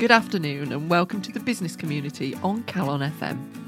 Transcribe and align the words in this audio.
Good 0.00 0.10
afternoon, 0.10 0.72
and 0.72 0.88
welcome 0.88 1.20
to 1.20 1.30
the 1.30 1.40
business 1.40 1.76
community 1.76 2.34
on 2.36 2.62
Calon 2.62 3.06
FM. 3.18 3.59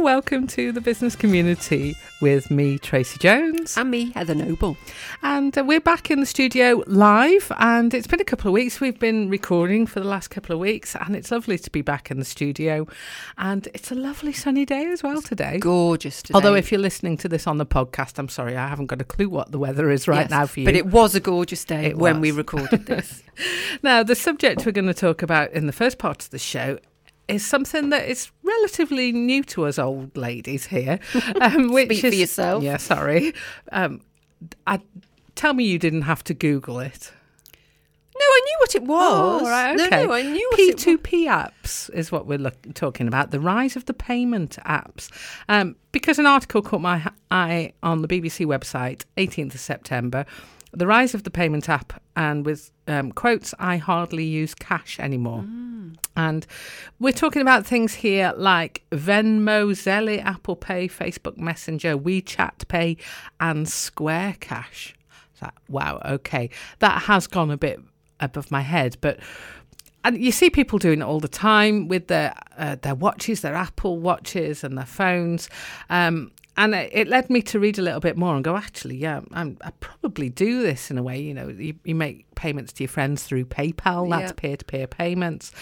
Welcome 0.00 0.46
to 0.48 0.72
the 0.72 0.80
business 0.80 1.14
community 1.14 1.94
with 2.22 2.50
me, 2.50 2.78
Tracy 2.78 3.18
Jones. 3.18 3.76
And 3.76 3.90
me, 3.90 4.12
Heather 4.12 4.34
Noble. 4.34 4.78
And 5.22 5.56
uh, 5.56 5.62
we're 5.62 5.78
back 5.78 6.10
in 6.10 6.20
the 6.20 6.26
studio 6.26 6.82
live. 6.86 7.52
And 7.58 7.92
it's 7.92 8.06
been 8.06 8.20
a 8.20 8.24
couple 8.24 8.48
of 8.48 8.54
weeks. 8.54 8.80
We've 8.80 8.98
been 8.98 9.28
recording 9.28 9.86
for 9.86 10.00
the 10.00 10.06
last 10.06 10.28
couple 10.28 10.54
of 10.54 10.58
weeks. 10.58 10.96
And 10.96 11.14
it's 11.14 11.30
lovely 11.30 11.58
to 11.58 11.70
be 11.70 11.82
back 11.82 12.10
in 12.10 12.18
the 12.18 12.24
studio. 12.24 12.88
And 13.36 13.68
it's 13.74 13.92
a 13.92 13.94
lovely 13.94 14.32
sunny 14.32 14.64
day 14.64 14.86
as 14.86 15.02
well 15.02 15.20
today. 15.20 15.58
Gorgeous 15.58 16.22
today. 16.22 16.34
Although, 16.34 16.54
if 16.54 16.72
you're 16.72 16.80
listening 16.80 17.18
to 17.18 17.28
this 17.28 17.46
on 17.46 17.58
the 17.58 17.66
podcast, 17.66 18.18
I'm 18.18 18.30
sorry, 18.30 18.56
I 18.56 18.68
haven't 18.68 18.86
got 18.86 19.02
a 19.02 19.04
clue 19.04 19.28
what 19.28 19.52
the 19.52 19.58
weather 19.58 19.90
is 19.90 20.08
right 20.08 20.22
Yes, 20.22 20.30
now 20.30 20.46
for 20.46 20.60
you. 20.60 20.66
But 20.66 20.76
it 20.76 20.86
was 20.86 21.14
a 21.14 21.20
gorgeous 21.20 21.62
day 21.66 21.88
It 21.88 21.98
when 21.98 22.20
we 22.20 22.30
recorded 22.30 22.86
this. 22.86 23.22
Now, 23.82 24.02
the 24.02 24.14
subject 24.14 24.66
we're 24.66 24.72
going 24.72 24.86
to 24.86 24.92
talk 24.92 25.22
about 25.22 25.52
in 25.52 25.66
the 25.66 25.72
first 25.72 25.96
part 25.96 26.22
of 26.22 26.28
the 26.28 26.38
show 26.38 26.78
is 27.30 27.44
something 27.46 27.90
that 27.90 28.08
is 28.08 28.30
relatively 28.42 29.12
new 29.12 29.42
to 29.44 29.66
us 29.66 29.78
old 29.78 30.16
ladies 30.16 30.66
here. 30.66 30.98
Um, 31.40 31.72
which 31.72 31.88
Speak 31.98 32.00
for 32.12 32.16
yourself. 32.18 32.62
Yeah, 32.62 32.76
sorry. 32.76 33.32
Um, 33.72 34.00
I, 34.66 34.80
tell 35.36 35.54
me 35.54 35.64
you 35.64 35.78
didn't 35.78 36.02
have 36.02 36.22
to 36.24 36.34
Google 36.34 36.80
it. 36.80 37.12
no, 38.14 38.20
I 38.26 38.40
knew 38.44 38.56
what 38.60 38.74
it 38.74 38.82
was. 38.82 39.42
Oh, 39.42 39.48
right, 39.48 39.76
No, 39.76 39.86
okay. 39.86 40.04
no, 40.06 40.12
I 40.12 40.22
knew 40.22 40.48
what 40.50 40.60
it 40.60 40.74
was. 40.74 40.84
P2P 40.84 41.26
apps 41.26 41.90
is 41.94 42.12
what 42.12 42.26
we're 42.26 42.38
look, 42.38 42.56
talking 42.74 43.08
about, 43.08 43.30
the 43.30 43.40
rise 43.40 43.76
of 43.76 43.86
the 43.86 43.94
payment 43.94 44.58
apps. 44.66 45.08
Um, 45.48 45.76
because 45.92 46.18
an 46.18 46.26
article 46.26 46.60
caught 46.62 46.82
my 46.82 47.10
eye 47.30 47.72
on 47.82 48.02
the 48.02 48.08
BBC 48.08 48.44
website, 48.46 49.04
18th 49.16 49.54
of 49.54 49.60
September, 49.60 50.26
the 50.72 50.86
rise 50.86 51.14
of 51.14 51.24
the 51.24 51.30
payment 51.30 51.68
app, 51.68 52.00
and 52.16 52.46
with 52.46 52.70
um, 52.86 53.12
quotes, 53.12 53.54
I 53.58 53.76
hardly 53.76 54.24
use 54.24 54.54
cash 54.54 55.00
anymore. 55.00 55.44
And 56.16 56.46
we're 56.98 57.12
talking 57.12 57.42
about 57.42 57.66
things 57.66 57.94
here 57.94 58.32
like 58.36 58.82
Venmo, 58.90 59.70
Zelle, 59.70 60.22
Apple 60.24 60.56
Pay, 60.56 60.88
Facebook 60.88 61.36
Messenger, 61.38 61.96
WeChat 61.96 62.68
Pay, 62.68 62.96
and 63.38 63.68
Square 63.68 64.36
Cash. 64.40 64.94
That, 65.40 65.54
wow, 65.68 66.00
okay. 66.04 66.50
That 66.80 67.02
has 67.02 67.26
gone 67.26 67.50
a 67.50 67.56
bit 67.56 67.80
above 68.20 68.50
my 68.50 68.60
head, 68.60 68.96
but 69.00 69.18
and 70.02 70.18
you 70.18 70.32
see 70.32 70.48
people 70.48 70.78
doing 70.78 71.00
it 71.00 71.04
all 71.04 71.20
the 71.20 71.28
time 71.28 71.88
with 71.88 72.06
their 72.08 72.34
uh, 72.56 72.76
their 72.80 72.94
watches, 72.94 73.42
their 73.42 73.54
Apple 73.54 73.98
watches, 73.98 74.64
and 74.64 74.76
their 74.76 74.86
phones. 74.86 75.48
Um, 75.90 76.32
and 76.60 76.74
it, 76.74 77.08
led 77.08 77.30
me 77.30 77.40
to 77.40 77.58
read 77.58 77.78
a 77.78 77.82
little 77.82 78.00
bit 78.00 78.18
more 78.18 78.34
and 78.34 78.44
go, 78.44 78.54
actually, 78.54 78.96
yeah, 78.96 79.22
I'm, 79.32 79.56
I 79.62 79.70
probably 79.80 80.28
do 80.28 80.62
this 80.62 80.90
in 80.90 80.98
a 80.98 81.02
way. 81.02 81.18
You 81.18 81.32
know, 81.32 81.48
you, 81.48 81.74
you 81.84 81.94
make 81.94 82.32
payments 82.34 82.70
to 82.74 82.82
your 82.82 82.88
friends 82.88 83.22
through 83.22 83.46
PayPal. 83.46 84.10
That's 84.10 84.32
peer 84.32 84.58
to 84.58 84.64
peer 84.66 84.86
payments, 84.86 85.52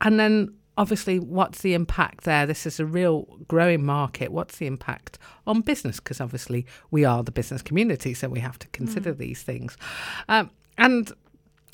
and 0.00 0.18
then 0.18 0.52
obviously, 0.76 1.20
what's 1.20 1.62
the 1.62 1.74
impact 1.74 2.24
there? 2.24 2.46
This 2.46 2.66
is 2.66 2.80
a 2.80 2.84
real 2.84 3.28
growing 3.46 3.84
market. 3.84 4.32
What's 4.32 4.56
the 4.58 4.66
impact 4.66 5.20
on 5.46 5.60
business? 5.60 6.00
Because 6.00 6.20
obviously, 6.20 6.66
we 6.90 7.04
are 7.04 7.22
the 7.22 7.30
business 7.30 7.62
community, 7.62 8.12
so 8.12 8.28
we 8.28 8.40
have 8.40 8.58
to 8.58 8.68
consider 8.68 9.14
these 9.14 9.44
things. 9.44 9.78
Um, 10.28 10.50
and 10.78 11.12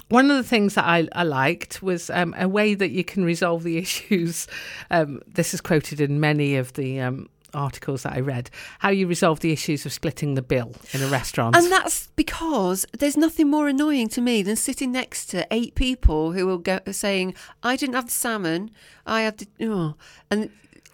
one 0.09 0.31
of 0.31 0.37
the 0.37 0.45
things 0.45 0.75
that 0.75 0.85
I, 0.85 1.09
I 1.13 1.23
liked 1.25 1.83
was 1.83 2.11
um, 2.11 2.35
a 2.37 2.47
way 2.47 2.75
that 2.75 2.91
you 2.91 3.05
can 3.05 3.25
resolve 3.25 3.63
the 3.63 3.79
issues. 3.79 4.47
Um, 4.91 5.23
this 5.27 5.55
is 5.55 5.63
quoted 5.63 5.99
in 5.99 6.21
many 6.21 6.57
of 6.57 6.75
the 6.75 7.01
um, 7.01 7.31
articles 7.57 8.03
that 8.05 8.13
I 8.13 8.21
read. 8.21 8.51
How 8.81 8.91
you 8.91 9.07
resolve 9.07 9.41
the 9.41 9.53
issues 9.53 9.87
of 9.87 9.93
splitting 9.93 10.35
the 10.35 10.43
bill 10.43 10.75
in 10.93 11.03
a 11.03 11.09
restaurant. 11.09 11.57
And 11.57 11.71
that's 11.71 12.09
because 12.17 12.87
there's 12.97 13.17
nothing 13.17 13.51
more 13.51 13.69
annoying 13.69 14.09
to 14.11 14.21
me 14.21 14.43
than 14.43 14.57
sitting 14.57 14.93
next 14.93 15.27
to 15.27 15.47
eight 15.51 15.75
people 15.75 16.33
who 16.33 16.47
will 16.47 16.59
go 16.59 16.81
saying, 16.91 17.35
"I 17.63 17.77
didn't 17.77 17.95
have 17.95 18.07
the 18.07 18.13
salmon, 18.13 18.71
I 19.07 19.23
had 19.23 19.39
the 19.39 19.49
oh," 19.67 19.95
and 20.31 20.51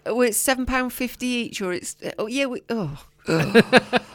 well, 0.07 0.23
it's 0.23 0.39
seven 0.39 0.67
pound 0.67 0.93
fifty 0.93 1.27
each, 1.27 1.61
or 1.61 1.73
it's 1.73 1.97
oh 2.19 2.27
yeah, 2.27 2.47
we, 2.47 2.63
oh. 2.71 2.99
ugh." 2.99 2.99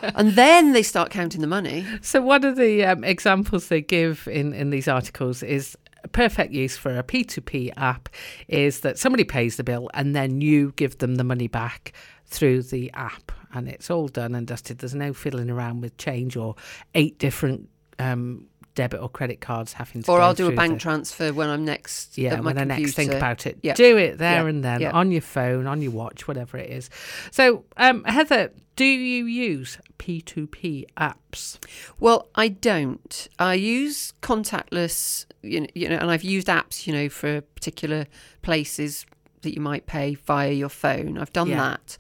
and 0.02 0.34
then 0.34 0.74
they 0.74 0.84
start 0.84 1.12
counting 1.12 1.42
the 1.42 1.48
money. 1.48 1.86
So 2.02 2.22
one 2.22 2.44
of 2.44 2.58
the 2.58 2.84
um, 2.84 3.04
examples 3.04 3.70
they 3.70 3.82
give 3.82 4.28
in, 4.28 4.54
in 4.54 4.70
these 4.70 4.88
articles 4.88 5.44
is 5.44 5.78
a 6.04 6.08
perfect 6.10 6.52
use 6.52 6.78
for 6.78 6.98
a 6.98 7.04
P2P 7.04 7.72
app 7.78 8.10
is 8.48 8.82
that 8.82 8.98
somebody 9.00 9.24
pays 9.24 9.58
the 9.58 9.64
bill 9.64 9.90
and 9.94 10.16
then 10.16 10.42
you 10.42 10.74
give 10.76 10.98
them 10.98 11.16
the 11.16 11.24
money 11.24 11.48
back 11.48 11.94
through 12.28 12.64
the 12.64 12.92
app 12.94 13.32
and 13.54 13.68
it's 13.68 13.90
all 13.90 14.08
done 14.08 14.36
and 14.36 14.46
dusted. 14.46 14.80
There's 14.80 14.94
no 14.96 15.14
fiddling 15.14 15.50
around 15.50 15.82
with 15.82 15.98
change 15.98 16.36
or 16.36 16.56
eight 16.96 17.18
different 17.18 17.70
um, 18.00 18.48
debit 18.76 19.02
or 19.02 19.10
credit 19.10 19.42
cards 19.42 19.74
having 19.74 20.04
to 20.04 20.12
Or 20.12 20.22
I'll 20.22 20.34
do 20.36 20.48
a 20.48 20.52
bank 20.52 20.74
the- 20.74 20.80
transfer 20.80 21.34
when 21.34 21.50
I'm 21.50 21.66
next. 21.66 22.18
yeah, 22.18 22.40
when 22.42 22.58
I 22.60 22.64
next 22.66 22.94
think 22.94 23.12
about 23.12 23.48
it, 23.48 23.58
Yeah. 23.64 23.74
do 23.74 23.98
it 23.98 24.18
there 24.20 24.44
Yeah, 24.44 24.50
and 24.50 24.64
then 24.64 24.82
yeah. 24.82 24.92
on 24.92 25.12
your 25.12 25.22
phone, 25.22 25.66
on 25.66 25.82
your 25.82 25.92
watch, 25.92 26.28
whatever 26.28 26.58
it 26.58 26.70
is. 26.70 26.90
So, 27.32 27.64
um, 27.78 28.04
Heather, 28.04 28.52
do 28.76 28.86
you 28.86 29.26
use 29.26 29.80
P2P 29.98 30.86
apps? 30.98 31.58
Well, 32.00 32.30
I 32.36 32.50
don't. 32.50 33.28
I 33.40 33.56
use 33.56 34.14
contactless, 34.22 35.26
you 35.42 35.62
know, 35.62 35.68
you 35.74 35.90
know, 35.90 35.98
and 35.98 36.12
I've 36.12 36.24
used 36.24 36.48
apps, 36.48 36.86
you 36.86 36.94
know, 36.94 37.10
for 37.10 37.42
particular 37.42 38.06
places 38.44 39.06
that 39.42 39.54
you 39.54 39.62
might 39.62 39.86
pay 39.86 40.16
via 40.16 40.52
your 40.52 40.70
phone. 40.70 41.18
I've 41.18 41.34
done 41.34 41.50
Yeah. 41.50 41.58
that, 41.58 41.98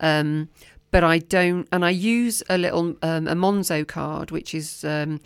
um, 0.00 0.48
but 0.90 1.04
I 1.04 1.18
don't. 1.18 1.68
And 1.72 1.84
I 1.84 1.90
use 1.90 2.42
a 2.48 2.58
little 2.58 2.96
um, 3.02 3.28
a 3.28 3.34
Monzo 3.34 3.86
card, 3.86 4.30
which 4.30 4.54
is 4.54 4.84
um, 4.84 5.20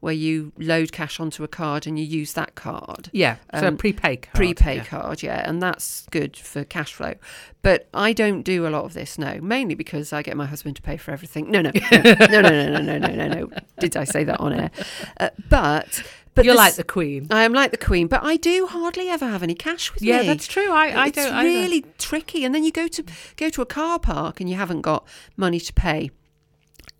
where 0.00 0.14
you 0.14 0.52
load 0.58 0.92
cash 0.92 1.20
onto 1.20 1.44
a 1.44 1.48
card 1.48 1.86
and 1.86 1.98
you 1.98 2.04
use 2.04 2.32
that 2.32 2.54
card. 2.54 3.10
Yeah, 3.12 3.36
so 3.54 3.66
a 3.66 3.68
Um, 3.68 3.76
prepay 3.76 4.16
card. 4.16 4.34
Prepay 4.34 4.76
yeah. 4.76 4.84
card, 4.84 5.22
yeah, 5.22 5.48
and 5.48 5.62
that's 5.62 6.06
good 6.10 6.36
for 6.36 6.64
cash 6.64 6.92
flow. 6.94 7.14
But 7.62 7.88
I 7.92 8.12
don't 8.14 8.42
do 8.42 8.66
a 8.66 8.70
lot 8.70 8.84
of 8.86 8.94
this, 8.94 9.18
no, 9.18 9.38
mainly 9.42 9.74
because 9.74 10.12
I 10.12 10.22
get 10.22 10.36
my 10.36 10.46
husband 10.46 10.76
to 10.76 10.82
pay 10.82 10.96
for 10.96 11.10
everything. 11.10 11.50
No, 11.50 11.60
no, 11.60 11.70
no, 11.92 12.00
no, 12.02 12.40
no, 12.40 12.40
no, 12.40 12.80
no, 12.80 12.98
no, 12.98 13.08
no, 13.08 13.28
no. 13.28 13.50
Did 13.78 13.96
I 13.96 14.04
say 14.04 14.24
that 14.24 14.40
on 14.40 14.52
air? 14.54 14.70
Uh, 15.18 15.28
but 15.50 16.02
but 16.34 16.44
You're 16.46 16.54
this- 16.54 16.58
like 16.58 16.74
the 16.76 16.84
Queen. 16.84 17.26
I 17.30 17.42
am 17.42 17.52
like 17.52 17.70
the 17.72 17.76
Queen, 17.76 18.06
but 18.06 18.22
I 18.22 18.36
do 18.36 18.66
hardly 18.68 19.08
ever 19.10 19.26
have 19.26 19.42
any 19.42 19.54
cash 19.54 19.92
with 19.92 20.02
Yeah, 20.02 20.20
me. 20.20 20.26
Yeah, 20.26 20.32
that's 20.32 20.46
true. 20.46 20.70
I, 20.72 20.88
I 20.88 21.06
it's 21.08 21.16
don't. 21.16 21.34
either. 21.34 21.48
really 21.48 21.84
tricky, 21.98 22.44
and 22.44 22.54
then 22.54 22.64
you 22.64 22.72
go 22.72 22.88
to 22.88 23.04
go 23.36 23.50
to 23.50 23.60
a 23.60 23.66
car 23.66 23.98
park 23.98 24.40
and 24.40 24.48
you 24.48 24.56
haven't 24.56 24.80
got 24.80 25.06
money 25.36 25.60
to 25.60 25.72
pay. 25.74 26.10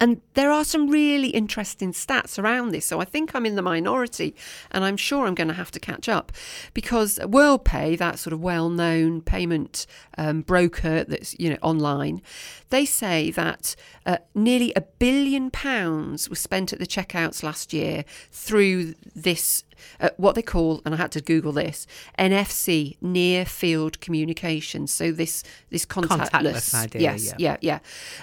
And 0.01 0.21
there 0.35 0.51
are 0.51 0.65
some 0.65 0.89
really 0.89 1.29
interesting 1.29 1.93
stats 1.93 2.43
around 2.43 2.71
this. 2.71 2.87
So 2.87 3.01
I 3.01 3.05
think 3.05 3.35
I'm 3.35 3.45
in 3.45 3.55
the 3.55 3.63
minority 3.63 4.35
and 4.71 4.83
I'm 4.83 4.97
sure 4.97 5.27
I'm 5.27 5.35
going 5.35 5.49
to 5.49 5.55
have 5.55 5.71
to 5.73 5.81
catch 5.81 6.09
up 6.09 6.33
because 6.73 7.19
WorldPay, 7.23 7.99
that 7.99 8.19
sort 8.19 8.33
of 8.33 8.41
well 8.41 8.71
known 8.71 9.21
payment 9.21 9.87
um, 10.17 10.43
broker 10.43 11.05
that's 11.05 11.39
you 11.39 11.51
know 11.51 11.59
online, 11.63 12.23
they 12.71 12.85
say 12.85 13.31
that 13.33 13.77
uh, 14.07 14.19
nearly 14.35 14.73
a 14.75 14.81
billion 14.81 15.51
pounds 15.51 16.29
was 16.31 16.39
spent 16.39 16.73
at 16.73 16.79
the 16.79 16.87
checkouts 16.87 17.43
last 17.43 17.73
year 17.73 18.05
through 18.31 18.95
this 19.15 19.65
uh, 20.01 20.11
what 20.17 20.35
they 20.35 20.43
call, 20.43 20.83
and 20.85 20.95
I 20.95 20.99
had 20.99 21.13
to 21.13 21.21
Google 21.21 21.53
this, 21.53 21.87
NFC, 22.19 22.97
near 23.01 23.45
field 23.45 24.01
communication. 24.01 24.87
So 24.87 25.13
this 25.13 25.43
this 25.71 25.85
contactless, 25.85 26.31
Contactless 26.31 26.75
idea, 26.75 27.03
yes, 27.03 27.25
yeah. 27.25 27.35
yeah, 27.39 27.57
yeah, 27.61 27.79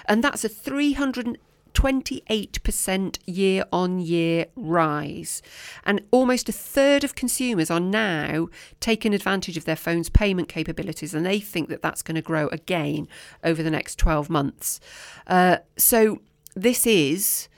and 0.06 0.22
that's 0.22 0.44
a 0.44 0.48
three 0.48 0.92
hundred. 0.92 1.38
28% 1.74 3.18
year 3.26 3.64
on 3.72 4.00
year 4.00 4.46
rise. 4.56 5.42
And 5.84 6.02
almost 6.10 6.48
a 6.48 6.52
third 6.52 7.04
of 7.04 7.14
consumers 7.14 7.70
are 7.70 7.80
now 7.80 8.48
taking 8.80 9.14
advantage 9.14 9.56
of 9.56 9.64
their 9.64 9.76
phone's 9.76 10.08
payment 10.08 10.48
capabilities, 10.48 11.14
and 11.14 11.24
they 11.24 11.40
think 11.40 11.68
that 11.68 11.82
that's 11.82 12.02
going 12.02 12.16
to 12.16 12.22
grow 12.22 12.48
again 12.48 13.08
over 13.44 13.62
the 13.62 13.70
next 13.70 13.98
12 13.98 14.28
months. 14.30 14.80
Uh, 15.26 15.58
so, 15.76 16.20
this 16.54 16.86
is 16.86 17.48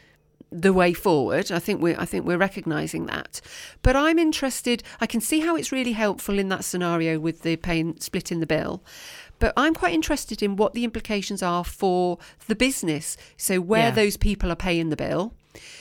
the 0.50 0.72
way 0.72 0.92
forward. 0.92 1.50
I 1.52 1.58
think 1.58 1.80
we're 1.80 1.98
I 1.98 2.04
think 2.04 2.26
we're 2.26 2.36
recognizing 2.36 3.06
that. 3.06 3.40
But 3.82 3.96
I'm 3.96 4.18
interested 4.18 4.82
I 5.00 5.06
can 5.06 5.20
see 5.20 5.40
how 5.40 5.56
it's 5.56 5.72
really 5.72 5.92
helpful 5.92 6.38
in 6.38 6.48
that 6.48 6.64
scenario 6.64 7.18
with 7.18 7.42
the 7.42 7.56
paying 7.56 7.98
splitting 8.00 8.40
the 8.40 8.46
bill. 8.46 8.82
But 9.40 9.52
I'm 9.56 9.74
quite 9.74 9.92
interested 9.94 10.42
in 10.42 10.54
what 10.56 10.74
the 10.74 10.84
implications 10.84 11.42
are 11.42 11.64
for 11.64 12.18
the 12.46 12.54
business. 12.54 13.16
So 13.36 13.60
where 13.60 13.88
Yeah. 13.88 13.90
those 13.90 14.16
people 14.16 14.52
are 14.52 14.56
paying 14.56 14.90
the 14.90 14.96
bill. 14.96 15.34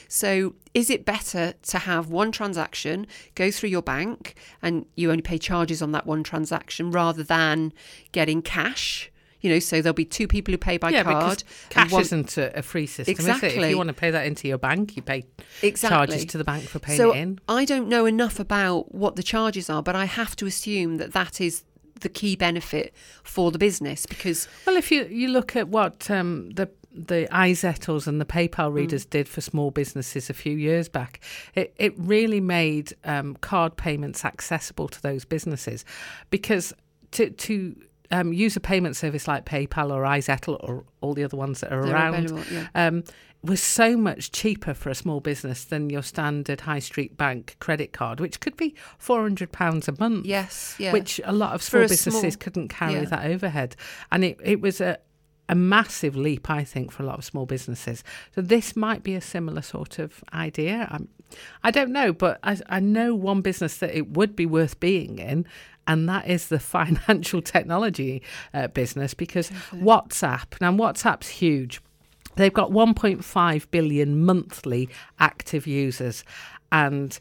So 0.07 0.55
is 0.73 0.89
it 0.89 1.05
better 1.05 1.53
to 1.61 1.77
have 1.77 2.09
one 2.09 2.31
transaction 2.31 3.05
go 3.35 3.51
through 3.51 3.69
your 3.69 3.83
bank 3.83 4.33
and 4.63 4.85
you 4.95 5.11
only 5.11 5.21
pay 5.21 5.37
charges 5.37 5.81
on 5.83 5.91
that 5.91 6.07
one 6.07 6.23
transaction 6.23 6.89
rather 6.89 7.21
than 7.21 7.71
getting 8.11 8.41
cash? 8.41 9.11
You 9.41 9.51
know, 9.51 9.59
so 9.59 9.81
there'll 9.81 9.93
be 9.93 10.03
two 10.03 10.27
people 10.27 10.51
who 10.51 10.57
pay 10.57 10.77
by 10.77 10.89
yeah, 10.89 11.03
card. 11.03 11.43
cash 11.69 11.91
one- 11.91 12.01
isn't 12.01 12.37
a, 12.37 12.61
free 12.61 12.85
system, 12.87 13.13
is 13.13 13.43
it? 13.43 13.43
If 13.55 13.69
you 13.69 13.77
want 13.77 13.87
to 13.87 13.93
pay 13.93 14.11
that 14.11 14.25
into 14.25 14.49
your 14.49 14.57
bank, 14.57 14.97
you 14.97 15.01
pay 15.01 15.25
exactly. 15.61 15.95
charges 15.95 16.25
to 16.25 16.37
the 16.37 16.43
bank 16.43 16.63
for 16.63 16.79
paying 16.79 16.97
so 16.97 17.13
it 17.13 17.19
in. 17.19 17.39
I 17.47 17.63
don't 17.63 17.87
know 17.87 18.05
enough 18.05 18.37
about 18.39 18.93
what 18.93 19.15
the 19.15 19.23
charges 19.23 19.69
are, 19.69 19.81
but 19.81 19.95
I 19.95 20.05
have 20.05 20.35
to 20.37 20.45
assume 20.45 20.97
that 20.97 21.13
that 21.13 21.39
is 21.39 21.63
the 22.01 22.09
key 22.09 22.35
benefit 22.35 22.93
for 23.23 23.51
the 23.51 23.57
business 23.57 24.05
because 24.05 24.47
Well, 24.65 24.77
if 24.77 24.91
you, 24.91 25.05
you 25.05 25.29
look 25.29 25.55
at 25.55 25.69
what 25.69 26.09
um, 26.09 26.51
the 26.51 26.69
the 26.91 27.27
iZettles 27.31 28.07
and 28.07 28.19
the 28.19 28.25
PayPal 28.25 28.73
readers 28.73 29.05
did 29.05 29.29
for 29.29 29.41
small 29.41 29.69
businesses 29.69 30.29
a 30.29 30.33
few 30.33 30.57
years 30.57 30.89
back, 30.89 31.19
it, 31.53 31.73
it 31.77 31.93
really 31.97 32.41
made 32.41 32.93
um, 33.03 33.35
card 33.35 33.77
payments 33.77 34.25
accessible 34.25 34.87
to 34.87 35.01
those 35.01 35.23
businesses. 35.23 35.85
Because 36.31 36.73
to 37.11 37.29
to 37.29 37.75
um, 38.11 38.33
use 38.33 38.55
a 38.55 38.59
payment 38.59 38.95
service 38.95 39.27
like 39.27 39.45
PayPal 39.45 39.91
or 39.91 40.03
iZettle 40.03 40.57
or 40.61 40.85
all 41.01 41.13
the 41.13 41.23
other 41.23 41.37
ones 41.37 41.61
that 41.61 41.71
are 41.71 41.83
They're 41.83 41.93
around 41.93 42.45
yeah. 42.51 42.67
um, 42.75 43.03
was 43.43 43.61
so 43.61 43.95
much 43.95 44.31
cheaper 44.31 44.73
for 44.73 44.89
a 44.89 44.95
small 44.95 45.21
business 45.21 45.63
than 45.63 45.89
your 45.89 46.03
standard 46.03 46.61
high 46.61 46.79
street 46.79 47.17
bank 47.17 47.55
credit 47.59 47.93
card, 47.93 48.19
which 48.19 48.39
could 48.39 48.57
be 48.57 48.75
four 48.97 49.21
hundred 49.21 49.51
pounds 49.51 49.87
a 49.87 49.95
month. 49.97 50.25
Yes, 50.25 50.75
yeah. 50.77 50.91
which 50.91 51.21
a 51.23 51.31
lot 51.31 51.53
of 51.53 51.63
small 51.63 51.83
businesses 51.83 52.33
small- 52.33 52.39
couldn't 52.39 52.67
carry 52.67 52.93
yeah. 52.93 53.05
that 53.05 53.25
overhead, 53.25 53.75
and 54.11 54.23
it 54.25 54.39
it 54.43 54.59
was 54.59 54.81
a 54.81 54.99
a 55.47 55.55
massive 55.55 56.15
leap, 56.15 56.49
I 56.49 56.63
think, 56.63 56.91
for 56.91 57.01
a 57.01 57.05
lot 57.07 57.17
of 57.17 57.25
small 57.25 57.47
businesses. 57.47 58.03
So 58.35 58.41
this 58.41 58.75
might 58.75 59.01
be 59.01 59.15
a 59.15 59.21
similar 59.21 59.63
sort 59.63 59.97
of 59.97 60.23
idea. 60.31 60.87
I'm, 60.91 61.07
I 61.63 61.71
don't 61.71 61.91
know, 61.91 62.13
but 62.13 62.39
I, 62.43 62.57
I 62.69 62.79
know 62.79 63.15
one 63.15 63.41
business 63.41 63.77
that 63.77 63.97
it 63.97 64.11
would 64.11 64.35
be 64.35 64.45
worth 64.45 64.79
being 64.79 65.17
in, 65.17 65.47
and 65.89 66.07
that 66.07 66.27
is 66.27 66.47
the 66.47 66.59
financial 66.77 67.41
technology 67.41 68.21
uh, 68.53 68.67
business 68.67 69.13
because 69.13 69.49
WhatsApp. 69.71 70.61
Now, 70.61 70.71
WhatsApp's 70.71 71.27
huge. 71.27 71.81
They've 72.35 72.53
got 72.53 72.69
1.5 72.69 73.71
billion 73.71 74.23
monthly 74.23 74.87
active 75.19 75.67
users, 75.67 76.23
and 76.71 77.19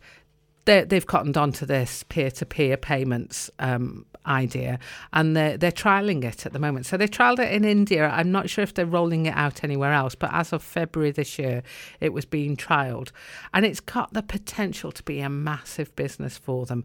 they 0.66 0.84
they've 0.84 1.06
cottoned 1.06 1.36
onto 1.36 1.64
this 1.66 2.04
peer-to-peer 2.04 2.76
payments 2.76 3.50
um, 3.58 4.04
idea, 4.26 4.78
and 5.14 5.34
they're 5.34 5.56
they're 5.56 5.72
trialing 5.72 6.22
it 6.22 6.44
at 6.44 6.52
the 6.52 6.58
moment. 6.58 6.84
So 6.84 6.98
they 6.98 7.08
trialed 7.08 7.40
it 7.40 7.50
in 7.50 7.64
India. 7.64 8.08
I'm 8.10 8.30
not 8.30 8.50
sure 8.50 8.62
if 8.62 8.74
they're 8.74 8.86
rolling 8.86 9.26
it 9.26 9.34
out 9.34 9.64
anywhere 9.64 9.94
else, 9.94 10.14
but 10.14 10.30
as 10.32 10.52
of 10.52 10.62
February 10.62 11.10
this 11.10 11.38
year, 11.38 11.62
it 12.00 12.12
was 12.12 12.26
being 12.26 12.54
trialed, 12.54 13.10
and 13.54 13.64
it's 13.64 13.80
got 13.80 14.12
the 14.12 14.22
potential 14.22 14.92
to 14.92 15.02
be 15.02 15.20
a 15.20 15.30
massive 15.30 15.96
business 15.96 16.36
for 16.36 16.66
them. 16.66 16.84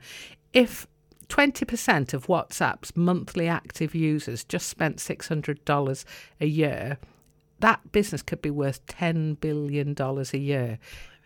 If 0.53 0.87
20% 1.33 2.13
of 2.13 2.27
WhatsApp's 2.27 2.95
monthly 2.95 3.47
active 3.47 3.95
users 3.95 4.43
just 4.43 4.67
spent 4.67 4.97
$600 4.97 6.05
a 6.39 6.45
year, 6.45 6.99
that 7.59 7.91
business 7.91 8.21
could 8.21 8.39
be 8.39 8.51
worth 8.51 8.85
$10 8.85 9.39
billion 9.39 9.95
a 9.99 10.37
year 10.37 10.77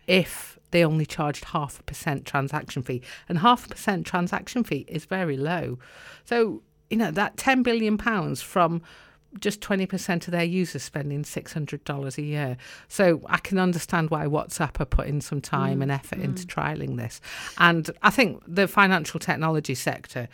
if 0.06 0.58
they 0.70 0.82
only 0.82 1.04
charged 1.04 1.44
half 1.44 1.78
a 1.78 1.82
percent 1.82 2.24
transaction 2.24 2.82
fee. 2.82 3.02
And 3.28 3.40
half 3.40 3.66
a 3.66 3.68
percent 3.68 4.06
transaction 4.06 4.64
fee 4.64 4.86
is 4.88 5.04
very 5.04 5.36
low. 5.36 5.78
So, 6.24 6.62
you 6.88 6.96
know, 6.96 7.10
that 7.10 7.36
£10 7.36 7.62
billion 7.62 7.98
pounds 7.98 8.40
from 8.40 8.80
just 9.40 9.60
20% 9.60 10.26
of 10.26 10.32
their 10.32 10.44
users 10.44 10.82
spending 10.82 11.22
$600 11.22 12.18
a 12.18 12.22
year. 12.22 12.56
So 12.88 13.20
I 13.26 13.38
can 13.38 13.58
understand 13.58 14.10
why 14.10 14.26
WhatsApp 14.26 14.80
are 14.80 14.86
putting 14.86 15.20
some 15.20 15.40
time 15.40 15.82
and 15.82 15.92
effort 15.92 16.18
into 16.18 16.46
trialing 16.46 16.96
this. 16.96 17.20
And 17.58 17.90
I 18.02 18.10
think 18.10 18.42
the 18.46 18.66
financial 18.66 19.20
technology 19.20 19.74
sector 19.74 20.28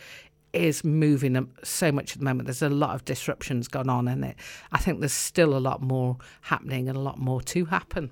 is 0.54 0.84
moving 0.84 1.36
um, 1.36 1.50
so 1.62 1.90
much 1.90 2.12
at 2.12 2.18
the 2.20 2.24
moment. 2.24 2.46
There's 2.46 2.62
a 2.62 2.70
lot 2.70 2.94
of 2.94 3.04
disruptions 3.04 3.68
gone 3.68 3.90
on, 3.90 4.06
and 4.08 4.24
it, 4.24 4.36
I 4.72 4.78
think 4.78 5.00
there's 5.00 5.12
still 5.12 5.56
a 5.56 5.58
lot 5.58 5.82
more 5.82 6.16
happening 6.42 6.88
and 6.88 6.96
a 6.96 7.00
lot 7.00 7.18
more 7.18 7.42
to 7.42 7.64
happen. 7.66 8.10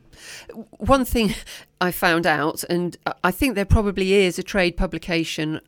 One 0.78 1.04
thing 1.04 1.34
I 1.80 1.92
found 1.92 2.26
out, 2.26 2.64
and 2.64 2.96
I 3.24 3.30
think 3.30 3.54
there 3.54 3.64
probably 3.64 4.12
is 4.12 4.38
a 4.38 4.42
trade 4.42 4.76
publication, 4.76 5.60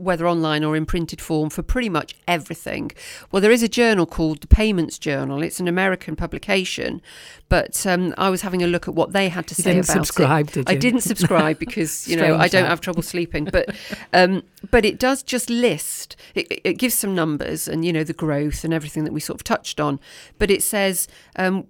whether 0.00 0.26
online 0.26 0.64
or 0.64 0.76
in 0.76 0.86
printed 0.86 1.20
form, 1.20 1.50
for 1.50 1.62
pretty 1.62 1.88
much 1.88 2.14
everything. 2.26 2.90
Well, 3.30 3.40
there 3.42 3.50
is 3.50 3.62
a 3.62 3.68
journal 3.68 4.06
called 4.06 4.40
the 4.40 4.46
Payments 4.46 4.98
Journal. 4.98 5.42
It's 5.42 5.60
an 5.60 5.68
American 5.68 6.16
publication, 6.16 7.00
but 7.48 7.86
um, 7.86 8.14
I 8.18 8.30
was 8.30 8.42
having 8.42 8.62
a 8.62 8.66
look 8.66 8.88
at 8.88 8.94
what 8.94 9.12
they 9.12 9.28
had 9.28 9.46
to 9.48 9.54
You 9.58 9.62
say 9.62 9.72
didn't 9.74 9.84
about 9.90 10.04
subscribe, 10.06 10.48
it. 10.48 10.52
did 10.54 10.70
I 10.70 10.74
didn't 10.76 11.02
subscribe 11.02 11.58
because 11.66 12.08
you 12.08 12.16
know 12.16 12.36
I 12.36 12.48
don't 12.48 12.66
have 12.66 12.80
trouble 12.80 13.02
sleeping, 13.02 13.44
but 13.44 13.74
um, 14.12 14.42
but 14.70 14.84
it 14.84 14.98
does 14.98 15.22
just 15.22 15.50
list. 15.50 16.16
It, 16.34 16.50
it- 16.50 16.60
it 16.64 16.74
gives 16.74 16.94
some 16.94 17.14
numbers 17.14 17.66
and 17.68 17.84
you 17.84 17.92
know 17.92 18.04
the 18.04 18.12
growth 18.12 18.64
and 18.64 18.72
everything 18.74 19.04
that 19.04 19.12
we 19.12 19.20
sort 19.20 19.40
of 19.40 19.44
touched 19.44 19.80
on, 19.80 20.00
but 20.38 20.50
it 20.50 20.62
says. 20.62 21.08
Um, 21.36 21.66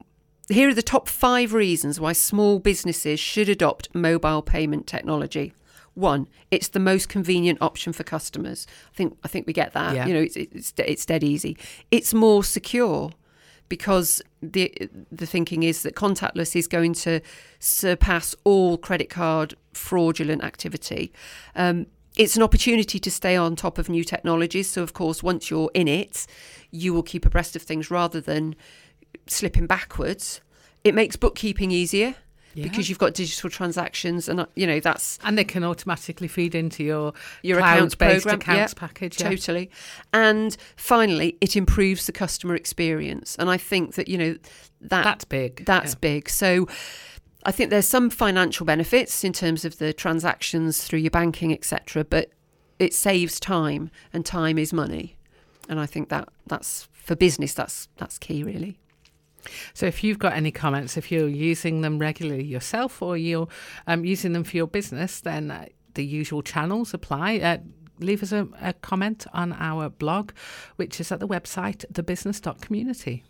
here 0.53 0.69
are 0.69 0.75
the 0.75 0.83
top 0.83 1.09
five 1.09 1.53
reasons 1.55 2.01
why 2.01 2.13
small 2.13 2.59
businesses 2.59 3.21
should 3.21 3.49
adopt 3.49 3.95
mobile 3.95 4.43
payment 4.43 4.85
technology. 4.89 5.53
One, 5.95 6.29
it's 6.51 6.69
the 6.69 6.79
most 6.79 7.09
convenient 7.09 7.59
option 7.61 7.93
for 7.93 8.05
customers. 8.05 8.67
I 8.93 8.97
think 8.97 9.19
I 9.25 9.29
think 9.29 9.47
we 9.47 9.53
get 9.53 9.73
that. 9.73 9.95
Yeah. 9.95 10.07
You 10.07 10.15
know, 10.15 10.21
it's 10.21 10.37
it's 10.37 10.73
it's 10.79 11.07
dead 11.07 11.25
easy. 11.25 11.57
It's 11.91 12.15
more 12.15 12.45
secure 12.45 13.11
because 13.69 14.23
the 14.43 14.73
the 15.11 15.27
thinking 15.27 15.63
is 15.63 15.83
that 15.83 15.95
contactless 15.95 16.55
is 16.55 16.67
going 16.67 16.93
to 16.93 17.21
surpass 17.59 18.35
all 18.45 18.79
credit 18.79 19.11
card 19.11 19.55
fraudulent 19.73 20.45
activity. 20.45 21.13
Um, 21.55 21.87
it's 22.17 22.37
an 22.37 22.43
opportunity 22.43 22.99
to 22.99 23.11
stay 23.11 23.37
on 23.37 23.57
top 23.57 23.79
of 23.79 23.89
new 23.89 24.05
technologies. 24.05 24.69
So, 24.69 24.83
of 24.83 24.93
course, 24.93 25.23
once 25.23 25.51
you're 25.51 25.71
in 25.75 25.89
it, 25.89 26.27
you 26.71 26.93
will 26.93 27.05
keep 27.05 27.25
abreast 27.25 27.57
of 27.57 27.63
things 27.63 27.91
rather 27.91 28.21
than 28.21 28.57
slipping 29.27 29.67
backwards. 29.67 30.41
It 30.83 30.95
makes 30.95 31.17
bookkeeping 31.17 31.71
easier 31.71 32.17
Yeah. 32.55 32.65
because 32.65 32.89
you've 32.89 32.99
got 32.99 33.15
digital 33.15 33.49
transactions, 33.49 34.29
and 34.29 34.41
uh, 34.41 34.47
you 34.57 34.67
know 34.67 34.81
that's 34.81 35.19
And 35.23 35.39
they 35.39 35.45
can 35.45 35.63
automatically 35.63 36.29
feed 36.29 36.55
into 36.55 36.83
your, 36.83 37.13
your 37.43 37.59
accounts 37.59 37.95
program. 37.95 38.37
accounts 38.37 38.75
yeah, 38.77 38.81
package. 38.81 39.21
Yeah. 39.21 39.31
Totally. 39.31 39.71
And 40.13 40.57
finally, 40.77 41.37
it 41.41 41.57
improves 41.57 42.07
the 42.07 42.13
customer 42.13 42.55
experience, 42.57 43.37
and 43.39 43.49
I 43.49 43.57
think 43.57 43.95
that 43.95 44.09
you 44.09 44.19
know 44.19 44.37
that 44.81 45.05
That's 45.05 45.25
big. 45.25 45.65
that's 45.65 45.95
big. 45.95 46.29
So. 46.29 46.67
I 47.43 47.53
think 47.53 47.71
there's 47.71 47.89
some 47.89 48.11
financial 48.11 48.67
benefits 48.67 49.25
in 49.25 49.33
terms 49.33 49.65
of 49.65 49.79
the 49.79 49.95
transactions 49.95 50.85
through 50.85 50.99
your 50.99 51.11
banking, 51.11 51.55
etc. 51.55 52.05
But 52.05 52.29
it 52.79 52.93
saves 52.93 53.41
time, 53.41 53.91
and 54.13 54.27
time 54.27 54.59
is 54.59 54.75
money, 54.75 55.17
and 55.67 55.81
I 55.81 55.87
think 55.87 56.11
that 56.11 56.29
that's 56.47 56.87
for 56.93 57.17
business. 57.17 57.55
That's 57.55 57.89
that's 57.97 58.19
key, 58.19 58.43
really. 58.45 58.79
So 59.75 59.87
if 59.87 60.03
you've 60.05 60.19
got 60.19 60.35
any 60.35 60.51
comments, 60.51 60.97
if 60.97 61.11
you're 61.11 61.29
using 61.29 61.81
them 61.81 61.99
regularly 61.99 62.45
yourself 62.45 63.03
or 63.03 63.17
you're 63.17 63.49
um, 63.87 64.05
using 64.05 64.33
them 64.33 64.45
for 64.45 64.57
your 64.57 64.67
business, 64.67 65.21
then 65.21 65.51
uh, 65.51 65.67
the 65.95 66.05
usual 66.05 66.43
channels 66.43 66.95
apply. 66.95 67.39
Uh, 67.39 67.59
leave 67.99 68.23
us 68.23 68.33
a, 68.33 68.49
a 68.61 68.73
comment 68.73 69.27
on 69.33 69.53
our 69.55 69.89
blog, 69.89 70.33
which 70.77 71.01
is 71.01 71.13
at 71.13 71.21
the 71.21 71.29
website 71.29 71.85
thebusiness.community. 71.93 73.25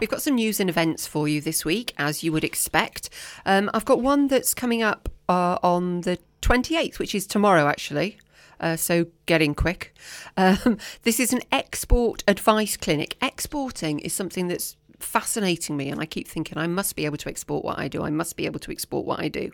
We've 0.00 0.10
got 0.10 0.22
some 0.22 0.34
news 0.34 0.58
and 0.58 0.68
events 0.68 1.06
for 1.06 1.28
you 1.28 1.40
this 1.40 1.64
week, 1.64 1.94
as 1.96 2.24
you 2.24 2.32
would 2.32 2.44
expect. 2.44 3.10
Um, 3.46 3.70
I've 3.72 3.84
got 3.84 4.00
one 4.00 4.26
that's 4.26 4.52
coming 4.52 4.82
up 4.82 5.08
uh, 5.28 5.58
on 5.62 6.00
the 6.00 6.18
28th, 6.42 6.98
which 6.98 7.14
is 7.14 7.26
tomorrow, 7.26 7.68
actually. 7.68 8.18
Uh, 8.60 8.76
so 8.76 9.06
get 9.26 9.42
in 9.42 9.54
quick. 9.54 9.94
Um, 10.36 10.78
this 11.02 11.20
is 11.20 11.32
an 11.32 11.40
export 11.52 12.22
advice 12.28 12.76
clinic. 12.76 13.16
Exporting 13.22 13.98
is 14.00 14.12
something 14.12 14.48
that's 14.48 14.76
fascinating 15.00 15.76
me, 15.76 15.88
and 15.90 16.00
I 16.00 16.06
keep 16.06 16.26
thinking 16.26 16.56
I 16.58 16.66
must 16.66 16.96
be 16.96 17.04
able 17.04 17.18
to 17.18 17.28
export 17.28 17.64
what 17.64 17.78
I 17.78 17.88
do. 17.88 18.02
I 18.02 18.10
must 18.10 18.36
be 18.36 18.46
able 18.46 18.60
to 18.60 18.70
export 18.70 19.04
what 19.04 19.20
I 19.20 19.28
do. 19.28 19.52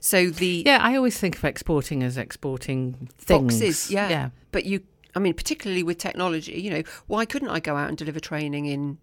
So 0.00 0.30
the 0.30 0.62
Yeah, 0.64 0.78
I 0.80 0.96
always 0.96 1.18
think 1.18 1.36
of 1.36 1.44
exporting 1.44 2.02
as 2.02 2.16
exporting 2.16 3.08
things. 3.18 3.54
boxes, 3.54 3.90
yeah. 3.90 4.08
Yeah. 4.08 4.30
But 4.52 4.64
you, 4.64 4.82
I 5.14 5.18
mean, 5.18 5.34
particularly 5.34 5.82
with 5.82 5.98
technology, 5.98 6.60
you 6.60 6.70
know, 6.70 6.82
why 7.06 7.24
couldn't 7.24 7.48
I 7.48 7.60
go 7.60 7.76
out 7.76 7.88
and 7.88 7.98
deliver 7.98 8.20
training 8.20 8.66
in 8.66 8.98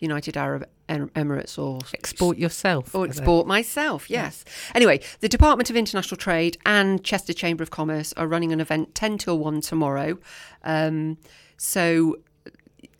United 0.00 0.36
Arab 0.36 0.68
Emirates 0.88 1.58
or 1.58 1.80
Export 1.94 2.36
yourself. 2.36 2.94
or 2.94 3.06
export 3.06 3.46
myself, 3.46 4.10
yes. 4.10 4.44
Anyway, 4.74 5.00
the 5.20 5.28
Department 5.28 5.70
of 5.70 5.76
International 5.76 6.16
Trade 6.16 6.58
and 6.66 7.02
Chester 7.02 7.32
Chamber 7.32 7.62
of 7.62 7.70
Commerce 7.70 8.12
are 8.14 8.26
running 8.26 8.52
an 8.52 8.60
event 8.60 8.94
10 8.94 9.18
till 9.18 9.38
1 9.38 9.60
tomorrow. 9.62 10.18
Um, 10.62 11.16
so 11.56 12.16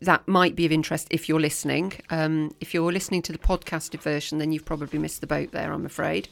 that 0.01 0.27
might 0.27 0.55
be 0.55 0.65
of 0.65 0.71
interest 0.71 1.07
if 1.11 1.27
you're 1.29 1.39
listening. 1.39 1.93
Um, 2.09 2.55
if 2.59 2.73
you're 2.73 2.91
listening 2.91 3.21
to 3.23 3.31
the 3.31 3.37
podcasted 3.37 4.01
version, 4.01 4.37
then 4.37 4.51
you've 4.51 4.65
probably 4.65 4.99
missed 4.99 5.21
the 5.21 5.27
boat 5.27 5.51
there, 5.51 5.71
I'm 5.71 5.85
afraid. 5.85 6.27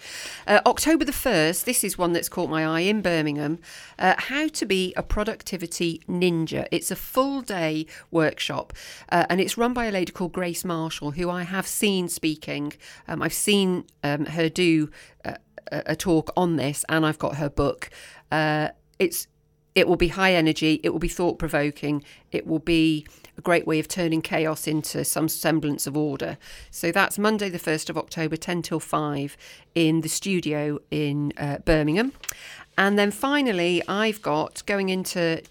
Uh, 0.48 0.62
October 0.66 1.06
the 1.06 1.12
1st, 1.12 1.64
this 1.64 1.84
is 1.84 1.98
one 1.98 2.14
that's 2.14 2.30
caught 2.30 2.50
my 2.50 2.66
eye 2.66 2.82
in 2.82 3.02
Birmingham 3.02 3.60
uh, 4.00 4.16
How 4.18 4.48
to 4.48 4.66
Be 4.66 4.94
a 4.96 5.04
Productivity 5.04 6.02
Ninja. 6.08 6.68
It's 6.72 6.92
a 6.92 6.96
full 6.96 7.42
day 7.42 7.86
workshop 8.12 8.74
uh, 9.10 9.26
and 9.30 9.40
it's 9.42 9.58
run 9.58 9.74
by 9.74 9.86
a 9.86 9.92
lady 9.92 10.12
called 10.12 10.34
Grace 10.34 10.66
Marshall, 10.66 11.12
who 11.12 11.30
I 11.30 11.44
have 11.44 11.68
seen 11.68 12.10
speaking. 12.10 12.74
Um, 13.08 13.22
I've 13.22 13.34
seen 13.34 13.86
um, 14.04 14.26
her 14.26 14.50
do 14.50 14.90
uh, 15.26 15.36
a, 15.72 15.84
a 15.88 15.96
talk 15.96 16.32
on 16.36 16.56
this, 16.56 16.86
and 16.90 17.06
I've 17.06 17.20
got 17.20 17.36
her 17.36 17.50
book. 17.50 17.90
Uh, 18.32 18.70
it's 19.00 19.28
it 19.76 19.88
will 19.88 19.96
be 19.96 20.10
high 20.10 20.34
energy, 20.34 20.80
it 20.84 20.90
will 20.90 21.00
be 21.00 21.08
thought 21.08 21.40
provoking, 21.40 22.04
it 22.32 22.46
will 22.46 22.60
be 22.60 23.08
a 23.38 23.42
great 23.42 23.66
way 23.66 23.80
of 23.80 23.88
turning 23.88 24.22
chaos 24.22 24.68
into 24.68 25.04
some 25.04 25.28
semblance 25.28 25.88
of 25.88 25.98
order. 25.98 26.38
So 26.72 26.92
that's 26.92 27.18
Monday, 27.18 27.50
the 27.50 27.60
1st 27.60 27.90
of 27.90 27.98
October, 27.98 28.38
10 28.38 28.62
till 28.62 28.80
5 28.80 29.38
in 29.76 30.02
the 30.02 30.10
studio 30.10 30.80
in 30.92 31.34
uh, 31.38 31.58
Birmingham. 31.60 32.14
And 32.78 32.98
then 32.98 33.12
finally, 33.12 33.82
I've 33.88 34.22
got 34.22 34.64
going 34.66 34.90
into 34.90 35.42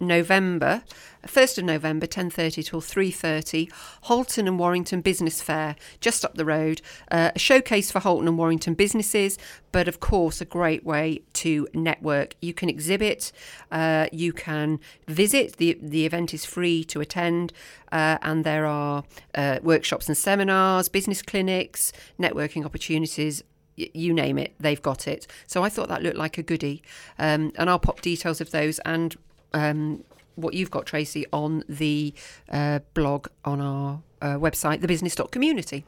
November, 0.00 0.82
1st 1.26 1.58
of 1.58 1.64
November, 1.64 2.06
10.30 2.06 2.66
till 2.66 2.80
3.30, 2.80 3.70
Halton 4.02 4.46
and 4.46 4.58
Warrington 4.58 5.00
Business 5.00 5.40
Fair, 5.40 5.76
just 6.00 6.24
up 6.24 6.34
the 6.34 6.44
road. 6.44 6.82
Uh, 7.10 7.30
a 7.34 7.38
showcase 7.38 7.90
for 7.90 8.00
Halton 8.00 8.28
and 8.28 8.38
Warrington 8.38 8.74
businesses, 8.74 9.38
but 9.72 9.88
of 9.88 10.00
course 10.00 10.40
a 10.40 10.44
great 10.44 10.84
way 10.84 11.22
to 11.34 11.66
network. 11.72 12.34
You 12.40 12.54
can 12.54 12.68
exhibit, 12.68 13.32
uh, 13.70 14.08
you 14.12 14.32
can 14.32 14.80
visit. 15.08 15.56
The, 15.56 15.78
the 15.80 16.06
event 16.06 16.34
is 16.34 16.44
free 16.44 16.84
to 16.84 17.00
attend, 17.00 17.52
uh, 17.92 18.18
and 18.22 18.44
there 18.44 18.66
are 18.66 19.04
uh, 19.34 19.58
workshops 19.62 20.08
and 20.08 20.16
seminars, 20.16 20.88
business 20.88 21.22
clinics, 21.22 21.92
networking 22.18 22.64
opportunities, 22.64 23.42
you 23.76 24.12
name 24.12 24.38
it, 24.38 24.54
they've 24.58 24.80
got 24.80 25.08
it. 25.08 25.26
So 25.46 25.64
I 25.64 25.68
thought 25.68 25.88
that 25.88 26.02
looked 26.02 26.16
like 26.16 26.38
a 26.38 26.42
goodie. 26.42 26.82
Um, 27.18 27.52
and 27.56 27.68
I'll 27.68 27.78
pop 27.78 28.00
details 28.00 28.40
of 28.40 28.50
those 28.50 28.78
and 28.80 29.16
um, 29.54 30.04
what 30.34 30.54
you've 30.54 30.70
got, 30.70 30.86
Tracy, 30.86 31.24
on 31.32 31.62
the 31.68 32.12
uh, 32.50 32.80
blog 32.92 33.28
on 33.44 33.60
our 33.60 34.02
uh, 34.22 34.34
website, 34.34 34.80
thebusiness.community. 34.80 35.84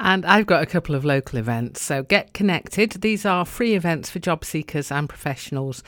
And 0.00 0.24
I've 0.26 0.46
got 0.46 0.62
a 0.62 0.66
couple 0.66 0.94
of 0.94 1.04
local 1.04 1.38
events. 1.38 1.82
So 1.82 2.02
get 2.02 2.34
connected. 2.34 2.92
These 2.92 3.24
are 3.24 3.44
free 3.44 3.74
events 3.74 4.10
for 4.10 4.18
job 4.18 4.44
seekers 4.44 4.90
and 4.90 5.08
professionals 5.08 5.82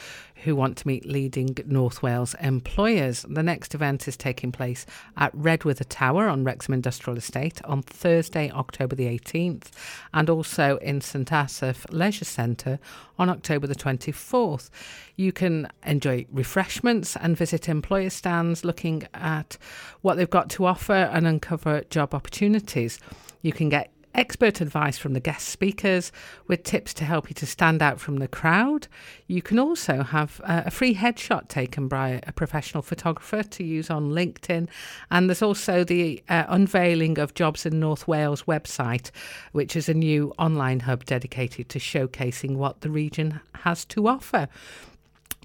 who 0.44 0.56
want 0.56 0.76
to 0.78 0.86
meet 0.86 1.04
leading 1.04 1.56
North 1.66 2.02
Wales 2.02 2.34
employers. 2.40 3.26
The 3.28 3.42
next 3.42 3.74
event 3.74 4.08
is 4.08 4.16
taking 4.16 4.52
place 4.52 4.86
at 5.16 5.34
Redwither 5.36 5.84
Tower 5.88 6.28
on 6.28 6.44
Wrexham 6.44 6.74
Industrial 6.74 7.16
Estate 7.16 7.62
on 7.64 7.82
Thursday, 7.82 8.50
October 8.50 8.96
the 8.96 9.06
18th, 9.06 9.66
and 10.14 10.30
also 10.30 10.78
in 10.78 11.00
St 11.00 11.30
Asaph 11.30 11.86
Leisure 11.90 12.24
Centre 12.24 12.78
on 13.18 13.28
October 13.28 13.66
the 13.66 13.74
24th. 13.74 14.70
You 15.16 15.32
can 15.32 15.68
enjoy 15.84 16.26
refreshments 16.32 17.16
and 17.16 17.36
visit 17.36 17.68
employer 17.68 18.10
stands 18.10 18.64
looking 18.64 19.06
at 19.12 19.58
what 20.00 20.16
they've 20.16 20.30
got 20.30 20.48
to 20.50 20.64
offer 20.64 20.94
and 20.94 21.26
uncover 21.26 21.69
job 21.90 22.14
opportunities. 22.14 22.98
You 23.42 23.52
can 23.52 23.68
get 23.68 23.92
expert 24.14 24.60
advice 24.60 24.98
from 24.98 25.12
the 25.12 25.20
guest 25.20 25.48
speakers 25.48 26.10
with 26.48 26.62
tips 26.64 26.92
to 26.94 27.04
help 27.04 27.30
you 27.30 27.34
to 27.34 27.46
stand 27.46 27.82
out 27.82 28.00
from 28.00 28.18
the 28.18 28.28
crowd. 28.28 28.88
You 29.26 29.42
can 29.42 29.58
also 29.58 30.02
have 30.02 30.40
uh, 30.44 30.62
a 30.66 30.70
free 30.70 30.94
headshot 30.94 31.48
taken 31.48 31.88
by 31.88 32.20
a 32.26 32.32
professional 32.32 32.82
photographer 32.82 33.42
to 33.42 33.64
use 33.64 33.90
on 33.90 34.10
LinkedIn. 34.10 34.68
And 35.10 35.28
there's 35.28 35.42
also 35.42 35.84
the 35.84 36.22
uh, 36.28 36.44
unveiling 36.48 37.18
of 37.18 37.34
Jobs 37.34 37.64
in 37.64 37.78
North 37.78 38.08
Wales 38.08 38.42
website, 38.44 39.10
which 39.52 39.76
is 39.76 39.88
a 39.88 39.94
new 39.94 40.32
online 40.38 40.80
hub 40.80 41.04
dedicated 41.04 41.68
to 41.70 41.78
showcasing 41.78 42.56
what 42.56 42.80
the 42.80 42.90
region 42.90 43.40
has 43.54 43.84
to 43.86 44.08
offer. 44.08 44.48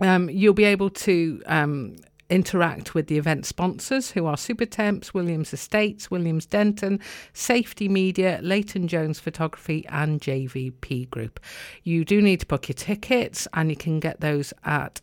Um, 0.02 0.30
you'll 0.30 0.54
be 0.54 0.66
able 0.66 0.90
to 0.90 1.42
um, 1.46 1.96
interact 2.30 2.94
with 2.94 3.08
the 3.08 3.18
event 3.18 3.46
sponsors 3.46 4.12
who 4.12 4.26
are 4.26 4.36
Supertemps, 4.36 5.14
Williams 5.14 5.54
Estates, 5.54 6.10
Williams 6.10 6.46
Denton, 6.46 7.00
Safety 7.34 7.88
Media, 7.88 8.40
Leighton 8.42 8.88
Jones 8.88 9.20
Photography, 9.20 9.86
and 9.90 10.22
JVP 10.22 11.10
Group. 11.10 11.40
You 11.84 12.06
do 12.06 12.22
need 12.22 12.42
to 12.42 12.46
book 12.46 12.68
your 12.68 12.74
tickets, 12.74 13.48
and 13.54 13.70
you 13.70 13.76
can 13.76 14.00
get 14.00 14.22
those 14.22 14.54
at 14.64 15.02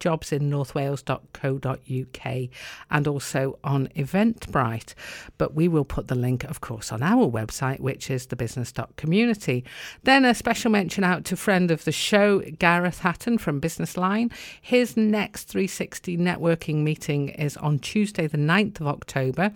jobsinnorthwales.co.uk 0.00 2.48
and 2.90 3.08
also 3.08 3.58
on 3.64 3.88
Eventbrite. 3.88 4.94
But 5.36 5.54
we 5.54 5.68
will 5.68 5.84
put 5.84 6.08
the 6.08 6.14
link, 6.14 6.44
of 6.44 6.60
course, 6.60 6.92
on 6.92 7.02
our 7.02 7.26
website, 7.26 7.80
which 7.80 8.10
is 8.10 8.26
thebusiness.community. 8.26 9.64
Then 10.02 10.24
a 10.24 10.34
special 10.34 10.70
mention 10.70 11.04
out 11.04 11.24
to 11.26 11.36
friend 11.36 11.70
of 11.70 11.84
the 11.84 11.92
show, 11.92 12.40
Gareth 12.40 13.00
Hatton 13.00 13.38
from 13.38 13.60
Business 13.60 13.96
Line. 13.96 14.30
His 14.60 14.96
next 14.96 15.44
360 15.44 16.16
networking 16.16 16.82
meeting 16.82 17.28
is 17.30 17.56
on 17.56 17.78
Tuesday, 17.78 18.26
the 18.26 18.38
9th 18.38 18.80
of 18.80 18.88
October. 18.88 19.52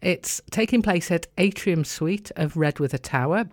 It's 0.00 0.40
taking 0.50 0.82
place 0.82 1.10
at 1.10 1.26
Atrium 1.36 1.84
Suite 1.84 2.30
of 2.36 2.54
Redwither 2.54 3.02
Tower, 3.02 3.46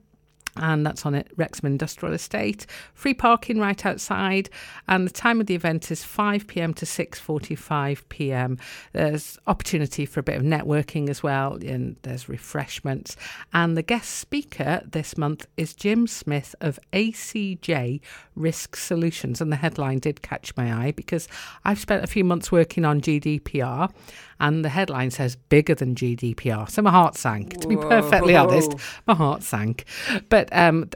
and 0.62 0.86
that's 0.86 1.06
on 1.06 1.16
it 1.16 1.32
Wrexham 1.36 1.68
Industrial 1.68 2.14
Estate. 2.14 2.66
Free 2.94 3.14
parking 3.14 3.60
right 3.60 3.86
outside, 3.86 4.50
and 4.88 5.08
the 5.08 5.14
time 5.14 5.40
of 5.40 5.48
the 5.48 5.56
event 5.56 5.92
is 5.92 6.04
5 6.04 6.48
pm 6.48 6.74
to 6.76 6.86
6:45 6.86 8.08
pm. 8.10 8.58
There's 8.94 9.38
opportunity 9.48 10.06
for 10.06 10.20
a 10.20 10.24
bit 10.24 10.38
of 10.38 10.44
networking 10.44 11.10
as 11.10 11.24
well, 11.24 11.56
and 11.56 11.96
there's 12.04 12.30
refreshments. 12.30 13.16
And 13.54 13.78
the 13.78 13.82
guest 13.82 14.12
speaker 14.12 14.82
this 14.90 15.18
month 15.18 15.48
is 15.58 15.74
Jim 15.74 16.08
Smith 16.08 16.56
of 16.62 16.80
ACJ 16.94 18.02
Risk 18.36 18.76
Solutions, 18.76 19.42
and 19.42 19.52
the 19.52 19.58
headline 19.58 20.00
did 20.00 20.22
catch 20.22 20.56
my 20.56 20.74
eye 20.74 20.92
because 20.92 21.28
I've 21.66 21.80
spent 21.80 22.04
a 22.04 22.08
few 22.08 22.24
months 22.24 22.52
working 22.52 22.86
on 22.86 23.02
GDPR, 23.02 23.90
and 24.39 24.63
the 24.63 24.70
headline 24.70 25.12
says 25.12 25.36
bigger 25.36 25.75
than 25.75 25.96
GDPR. 25.96 26.70
So 26.70 26.82
my 26.82 26.91
heart 26.91 27.15
sank. 27.15 27.60
To 27.62 27.67
be 27.67 27.75
perfectly 27.75 28.36
honest, 28.36 28.74
my 29.06 29.13
heart 29.13 29.44
sank. 29.44 29.86
But 30.29 30.50
um, 30.51 30.89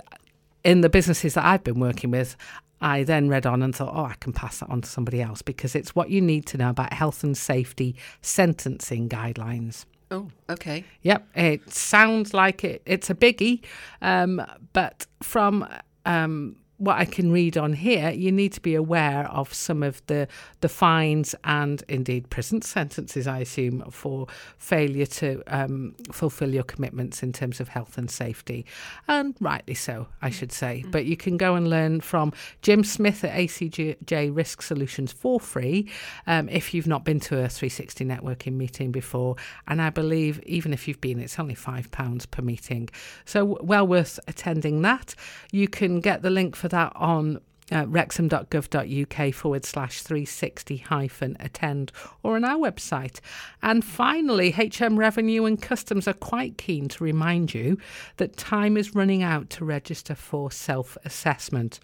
in 0.63 0.81
the 0.81 0.89
businesses 0.89 1.33
that 1.33 1.45
I've 1.45 1.63
been 1.63 1.79
working 1.79 2.12
with, 2.12 2.36
I 2.81 3.03
then 3.03 3.29
read 3.29 3.45
on 3.45 3.62
and 3.62 3.75
thought, 3.75 3.93
oh, 3.95 4.05
I 4.05 4.15
can 4.19 4.33
pass 4.33 4.60
that 4.60 4.69
on 4.69 4.81
to 4.81 4.89
somebody 4.89 5.21
else 5.21 5.41
because 5.41 5.75
it's 5.75 5.95
what 5.95 6.10
you 6.10 6.19
need 6.19 6.45
to 6.48 6.57
know 6.57 6.69
about 6.69 6.93
health 6.93 7.24
and 7.24 7.38
safety 7.38 7.95
sentencing 8.21 9.07
guidelines. 9.07 9.86
Oh, 10.10 10.29
okay. 10.50 10.83
Yep, 11.03 11.27
it 11.36 11.71
sounds 11.71 12.33
like 12.33 12.63
it, 12.63 12.81
it's 12.86 13.10
a 13.10 13.15
biggie, 13.15 13.62
um, 14.01 14.45
but 14.74 15.05
from 15.24 15.65
um, 16.05 16.57
what 16.82 16.98
I 16.98 17.06
can 17.06 17.32
read 17.32 17.58
on 17.58 17.74
here, 17.74 18.10
you 18.10 18.32
need 18.32 18.54
to 18.54 18.62
be 18.62 18.74
aware 18.74 19.28
of 19.28 19.54
some 19.54 19.84
of 19.84 20.02
the 20.08 20.28
the 20.62 20.70
fines 20.70 21.36
and 21.44 21.84
indeed 21.88 22.32
prison 22.32 22.64
sentences, 22.64 23.28
I 23.28 23.40
assume, 23.40 23.84
for 23.92 24.26
failure 24.58 25.06
to 25.06 25.44
um, 25.46 25.94
fulfil 26.12 26.52
your 26.52 26.64
commitments 26.64 27.22
in 27.22 27.34
terms 27.34 27.60
of 27.60 27.68
health 27.68 28.00
and 28.00 28.10
safety, 28.10 28.66
and 29.08 29.36
rightly 29.40 29.76
so, 29.76 30.08
I 30.24 30.32
should 30.32 30.52
say. 30.52 30.84
Mm. 30.88 30.92
But 30.92 31.06
you 31.06 31.16
can 31.16 31.38
go 31.38 31.54
and 31.54 31.70
learn 31.70 32.02
from 32.02 32.34
Jim 32.64 32.84
Smith 32.84 33.24
at 33.24 33.36
ACJ 33.36 34.36
Risk 34.36 34.64
Solutions 34.64 35.12
for 35.12 35.40
free 35.40 35.88
um, 36.26 36.50
if 36.50 36.74
you've 36.74 36.88
not 36.88 37.06
been 37.06 37.20
to 37.22 37.36
a 37.36 37.48
360 37.48 38.06
networking 38.06 38.54
meeting 38.54 38.92
before, 38.92 39.36
and 39.68 39.84
I 39.84 39.92
believe 39.92 40.42
even 40.48 40.74
if 40.74 40.88
you've 40.88 41.02
been, 41.02 41.20
it's 41.20 41.38
only 41.38 41.56
five 41.56 41.92
pounds 41.92 42.26
per 42.26 42.42
meeting, 42.42 42.90
so 43.26 43.60
well 43.62 43.86
worth 43.86 44.20
attending 44.28 44.82
that. 44.82 45.14
You 45.52 45.68
can 45.68 46.00
get 46.00 46.24
the 46.24 46.32
link 46.32 46.56
for 46.56 46.71
that 46.72 46.92
on 46.96 47.40
uh, 47.72 47.86
wrexham.gov.uk 47.88 49.34
forward 49.34 49.66
slash 49.66 50.01
360 50.01 50.78
hyphen 50.78 51.38
attend 51.40 51.92
or 52.24 52.36
on 52.36 52.44
our 52.44 52.58
website. 52.58 53.20
And 53.62 53.84
finally, 53.86 54.51
HM 54.51 55.00
Revenue 55.00 55.46
and 55.46 55.62
Customs 55.62 56.08
are 56.08 56.13
quite 56.13 56.58
keen 56.58 56.90
to 56.90 57.04
remind 57.04 57.54
you 57.54 57.78
that 58.18 58.36
time 58.36 58.75
is 58.75 58.94
running 58.94 59.24
out 59.24 59.50
to 59.51 59.66
register 59.66 60.16
for 60.16 60.51
self 60.51 60.98
assessment. 61.06 61.80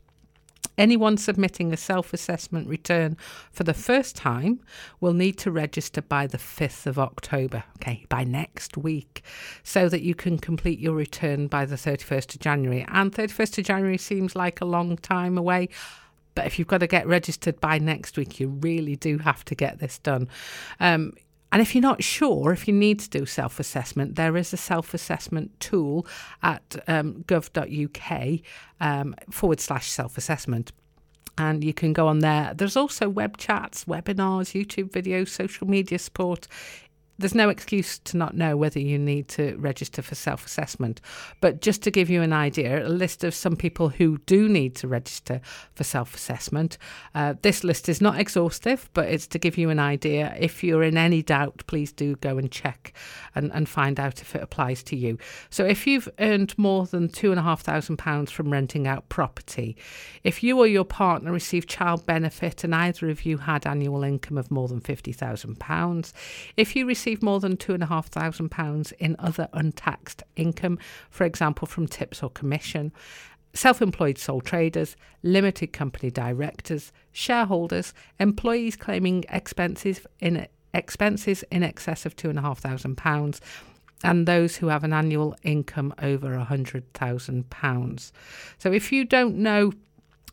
Anyone 0.78 1.18
submitting 1.18 1.74
a 1.74 1.78
self 1.78 2.14
assessment 2.14 2.68
return 2.68 3.18
for 3.52 3.64
the 3.64 3.74
first 3.74 4.16
time 4.16 4.60
will 5.00 5.14
need 5.14 5.38
to 5.40 5.52
register 5.52 6.02
by 6.02 6.28
the 6.28 6.38
5th 6.38 6.86
of 6.86 7.00
October, 7.00 7.64
okay, 7.78 8.06
by 8.10 8.24
next 8.24 8.78
week, 8.78 9.24
so 9.64 9.90
that 9.90 10.02
you 10.02 10.14
can 10.14 10.38
complete 10.38 10.80
your 10.80 10.94
return 10.94 11.48
by 11.48 11.66
the 11.66 11.76
31st 11.76 12.36
of 12.36 12.40
January. 12.42 12.86
And 12.90 13.12
31st 13.12 13.60
of 13.60 13.66
January 13.66 13.98
seems 13.98 14.36
like 14.36 14.62
a 14.62 14.66
long 14.66 14.98
time 14.98 15.38
away. 15.38 15.70
But 16.36 16.46
if 16.46 16.60
you've 16.60 16.68
got 16.68 16.82
to 16.82 16.88
get 16.88 17.08
registered 17.08 17.60
by 17.60 17.80
next 17.80 18.16
week, 18.16 18.40
you 18.40 18.50
really 18.50 18.96
do 18.96 19.18
have 19.18 19.44
to 19.46 19.56
get 19.56 19.80
this 19.80 19.98
done. 19.98 20.30
Um, 20.80 21.14
and 21.52 21.62
if 21.62 21.74
you're 21.74 21.82
not 21.82 22.04
sure, 22.04 22.52
if 22.52 22.68
you 22.68 22.74
need 22.74 23.00
to 23.00 23.10
do 23.10 23.26
self 23.26 23.60
assessment, 23.60 24.16
there 24.16 24.36
is 24.36 24.54
a 24.54 24.58
self 24.58 24.94
assessment 24.94 25.58
tool 25.60 26.06
at 26.44 26.76
um, 26.88 27.24
gov.uk 27.28 28.40
um, 28.82 29.16
forward 29.32 29.60
slash 29.60 29.90
self 29.90 30.18
assessment. 30.18 30.72
And 31.40 31.64
you 31.64 31.74
can 31.74 31.94
go 31.94 32.08
on 32.08 32.20
there. 32.20 32.54
There's 32.56 32.76
also 32.76 33.08
web 33.08 33.38
chats, 33.38 33.86
webinars, 33.86 34.60
YouTube 34.60 34.90
videos, 34.90 35.30
social 35.30 35.68
media 35.68 36.00
support 36.00 36.48
there's 37.20 37.36
no 37.36 37.50
excuse 37.50 38.00
to 38.00 38.18
not 38.18 38.36
know 38.36 38.56
whether 38.56 38.80
you 38.80 38.98
need 39.00 39.28
to 39.30 39.56
register 39.58 40.02
for 40.02 40.16
self 40.16 40.46
assessment. 40.46 41.02
But 41.42 41.62
just 41.62 41.82
to 41.84 41.92
give 41.92 42.10
you 42.10 42.22
an 42.22 42.34
idea, 42.34 42.86
a 42.86 42.90
list 42.90 43.24
of 43.24 43.34
some 43.34 43.56
people 43.56 43.90
who 43.90 44.20
do 44.20 44.48
need 44.48 44.76
to 44.76 44.88
register 44.88 45.42
for 45.74 45.84
self 45.84 46.16
assessment. 46.16 46.78
Uh, 47.16 47.34
this 47.42 47.64
list 47.64 47.90
is 47.90 48.02
not 48.02 48.20
exhaustive, 48.20 48.90
but 48.94 49.08
it's 49.08 49.28
to 49.28 49.40
give 49.40 49.58
you 49.58 49.70
an 49.70 49.80
idea. 49.80 50.36
If 50.40 50.64
you're 50.64 50.84
in 50.84 50.98
any 50.98 51.24
doubt, 51.24 51.64
please 51.68 51.92
do 51.92 52.16
go 52.18 52.38
and 52.38 52.52
check 52.52 52.94
and, 53.34 53.52
and 53.52 53.68
find 53.68 54.00
out 54.00 54.22
if 54.22 54.36
it 54.36 54.44
applies 54.44 54.84
to 54.84 54.96
you. 54.96 55.18
So 55.50 55.66
if 55.66 55.88
you've 55.88 56.10
earned 56.20 56.58
more 56.58 56.86
than 56.86 57.10
£2,500 57.10 58.30
from 58.30 58.52
renting 58.52 58.88
out 58.88 59.10
property, 59.10 59.76
if 60.24 60.44
you 60.44 60.60
or 60.60 60.68
your 60.68 60.86
partner 60.86 61.32
received 61.32 61.70
child 61.70 62.06
benefit 62.06 62.64
and 62.64 62.76
either 62.76 63.10
of 63.10 63.26
you 63.26 63.38
had 63.38 63.66
annual 63.66 64.04
income 64.04 64.38
of 64.38 64.52
more 64.52 64.68
than 64.68 64.82
£50,000, 64.82 66.14
if 66.56 66.76
you 66.76 66.86
receive 66.86 67.07
receive 67.08 67.24
more 67.24 67.40
than 67.40 67.56
£2,500 67.56 68.94
in 69.00 69.16
other 69.18 69.48
untaxed 69.54 70.24
income, 70.36 70.78
for 71.10 71.24
example, 71.24 71.66
from 71.66 71.88
tips 71.88 72.22
or 72.22 72.30
commission. 72.30 72.92
self 73.54 73.82
employed 73.82 74.18
sole 74.18 74.42
traders, 74.42 74.98
limited 75.24 75.72
company 75.72 76.12
directors, 76.12 76.92
shareholders, 77.14 77.94
employees 78.20 78.76
claiming 78.76 79.24
expenses 79.30 80.02
in 80.20 80.48
expenses 80.74 81.44
in 81.50 81.64
excess 81.64 82.06
of 82.06 82.16
£2,500 82.18 83.40
and 84.04 84.28
those 84.28 84.58
who 84.58 84.68
have 84.68 84.84
an 84.84 84.92
annual 84.94 85.34
income 85.44 85.94
over 86.04 86.28
£100,000. 86.38 88.12
So 88.58 88.72
if 88.74 88.92
you 88.92 89.06
don't 89.06 89.38
know 89.38 89.72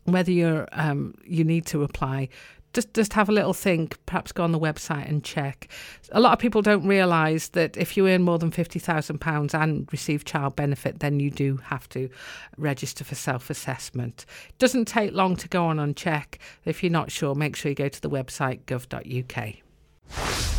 whether 0.03 0.31
you're 0.31 0.67
um, 0.73 1.15
you 1.25 1.43
need 1.43 1.65
to 1.67 1.83
apply, 1.83 2.29
just 2.75 2.93
just 2.93 3.13
have 3.13 3.29
a 3.29 3.31
little 3.31 3.53
think. 3.53 3.97
Perhaps 4.05 4.31
go 4.31 4.43
on 4.43 4.51
the 4.51 4.59
website 4.59 5.09
and 5.09 5.23
check. 5.23 5.69
A 6.11 6.19
lot 6.19 6.33
of 6.33 6.39
people 6.39 6.61
don't 6.61 6.85
realise 6.85 7.47
that 7.49 7.75
if 7.77 7.97
you 7.97 8.07
earn 8.07 8.21
more 8.21 8.37
than 8.37 8.51
fifty 8.51 8.77
thousand 8.77 9.19
pounds 9.19 9.55
and 9.55 9.87
receive 9.91 10.25
child 10.25 10.55
benefit, 10.55 10.99
then 10.99 11.19
you 11.19 11.31
do 11.31 11.57
have 11.57 11.89
to 11.89 12.09
register 12.57 13.03
for 13.03 13.15
self 13.15 13.49
assessment. 13.49 14.25
It 14.49 14.57
doesn't 14.59 14.85
take 14.85 15.13
long 15.13 15.35
to 15.37 15.47
go 15.47 15.65
on 15.65 15.79
and 15.79 15.95
check. 15.95 16.37
If 16.65 16.83
you're 16.83 16.91
not 16.91 17.11
sure, 17.11 17.33
make 17.33 17.55
sure 17.55 17.69
you 17.69 17.75
go 17.75 17.89
to 17.89 18.01
the 18.01 18.09
website 18.09 18.61
gov.uk. 18.65 20.54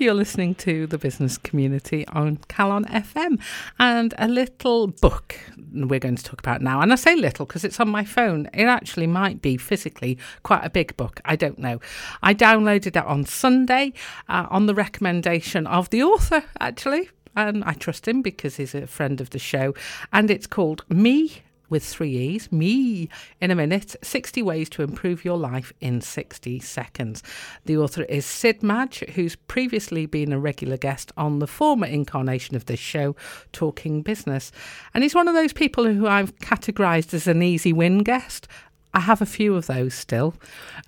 You're 0.00 0.14
listening 0.14 0.54
to 0.56 0.86
the 0.86 0.96
business 0.96 1.38
community 1.38 2.06
on 2.06 2.36
Calon 2.48 2.88
FM 2.88 3.40
and 3.80 4.14
a 4.16 4.28
little 4.28 4.86
book 4.86 5.36
we're 5.72 5.98
going 5.98 6.14
to 6.14 6.22
talk 6.22 6.38
about 6.38 6.62
now. 6.62 6.80
And 6.80 6.92
I 6.92 6.94
say 6.94 7.16
little 7.16 7.46
because 7.46 7.64
it's 7.64 7.80
on 7.80 7.88
my 7.88 8.04
phone. 8.04 8.48
It 8.54 8.66
actually 8.66 9.08
might 9.08 9.42
be 9.42 9.56
physically 9.56 10.16
quite 10.44 10.64
a 10.64 10.70
big 10.70 10.96
book. 10.96 11.20
I 11.24 11.34
don't 11.34 11.58
know. 11.58 11.80
I 12.22 12.32
downloaded 12.32 12.86
it 12.86 12.96
on 12.98 13.24
Sunday 13.24 13.92
uh, 14.28 14.46
on 14.50 14.66
the 14.66 14.74
recommendation 14.74 15.66
of 15.66 15.90
the 15.90 16.04
author, 16.04 16.44
actually. 16.60 17.10
And 17.34 17.64
I 17.64 17.72
trust 17.72 18.06
him 18.06 18.22
because 18.22 18.54
he's 18.56 18.76
a 18.76 18.86
friend 18.86 19.20
of 19.20 19.30
the 19.30 19.40
show. 19.40 19.74
And 20.12 20.30
it's 20.30 20.46
called 20.46 20.84
Me 20.88 21.42
with 21.68 21.84
three 21.84 22.16
E's, 22.16 22.50
me, 22.50 23.08
in 23.40 23.50
a 23.50 23.54
minute 23.54 23.96
60 24.02 24.42
ways 24.42 24.68
to 24.70 24.82
improve 24.82 25.24
your 25.24 25.36
life 25.36 25.72
in 25.80 26.00
60 26.00 26.60
seconds. 26.60 27.22
The 27.64 27.76
author 27.76 28.02
is 28.04 28.26
Sid 28.26 28.62
Madge, 28.62 29.00
who's 29.14 29.36
previously 29.36 30.06
been 30.06 30.32
a 30.32 30.38
regular 30.38 30.76
guest 30.76 31.12
on 31.16 31.38
the 31.38 31.46
former 31.46 31.86
incarnation 31.86 32.56
of 32.56 32.66
this 32.66 32.80
show, 32.80 33.16
Talking 33.52 34.02
Business. 34.02 34.52
And 34.94 35.02
he's 35.02 35.14
one 35.14 35.28
of 35.28 35.34
those 35.34 35.52
people 35.52 35.84
who 35.84 36.06
I've 36.06 36.36
categorised 36.38 37.14
as 37.14 37.26
an 37.26 37.42
easy 37.42 37.72
win 37.72 37.98
guest. 37.98 38.48
I 38.98 39.02
have 39.02 39.22
a 39.22 39.26
few 39.26 39.54
of 39.54 39.68
those 39.68 39.94
still. 39.94 40.34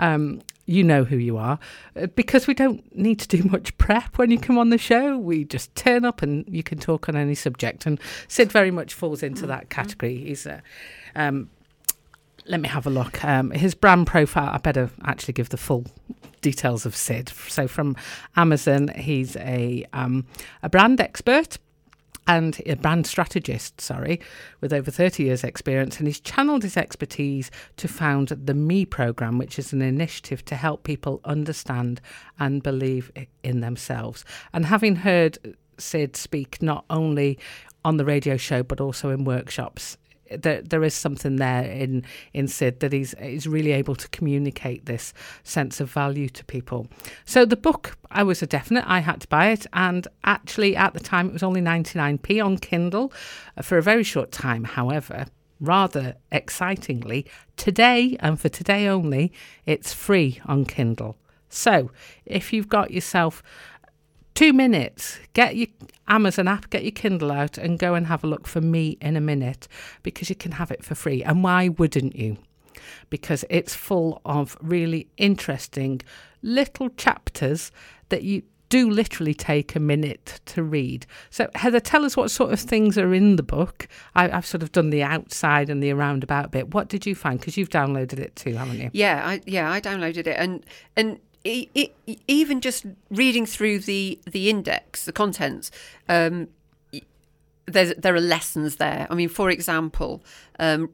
Um, 0.01 0.43
you 0.67 0.83
know 0.83 1.05
who 1.05 1.17
you 1.17 1.37
are 1.37 1.61
uh, 1.95 2.07
because 2.17 2.49
we 2.49 2.55
don't 2.55 2.85
need 2.97 3.21
to 3.21 3.29
do 3.29 3.49
much 3.51 3.77
prep 3.79 4.19
when 4.19 4.33
you 4.33 4.39
come 4.39 4.59
on 4.59 4.71
the 4.71 4.79
show. 4.79 5.17
We 5.17 5.45
just 5.45 5.73
turn 5.77 6.05
up 6.05 6.21
and 6.21 6.45
you 6.49 6.65
can 6.65 6.79
talk 6.79 7.09
on 7.09 7.15
any 7.15 7.37
subject. 7.37 7.87
And 7.87 8.01
Sid 8.27 8.51
very 8.51 8.73
much 8.73 8.95
falls 8.95 9.23
into 9.23 9.47
that 9.47 9.71
category. 9.71 10.17
He's 10.17 10.45
a. 10.45 10.61
Um, 11.15 11.51
let 12.47 12.61
me 12.61 12.69
have 12.69 12.85
a 12.85 12.91
look. 12.91 13.25
Um, 13.25 13.53
his 13.53 13.77
brand 13.77 14.09
profile, 14.09 14.51
I 14.53 14.59
better 14.59 14.91
actually 15.05 15.35
give 15.35 15.51
the 15.51 15.57
full 15.57 15.85
details 16.41 16.85
of 16.85 16.97
Sid. 16.97 17.29
So, 17.47 17.69
from 17.69 17.95
Amazon, 18.35 18.89
he's 18.89 19.37
a, 19.37 19.87
um, 19.93 20.27
a 20.65 20.69
brand 20.69 21.01
expert 21.01 21.59
and 22.27 22.61
a 22.67 22.77
brand 22.77 23.07
strategist, 23.07 23.81
sorry, 23.81 24.21
with 24.61 24.73
over 24.73 24.91
30 24.91 25.25
years' 25.25 25.45
experience. 25.45 25.99
And 25.99 26.07
he's 26.07 26.21
channeled 26.21 26.63
his 26.63 26.77
expertise 26.77 27.51
to 27.77 27.89
found 27.89 28.29
the 28.29 28.55
Me 28.55 28.85
program, 28.85 29.39
which 29.39 29.59
is 29.59 29.73
an 29.73 29.83
initiative 29.83 30.45
to 30.47 30.55
help 30.55 30.85
people 30.85 31.21
understand 31.25 32.01
and 32.39 32.63
believe 32.63 33.11
in 33.43 33.61
themselves. 33.61 34.25
And 34.53 34.67
having 34.67 34.97
heard 34.97 35.39
Sid 35.79 36.17
speak 36.17 36.63
not 36.63 36.85
only 36.91 37.39
on 37.85 37.97
the 37.97 38.05
radio 38.05 38.37
show 38.37 38.63
but 38.63 38.81
also 38.81 39.09
in 39.09 39.25
workshops 39.25 39.97
there, 40.31 40.63
there 40.63 40.85
is 40.85 40.95
something 40.95 41.37
there 41.37 41.65
in 41.65 42.05
in 42.33 42.49
Sid 42.49 42.81
that 42.81 42.93
he's 42.93 43.15
he's 43.21 43.47
really 43.47 43.73
able 43.73 43.95
to 43.97 44.09
communicate 44.09 44.87
this 44.87 45.13
sense 45.43 45.81
of 45.81 45.91
value 45.91 46.29
to 46.31 46.45
people. 46.45 46.87
So 47.25 47.45
the 47.45 47.57
book, 47.57 47.97
I 48.11 48.23
was 48.23 48.43
a 48.43 48.47
definite. 48.47 48.85
I 48.87 49.01
had 49.01 49.21
to 49.23 49.29
buy 49.29 49.49
it, 49.49 49.67
and 49.73 50.07
actually 50.25 50.77
at 50.77 50.95
the 50.95 51.01
time 51.01 51.29
it 51.29 51.33
was 51.33 51.43
only 51.43 51.61
99p 51.61 52.45
on 52.45 52.59
Kindle 52.59 53.13
uh, 53.57 53.63
for 53.63 53.79
a 53.79 53.83
very 53.83 54.05
short 54.05 54.33
time. 54.33 54.65
However, 54.65 55.27
rather 55.61 56.17
excitingly, 56.33 57.27
today 57.57 58.17
and 58.21 58.41
for 58.41 58.49
today 58.49 58.89
only, 58.89 59.33
it's 59.67 59.93
free 59.93 60.41
on 60.47 60.65
Kindle. 60.65 61.17
So 61.51 61.91
if 62.25 62.53
you've 62.53 62.69
got 62.69 62.93
yourself 62.93 63.43
two 64.41 64.55
minutes. 64.55 65.19
Get 65.35 65.55
your 65.55 65.67
Amazon 66.09 66.49
app, 66.49 66.71
get 66.71 66.83
your 66.83 66.93
Kindle 66.93 67.31
out, 67.31 67.59
and 67.59 67.79
go 67.79 67.95
and 67.95 68.07
have 68.07 68.25
a 68.25 68.27
look 68.27 68.47
for 68.47 68.63
me 68.63 68.97
in 69.03 69.15
a 69.15 69.21
minute 69.21 69.69
because 70.03 70.31
you 70.31 70.35
can 70.35 70.53
have 70.53 70.71
it 70.71 70.83
for 70.83 70.95
free. 70.95 71.23
And 71.23 71.45
why 71.45 71.69
wouldn't 71.69 72.17
you? 72.17 72.39
Because 73.11 73.45
it's 73.51 73.75
full 73.75 74.23
of 74.25 74.57
really 74.63 75.09
interesting 75.19 76.01
little 76.41 76.89
chapters 76.89 77.71
that 78.09 78.23
you 78.23 78.43
do 78.71 78.89
literally 78.89 79.35
take 79.35 79.77
a 79.77 79.81
minute 79.81 80.41
to 80.47 80.63
read. 80.63 81.05
So, 81.29 81.51
Heather, 81.55 81.81
tell 81.81 82.07
us 82.07 82.17
what 82.17 82.31
sort 82.31 82.51
of 82.51 82.61
things 82.61 82.97
are 82.97 83.13
in 83.13 83.37
the 83.37 83.43
book. 83.43 83.89
I, 84.15 84.29
have 84.29 84.47
sort 84.47 84.63
of 84.63 84.73
done 84.73 84.89
the 84.89 85.03
outside 85.03 85.69
and 85.69 85.83
the 85.83 85.93
roundabout 85.93 86.51
bit. 86.51 86.73
What 86.73 86.89
did 86.89 87.05
you 87.05 87.15
find? 87.15 87.39
Because 87.39 87.59
you've 87.59 87.69
downloaded 87.69 88.19
it 88.21 88.37
too, 88.37 88.55
haven't 88.55 88.79
you? 88.79 88.89
Yeah, 88.95 89.23
I, 89.23 89.43
yeah, 89.45 89.71
I 89.71 89.83
downloaded 89.83 90.27
it, 90.29 90.37
and 90.39 90.65
and 90.97 91.19
it, 91.45 91.95
even 92.29 92.61
just 92.61 92.87
reading 93.11 93.47
through 93.47 93.81
the 93.81 94.19
the 94.31 94.51
index, 94.51 95.05
the 95.05 95.13
contents, 95.13 95.71
um, 96.09 96.49
there's 97.67 97.95
there 97.95 98.15
are 98.15 98.21
lessons 98.21 98.77
there. 98.77 99.07
I 99.11 99.15
mean, 99.15 99.29
for 99.29 99.51
example, 99.51 100.23
um, 100.59 100.91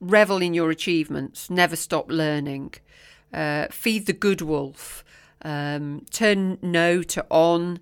revel 0.00 0.38
in 0.38 0.54
your 0.54 0.70
achievements, 0.70 1.50
never 1.50 1.76
stop 1.76 2.10
learning, 2.10 2.74
uh, 3.32 3.66
feed 3.70 4.06
the 4.06 4.12
good 4.12 4.40
wolf, 4.40 5.04
um, 5.42 6.04
turn 6.10 6.58
no 6.62 7.02
to 7.02 7.24
on. 7.30 7.80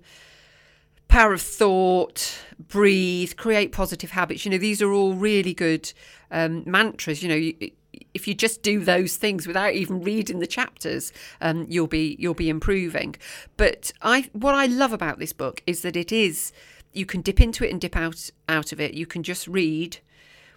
Power 1.09 1.33
of 1.33 1.41
thought, 1.43 2.39
breathe, 2.57 3.33
create 3.35 3.71
positive 3.71 4.11
habits. 4.11 4.45
You 4.45 4.51
know, 4.51 4.57
these 4.57 4.81
are 4.81 4.91
all 4.91 5.13
really 5.13 5.53
good 5.53 5.93
um, 6.31 6.63
mantras. 6.65 7.21
You 7.21 7.29
know, 7.29 7.35
you, 7.35 7.71
if 8.13 8.27
you 8.27 8.33
just 8.33 8.61
do 8.61 8.83
those 8.83 9.15
things 9.17 9.47
without 9.47 9.73
even 9.73 10.01
reading 10.01 10.39
the 10.39 10.47
chapters, 10.47 11.11
um, 11.41 11.65
you'll 11.69 11.87
be 11.87 12.15
you'll 12.19 12.33
be 12.33 12.49
improving. 12.49 13.15
But 13.57 13.91
I 14.01 14.29
what 14.33 14.55
I 14.55 14.65
love 14.65 14.93
about 14.93 15.19
this 15.19 15.33
book 15.33 15.61
is 15.65 15.81
that 15.81 15.95
it 15.95 16.11
is 16.11 16.51
you 16.91 17.05
can 17.05 17.21
dip 17.21 17.41
into 17.41 17.65
it 17.65 17.71
and 17.71 17.81
dip 17.81 17.95
out 17.95 18.29
out 18.47 18.71
of 18.71 18.79
it. 18.79 18.93
You 18.93 19.05
can 19.05 19.23
just 19.23 19.47
read 19.47 19.97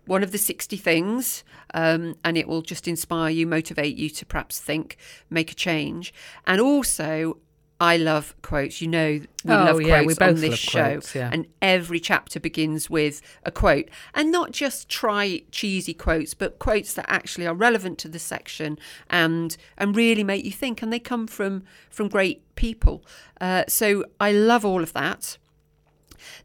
one 0.07 0.23
of 0.23 0.33
the 0.33 0.39
60 0.39 0.77
things 0.77 1.45
um, 1.75 2.15
and 2.25 2.39
it 2.39 2.47
will 2.47 2.63
just 2.63 2.87
inspire 2.87 3.31
you 3.31 3.47
motivate 3.47 3.97
you 3.97 4.09
to 4.09 4.25
perhaps 4.25 4.61
think 4.61 4.97
make 5.29 5.51
a 5.51 5.55
change 5.55 6.15
and 6.47 6.61
also 6.61 7.39
I 7.81 7.99
love 7.99 8.35
quotes. 8.43 8.81
You 8.81 8.89
know, 8.89 9.21
we 9.45 9.53
oh, 9.53 9.65
love 9.65 9.83
yeah, 9.83 10.03
quotes 10.03 10.19
we 10.19 10.27
on 10.27 10.35
this 10.37 10.59
show. 10.59 10.85
quotes, 10.85 11.15
yeah. 11.15 11.29
And 11.33 11.47
every 11.61 12.01
chapter 12.01 12.41
begins 12.41 12.89
with 12.89 13.21
a 13.45 13.51
quote. 13.51 13.89
And 14.15 14.33
not 14.33 14.53
just 14.53 14.89
try 14.89 15.43
cheesy 15.51 15.93
quotes, 15.93 16.33
but 16.33 16.59
quotes 16.59 16.95
that 16.95 17.05
actually 17.09 17.47
are 17.47 17.55
relevant 17.55 17.99
to 17.99 18.09
the 18.09 18.19
section 18.19 18.79
and 19.11 19.57
and 19.77 19.95
really 19.95 20.25
make 20.25 20.45
you 20.45 20.53
think. 20.53 20.83
And 20.83 20.93
they 20.93 20.99
come 20.99 21.27
from 21.27 21.65
from 21.91 22.09
great 22.09 22.43
people. 22.57 23.05
Uh, 23.41 23.65
so 23.69 24.05
I 24.21 24.33
love 24.33 24.65
all 24.65 24.83
of 24.83 24.93
that. 24.95 25.37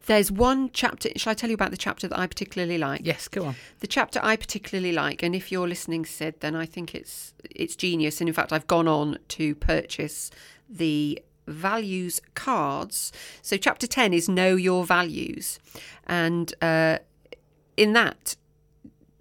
There's 0.06 0.30
one 0.30 0.70
chapter. 0.72 1.10
Shall 1.16 1.30
I 1.30 1.34
tell 1.34 1.48
you 1.48 1.54
about 1.54 1.70
the 1.70 1.76
chapter 1.76 2.08
that 2.08 2.18
I 2.18 2.26
particularly 2.26 2.78
like? 2.78 3.02
Yes, 3.04 3.28
go 3.28 3.46
on. 3.46 3.56
The 3.80 3.86
chapter 3.86 4.20
I 4.22 4.36
particularly 4.36 4.92
like, 4.92 5.22
and 5.22 5.34
if 5.34 5.50
you're 5.50 5.68
listening, 5.68 6.04
Sid, 6.04 6.40
then 6.40 6.54
I 6.54 6.66
think 6.66 6.94
it's 6.94 7.34
it's 7.50 7.76
genius. 7.76 8.20
And 8.20 8.28
in 8.28 8.34
fact, 8.34 8.52
I've 8.52 8.66
gone 8.66 8.88
on 8.88 9.18
to 9.28 9.54
purchase 9.54 10.30
the 10.76 11.22
values 11.46 12.20
cards. 12.34 13.12
So, 13.42 13.56
chapter 13.56 13.86
10 13.86 14.12
is 14.14 14.28
Know 14.28 14.56
Your 14.56 14.84
Values. 14.84 15.58
And 16.06 16.52
uh, 16.62 16.98
in 17.76 17.92
that, 17.92 18.36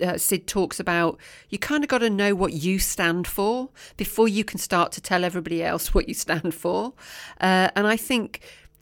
uh, 0.02 0.18
Sid 0.18 0.48
talks 0.48 0.80
about 0.80 1.20
you 1.50 1.60
kind 1.60 1.84
of 1.84 1.90
got 1.90 2.00
to 2.00 2.10
know 2.10 2.34
what 2.34 2.54
you 2.54 2.80
stand 2.80 3.28
for 3.28 3.70
before 3.98 4.28
you 4.28 4.44
can 4.44 4.60
start 4.60 4.92
to 4.94 5.02
tell 5.02 5.24
everybody 5.24 5.64
else 5.64 5.94
what 5.94 6.08
you 6.08 6.14
stand 6.14 6.54
for. 6.54 6.94
Uh, 7.40 7.70
and 7.76 7.88
I 7.88 7.98
think 7.98 8.42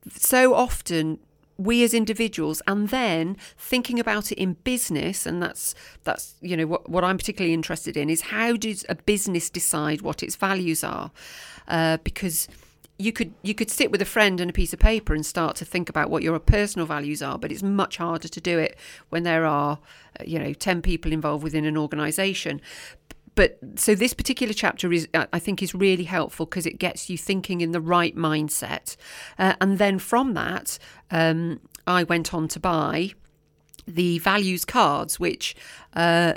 so 0.09 0.53
often 0.53 1.19
we 1.59 1.83
as 1.83 1.93
individuals 1.93 2.61
and 2.65 2.89
then 2.89 3.35
thinking 3.57 3.99
about 3.99 4.31
it 4.31 4.37
in 4.37 4.53
business 4.63 5.25
and 5.25 5.43
that's 5.43 5.75
that's 6.05 6.35
you 6.41 6.55
know 6.55 6.65
what, 6.65 6.89
what 6.89 7.03
i'm 7.03 7.17
particularly 7.17 7.53
interested 7.53 7.97
in 7.97 8.09
is 8.09 8.21
how 8.21 8.55
does 8.55 8.85
a 8.87 8.95
business 8.95 9.49
decide 9.49 10.01
what 10.01 10.23
its 10.23 10.35
values 10.35 10.83
are? 10.83 11.11
Uh, 11.67 11.97
because 12.03 12.47
you 12.97 13.13
could 13.13 13.33
you 13.43 13.53
could 13.53 13.71
sit 13.71 13.91
with 13.91 14.01
a 14.01 14.05
friend 14.05 14.41
and 14.41 14.49
a 14.49 14.53
piece 14.53 14.73
of 14.73 14.79
paper 14.79 15.13
and 15.13 15.25
start 15.25 15.55
to 15.55 15.65
think 15.65 15.89
about 15.89 16.09
what 16.09 16.23
your 16.23 16.37
personal 16.39 16.85
values 16.85 17.21
are 17.21 17.37
but 17.37 17.51
it's 17.51 17.63
much 17.63 17.97
harder 17.97 18.27
to 18.27 18.41
do 18.41 18.59
it 18.59 18.77
when 19.09 19.23
there 19.23 19.45
are 19.45 19.79
uh, 20.19 20.23
you 20.25 20.37
know 20.37 20.53
10 20.53 20.81
people 20.81 21.13
involved 21.13 21.43
within 21.43 21.65
an 21.65 21.77
organization 21.77 22.59
but 23.39 23.57
so 23.75 23.95
this 23.95 24.13
particular 24.13 24.53
chapter 24.53 24.91
is 24.91 25.07
i 25.13 25.39
think 25.39 25.63
is 25.63 25.73
really 25.73 26.03
helpful 26.03 26.45
because 26.45 26.65
it 26.65 26.77
gets 26.77 27.09
you 27.09 27.17
thinking 27.17 27.61
in 27.61 27.71
the 27.71 27.79
right 27.79 28.15
mindset. 28.15 28.97
Uh, 29.37 29.53
and 29.61 29.77
then 29.77 29.97
from 29.97 30.33
that 30.33 30.77
um, 31.09 31.61
i 31.87 32.03
went 32.03 32.33
on 32.33 32.49
to 32.49 32.59
buy 32.59 33.13
the 33.95 34.19
values 34.19 34.65
cards, 34.65 35.19
which 35.19 35.55
uh, 35.93 36.33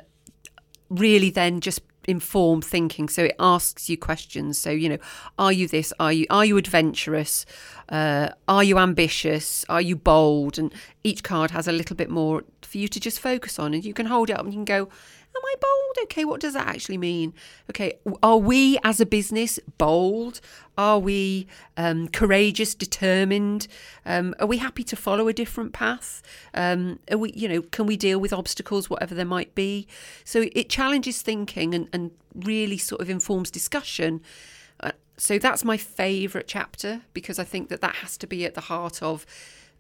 really 0.88 1.30
then 1.30 1.60
just 1.60 1.80
inform 2.08 2.60
thinking. 2.60 3.08
So 3.08 3.24
it 3.24 3.36
asks 3.38 3.88
you 3.88 3.96
questions. 3.96 4.58
So 4.58 4.70
you 4.70 4.88
know 4.88 4.98
are 5.38 5.52
you 5.52 5.68
this? 5.68 5.92
Are 6.00 6.12
you 6.12 6.26
are 6.30 6.44
you 6.44 6.56
adventurous? 6.56 7.46
Uh, 7.88 8.30
are 8.48 8.64
you 8.64 8.78
ambitious? 8.78 9.64
Are 9.68 9.80
you 9.80 9.96
bold? 9.96 10.58
And 10.58 10.72
each 11.04 11.22
card 11.22 11.50
has 11.52 11.68
a 11.68 11.72
little 11.72 11.96
bit 11.96 12.10
more 12.10 12.42
for 12.62 12.78
you 12.78 12.88
to 12.88 12.98
just 12.98 13.20
focus 13.20 13.58
on 13.58 13.74
and 13.74 13.84
you 13.84 13.94
can 13.94 14.06
hold 14.06 14.30
it 14.30 14.34
up 14.34 14.44
and 14.44 14.52
you 14.52 14.58
can 14.58 14.64
go 14.64 14.88
Am 15.34 15.42
I 15.42 15.54
bold? 15.60 16.04
Okay, 16.04 16.24
what 16.24 16.40
does 16.40 16.52
that 16.52 16.66
actually 16.66 16.98
mean? 16.98 17.32
Okay, 17.70 17.94
are 18.22 18.36
we 18.36 18.78
as 18.84 19.00
a 19.00 19.06
business 19.06 19.58
bold? 19.78 20.40
Are 20.76 20.98
we 20.98 21.46
um, 21.76 22.08
courageous, 22.08 22.74
determined? 22.74 23.66
Um, 24.04 24.34
are 24.38 24.46
we 24.46 24.58
happy 24.58 24.84
to 24.84 24.96
follow 24.96 25.28
a 25.28 25.32
different 25.32 25.72
path? 25.72 26.22
Um, 26.52 26.98
are 27.10 27.16
we, 27.16 27.32
you 27.32 27.48
know, 27.48 27.62
can 27.62 27.86
we 27.86 27.96
deal 27.96 28.18
with 28.18 28.32
obstacles, 28.32 28.90
whatever 28.90 29.14
there 29.14 29.24
might 29.24 29.54
be? 29.54 29.86
So 30.24 30.46
it 30.52 30.68
challenges 30.68 31.22
thinking 31.22 31.74
and, 31.74 31.88
and 31.94 32.10
really 32.34 32.78
sort 32.78 33.00
of 33.00 33.08
informs 33.08 33.50
discussion. 33.50 34.20
Uh, 34.80 34.92
so 35.16 35.38
that's 35.38 35.64
my 35.64 35.78
favourite 35.78 36.46
chapter 36.46 37.02
because 37.14 37.38
I 37.38 37.44
think 37.44 37.70
that 37.70 37.80
that 37.80 37.96
has 37.96 38.18
to 38.18 38.26
be 38.26 38.44
at 38.44 38.54
the 38.54 38.62
heart 38.62 39.02
of 39.02 39.24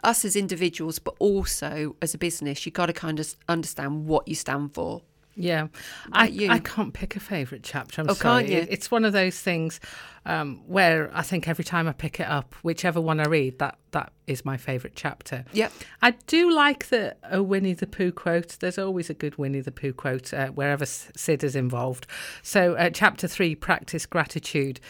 us 0.02 0.24
as 0.24 0.34
individuals, 0.34 0.98
but 0.98 1.14
also 1.18 1.96
as 2.02 2.14
a 2.14 2.18
business. 2.18 2.64
You've 2.66 2.74
got 2.74 2.86
to 2.86 2.92
kind 2.92 3.20
of 3.20 3.36
understand 3.48 4.06
what 4.06 4.26
you 4.26 4.34
stand 4.34 4.74
for. 4.74 5.02
Yeah, 5.34 5.68
I, 6.12 6.26
you? 6.26 6.50
I 6.50 6.58
can't 6.58 6.92
pick 6.92 7.16
a 7.16 7.20
favourite 7.20 7.64
chapter. 7.64 8.02
I'm 8.02 8.10
Oh, 8.10 8.14
sorry. 8.14 8.44
can't 8.44 8.52
you? 8.52 8.66
It's 8.70 8.90
one 8.90 9.04
of 9.06 9.14
those 9.14 9.38
things 9.40 9.80
um, 10.26 10.62
where 10.66 11.10
I 11.14 11.22
think 11.22 11.48
every 11.48 11.64
time 11.64 11.88
I 11.88 11.92
pick 11.92 12.20
it 12.20 12.26
up, 12.28 12.54
whichever 12.62 13.00
one 13.00 13.18
I 13.18 13.24
read, 13.24 13.58
that 13.58 13.78
that 13.92 14.12
is 14.26 14.44
my 14.44 14.56
favourite 14.58 14.94
chapter. 14.94 15.44
Yep. 15.52 15.72
I 16.02 16.10
do 16.26 16.52
like 16.52 16.88
the 16.90 17.16
a 17.30 17.42
Winnie 17.42 17.72
the 17.72 17.86
Pooh 17.86 18.12
quote. 18.12 18.56
There's 18.60 18.78
always 18.78 19.08
a 19.08 19.14
good 19.14 19.38
Winnie 19.38 19.60
the 19.62 19.72
Pooh 19.72 19.94
quote 19.94 20.34
uh, 20.34 20.48
wherever 20.48 20.84
Sid 20.84 21.42
is 21.42 21.56
involved. 21.56 22.06
So, 22.42 22.74
uh, 22.74 22.90
chapter 22.90 23.26
three, 23.26 23.54
practice 23.54 24.04
gratitude, 24.04 24.80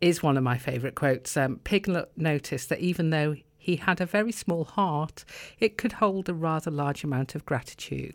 is 0.00 0.22
one 0.22 0.36
of 0.36 0.42
my 0.42 0.58
favourite 0.58 0.96
quotes. 0.96 1.36
Um, 1.36 1.60
Piglet 1.64 2.10
noticed 2.16 2.68
that 2.70 2.80
even 2.80 3.10
though 3.10 3.36
he 3.64 3.76
had 3.76 3.98
a 3.98 4.04
very 4.04 4.30
small 4.30 4.64
heart, 4.64 5.24
it 5.58 5.78
could 5.78 5.92
hold 5.92 6.28
a 6.28 6.34
rather 6.34 6.70
large 6.70 7.02
amount 7.02 7.34
of 7.34 7.46
gratitude. 7.46 8.12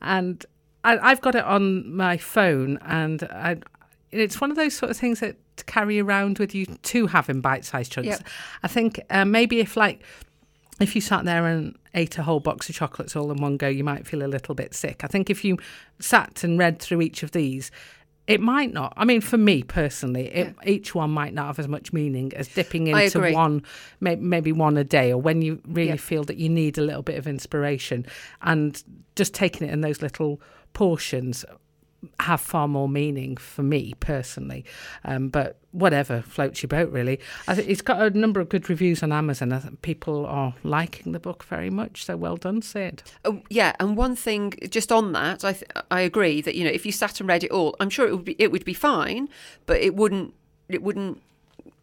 And 0.00 0.46
I, 0.82 0.96
I've 0.98 1.20
got 1.20 1.34
it 1.34 1.44
on 1.44 1.94
my 1.94 2.16
phone, 2.16 2.78
and 2.78 3.22
I, 3.24 3.58
it's 4.10 4.40
one 4.40 4.50
of 4.50 4.56
those 4.56 4.74
sort 4.74 4.90
of 4.90 4.96
things 4.96 5.20
that 5.20 5.36
to 5.58 5.64
carry 5.66 6.00
around 6.00 6.38
with 6.38 6.54
you 6.54 6.64
to 6.64 7.06
have 7.08 7.28
in 7.28 7.42
bite-sized 7.42 7.92
chunks. 7.92 8.08
Yep. 8.08 8.22
I 8.62 8.68
think 8.68 8.98
uh, 9.10 9.26
maybe 9.26 9.60
if 9.60 9.76
like 9.76 10.02
if 10.80 10.94
you 10.94 11.02
sat 11.02 11.26
there 11.26 11.44
and 11.44 11.76
ate 11.92 12.16
a 12.16 12.22
whole 12.22 12.40
box 12.40 12.70
of 12.70 12.74
chocolates 12.74 13.14
all 13.14 13.30
in 13.30 13.36
one 13.42 13.58
go, 13.58 13.68
you 13.68 13.84
might 13.84 14.06
feel 14.06 14.22
a 14.22 14.26
little 14.26 14.54
bit 14.54 14.74
sick. 14.74 15.04
I 15.04 15.06
think 15.06 15.28
if 15.28 15.44
you 15.44 15.58
sat 15.98 16.42
and 16.44 16.58
read 16.58 16.78
through 16.78 17.02
each 17.02 17.22
of 17.22 17.32
these, 17.32 17.70
it 18.30 18.40
might 18.40 18.72
not. 18.72 18.92
I 18.96 19.04
mean, 19.04 19.20
for 19.20 19.36
me 19.36 19.62
personally, 19.62 20.26
it, 20.28 20.54
each 20.64 20.94
one 20.94 21.10
might 21.10 21.34
not 21.34 21.46
have 21.46 21.58
as 21.58 21.68
much 21.68 21.92
meaning 21.92 22.32
as 22.36 22.46
dipping 22.48 22.86
into 22.86 22.96
one, 23.34 23.62
may, 24.00 24.16
maybe 24.16 24.52
one 24.52 24.76
a 24.76 24.84
day, 24.84 25.12
or 25.12 25.20
when 25.20 25.42
you 25.42 25.60
really 25.66 25.90
Yeah. 25.90 25.96
feel 25.96 26.24
that 26.24 26.36
you 26.36 26.48
need 26.48 26.78
a 26.78 26.82
little 26.82 27.02
bit 27.02 27.18
of 27.18 27.26
inspiration, 27.26 28.06
and 28.42 28.82
just 29.16 29.34
taking 29.34 29.66
it 29.68 29.72
in 29.72 29.80
those 29.80 30.00
little 30.02 30.40
portions 30.72 31.44
have 32.20 32.40
far 32.40 32.66
more 32.66 32.88
meaning 32.88 33.36
for 33.36 33.62
me 33.62 33.94
personally. 34.00 34.64
Um, 35.04 35.28
but 35.28 35.58
whatever 35.72 36.22
floats 36.22 36.62
your 36.62 36.68
boat, 36.68 36.90
really. 36.90 37.20
I 37.46 37.54
think 37.54 37.68
it's 37.68 37.82
got 37.82 38.00
a 38.00 38.10
number 38.10 38.40
of 38.40 38.48
good 38.48 38.68
reviews 38.68 39.02
on 39.02 39.12
Amazon. 39.12 39.52
I 39.52 39.62
people 39.82 40.26
are 40.26 40.54
liking 40.64 41.12
the 41.12 41.20
book 41.20 41.44
very 41.44 41.70
much. 41.70 42.04
So 42.04 42.16
well 42.16 42.36
done, 42.36 42.62
Sid. 42.62 43.02
Oh, 43.24 43.42
yeah, 43.50 43.74
and 43.78 43.96
one 43.96 44.16
thing 44.16 44.54
just 44.68 44.90
on 44.90 45.12
that, 45.12 45.44
I 45.44 45.52
th- 45.52 45.70
I 45.90 46.00
agree 46.00 46.40
that 46.40 46.54
you 46.54 46.64
know 46.64 46.70
if 46.70 46.86
you 46.86 46.92
sat 46.92 47.20
and 47.20 47.28
read 47.28 47.44
it 47.44 47.50
all, 47.50 47.76
I'm 47.80 47.90
sure 47.90 48.06
it 48.06 48.12
would 48.12 48.24
be 48.24 48.36
it 48.38 48.50
would 48.50 48.64
be 48.64 48.74
fine, 48.74 49.28
but 49.66 49.80
it 49.80 49.94
wouldn't 49.94 50.34
it 50.68 50.82
wouldn't 50.82 51.20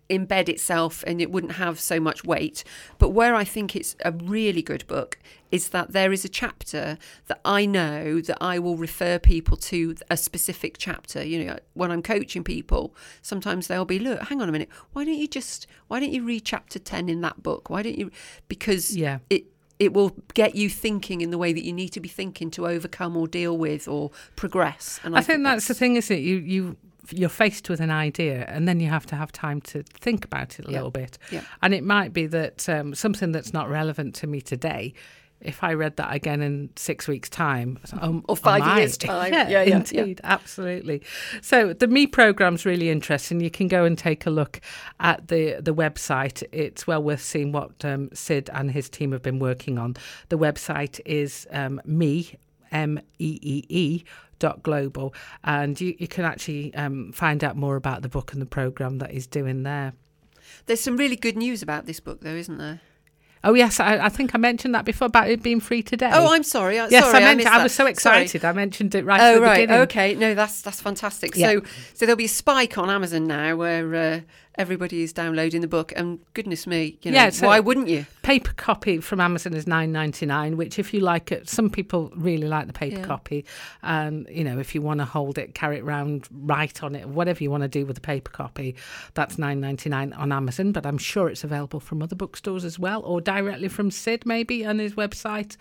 embed 0.10 0.50
itself 0.50 1.04
and 1.06 1.22
it 1.22 1.32
wouldn't 1.32 1.54
have 1.54 1.80
so 1.80 2.00
much 2.00 2.24
weight. 2.24 2.64
But 2.98 3.10
where 3.10 3.36
I 3.36 3.44
think 3.44 3.76
it's 3.76 3.96
a 4.04 4.12
really 4.12 4.62
good 4.62 4.86
book 4.88 5.20
is 5.52 5.70
that 5.70 5.94
there 5.94 6.12
is 6.12 6.26
a 6.26 6.30
chapter 6.30 6.98
that 7.28 7.40
I 7.46 7.66
know 7.66 8.20
that 8.22 8.38
I 8.42 8.60
will 8.60 8.76
refer 8.78 9.18
people 9.20 9.58
to 9.58 9.96
a 10.10 10.18
specific 10.18 10.76
chapter. 10.78 11.24
You 11.24 11.46
know, 11.46 11.58
when 11.74 11.92
I'm 11.92 12.02
coaching 12.02 12.44
people, 12.44 12.94
sometimes 13.22 13.68
they'll 13.68 13.86
be, 13.86 14.00
look, 14.00 14.22
hang 14.24 14.42
on 14.42 14.50
a 14.50 14.52
minute, 14.52 14.70
why 14.94 15.06
don't 15.06 15.16
you 15.18 15.28
just 15.28 15.68
why 15.88 16.00
don't 16.00 16.12
you 16.12 16.24
read 16.24 16.44
chapter 16.46 16.80
10 16.80 17.10
in 17.10 17.22
that 17.22 17.42
book? 17.44 17.70
Why 17.70 17.82
don't 17.84 17.98
you 17.98 18.12
because 18.48 18.96
Yeah. 18.96 19.20
it 19.30 19.46
it 19.80 19.94
will 19.94 20.16
get 20.34 20.56
you 20.56 20.70
thinking 20.70 21.22
in 21.22 21.30
the 21.30 21.38
way 21.38 21.54
that 21.54 21.64
you 21.64 21.72
need 21.72 21.90
to 21.90 22.00
be 22.00 22.10
thinking 22.10 22.50
to 22.50 22.68
overcome 22.68 23.16
or 23.16 23.28
deal 23.28 23.56
with 23.56 23.88
or 23.88 24.10
progress. 24.36 25.00
And 25.04 25.16
I, 25.16 25.22
think 25.22 25.44
that's, 25.44 25.68
the 25.68 25.76
thing, 25.76 25.98
isn't 25.98 26.18
it? 26.18 26.22
You 26.22 26.38
you 26.38 26.78
you're 27.14 27.30
faced 27.30 27.70
with 27.70 27.80
an 27.80 27.92
idea, 27.92 28.44
and 28.50 28.68
then 28.68 28.80
you 28.82 28.90
have 28.90 29.06
to 29.06 29.16
have 29.16 29.32
time 29.32 29.62
to 29.62 29.84
think 29.84 30.26
about 30.26 30.60
it 30.60 30.68
a 30.68 30.72
Yeah. 30.72 30.78
little 30.78 30.92
bit. 30.92 31.18
Yeah. 31.32 31.42
And 31.62 31.74
it 31.74 31.84
might 31.84 32.12
be 32.12 32.26
that 32.26 32.68
um, 32.68 32.96
something 32.96 33.32
that's 33.32 33.54
not 33.54 33.70
relevant 33.70 34.14
to 34.16 34.28
me 34.28 34.42
today. 34.42 34.94
If 35.40 35.64
I 35.64 35.74
read 35.74 35.98
that 35.98 36.14
again 36.14 36.42
in 36.42 36.70
six 36.76 37.08
weeks' 37.08 37.30
time, 37.30 37.80
um, 38.02 38.26
Or 38.28 38.36
five 38.36 38.62
my. 38.62 38.80
years' 38.80 38.98
time. 39.12 39.32
yeah, 39.32 39.48
Yeah, 39.48 39.62
yeah, 39.64 39.70
yeah. 39.70 39.76
indeed, 40.02 40.22
absolutely. 40.24 41.04
So 41.42 41.74
the 41.74 41.88
Me 41.88 42.08
program's 42.08 42.66
really 42.66 42.90
interesting. 42.90 43.40
You 43.40 43.52
can 43.52 43.68
go 43.68 43.86
and 43.86 43.98
take 43.98 44.26
a 44.26 44.30
look 44.32 44.60
at 45.00 45.28
the 45.28 45.58
the 45.62 45.74
website. 45.76 46.42
It's 46.52 46.88
well 46.88 47.04
worth 47.04 47.22
seeing 47.22 47.52
what 47.52 47.86
um, 47.86 48.10
Sid 48.14 48.50
and 48.54 48.72
his 48.72 48.90
team 48.90 49.12
have 49.12 49.22
been 49.22 49.40
working 49.40 49.78
on. 49.78 49.96
The 50.30 50.38
website 50.40 51.00
is 51.06 51.48
um, 51.52 51.80
Me 51.86 52.34
M 52.72 53.00
E 53.20 53.40
E 53.42 53.64
E 53.70 54.04
dot 54.40 54.62
global, 54.64 55.14
and 55.44 55.80
you, 55.82 55.96
you 56.00 56.08
can 56.08 56.24
actually 56.26 56.74
um, 56.76 57.12
find 57.12 57.44
out 57.44 57.56
more 57.56 57.76
about 57.76 58.02
the 58.02 58.10
book 58.10 58.34
and 58.34 58.42
the 58.42 58.46
program 58.46 58.98
that 59.00 59.12
he's 59.12 59.26
doing 59.28 59.64
there. 59.64 59.94
There's 60.66 60.80
some 60.82 60.98
really 60.98 61.16
good 61.16 61.38
news 61.38 61.62
about 61.62 61.86
this 61.86 62.00
book, 62.00 62.22
though, 62.22 62.36
isn't 62.36 62.58
there? 62.58 62.82
Oh 63.48 63.54
yes, 63.54 63.80
I, 63.80 63.98
I 63.98 64.10
think 64.10 64.36
I 64.36 64.38
mentioned 64.38 64.76
that 64.76 64.84
before 64.84 65.06
about 65.06 65.30
it 65.30 65.42
being 65.42 65.62
free 65.62 65.82
today. 65.82 66.10
Oh, 66.14 66.34
I'm 66.34 66.44
sorry. 66.44 66.80
I- 66.80 66.90
yes, 66.90 67.06
sorry, 67.06 67.18
I 67.18 67.20
mentioned. 67.28 67.38
missed 67.46 67.48
I, 67.48 67.64
was 67.64 67.72
so 67.72 67.78
Sorry. 67.84 67.92
excited. 67.92 68.44
I 68.44 68.52
mentioned 68.52 68.94
it 68.94 69.06
right 69.06 69.22
at 69.22 69.32
Oh 69.32 69.36
the 69.36 69.42
right, 69.42 69.62
beginning. 69.62 69.82
okay. 69.84 70.16
No, 70.16 70.34
that's 70.36 70.62
that's 70.62 70.82
fantastic. 70.82 71.36
Yeah. 71.36 71.52
So 71.54 71.62
so 71.94 72.06
there'll 72.06 72.18
be 72.18 72.26
a 72.26 72.28
spike 72.28 72.78
on 72.78 72.90
Amazon 72.90 73.26
now 73.26 73.56
where 73.56 73.96
uh, 73.96 74.20
everybody 74.58 75.04
is 75.04 75.14
downloading 75.14 75.62
the 75.62 75.68
book, 75.68 75.94
and 75.96 76.20
goodness 76.34 76.66
me, 76.68 76.98
you 77.02 77.12
know, 77.12 77.18
Yeah, 77.18 77.30
so- 77.30 77.48
why 77.48 77.60
wouldn't 77.60 77.88
you? 77.88 78.06
paper 78.24 78.52
copy 78.58 79.00
from 79.00 79.22
Amazon 79.22 79.54
is 79.54 79.66
nine 79.68 79.92
ninety 79.92 80.26
nine. 80.26 80.58
Which, 80.58 80.78
if 80.80 80.94
you 80.94 81.00
like 81.00 81.32
it, 81.32 81.48
some 81.48 81.70
people 81.70 82.12
really 82.16 82.48
like 82.48 82.68
the 82.68 82.74
paper 82.74 82.98
Yeah. 83.00 83.06
copy, 83.06 83.46
and 83.84 84.28
you 84.30 84.44
know, 84.44 84.60
if 84.60 84.76
you 84.76 84.82
want 84.82 85.00
to 85.00 85.06
hold 85.06 85.38
it, 85.38 85.54
carry 85.54 85.78
it 85.78 85.84
around, 85.84 86.28
write 86.32 86.84
on 86.84 86.96
it, 86.96 87.08
whatever 87.08 87.44
you 87.44 87.50
want 87.52 87.64
to 87.64 87.70
do 87.70 87.86
with 87.86 87.96
the 87.96 88.02
paper 88.02 88.32
copy, 88.32 88.76
that's 89.14 89.38
nine 89.38 89.60
ninety 89.62 89.90
nine 89.90 90.12
on 90.14 90.32
Amazon. 90.32 90.72
But 90.72 90.86
I'm 90.86 90.98
sure 90.98 91.30
it's 91.30 91.44
available 91.44 91.80
from 91.80 92.02
other 92.02 92.16
bookstores 92.16 92.66
as 92.66 92.78
well, 92.78 93.02
or 93.04 93.22
directly 93.22 93.68
from 93.70 93.92
Sid 93.92 94.26
maybe 94.26 94.66
on 94.66 94.80
his 94.80 94.94
website. 94.96 95.56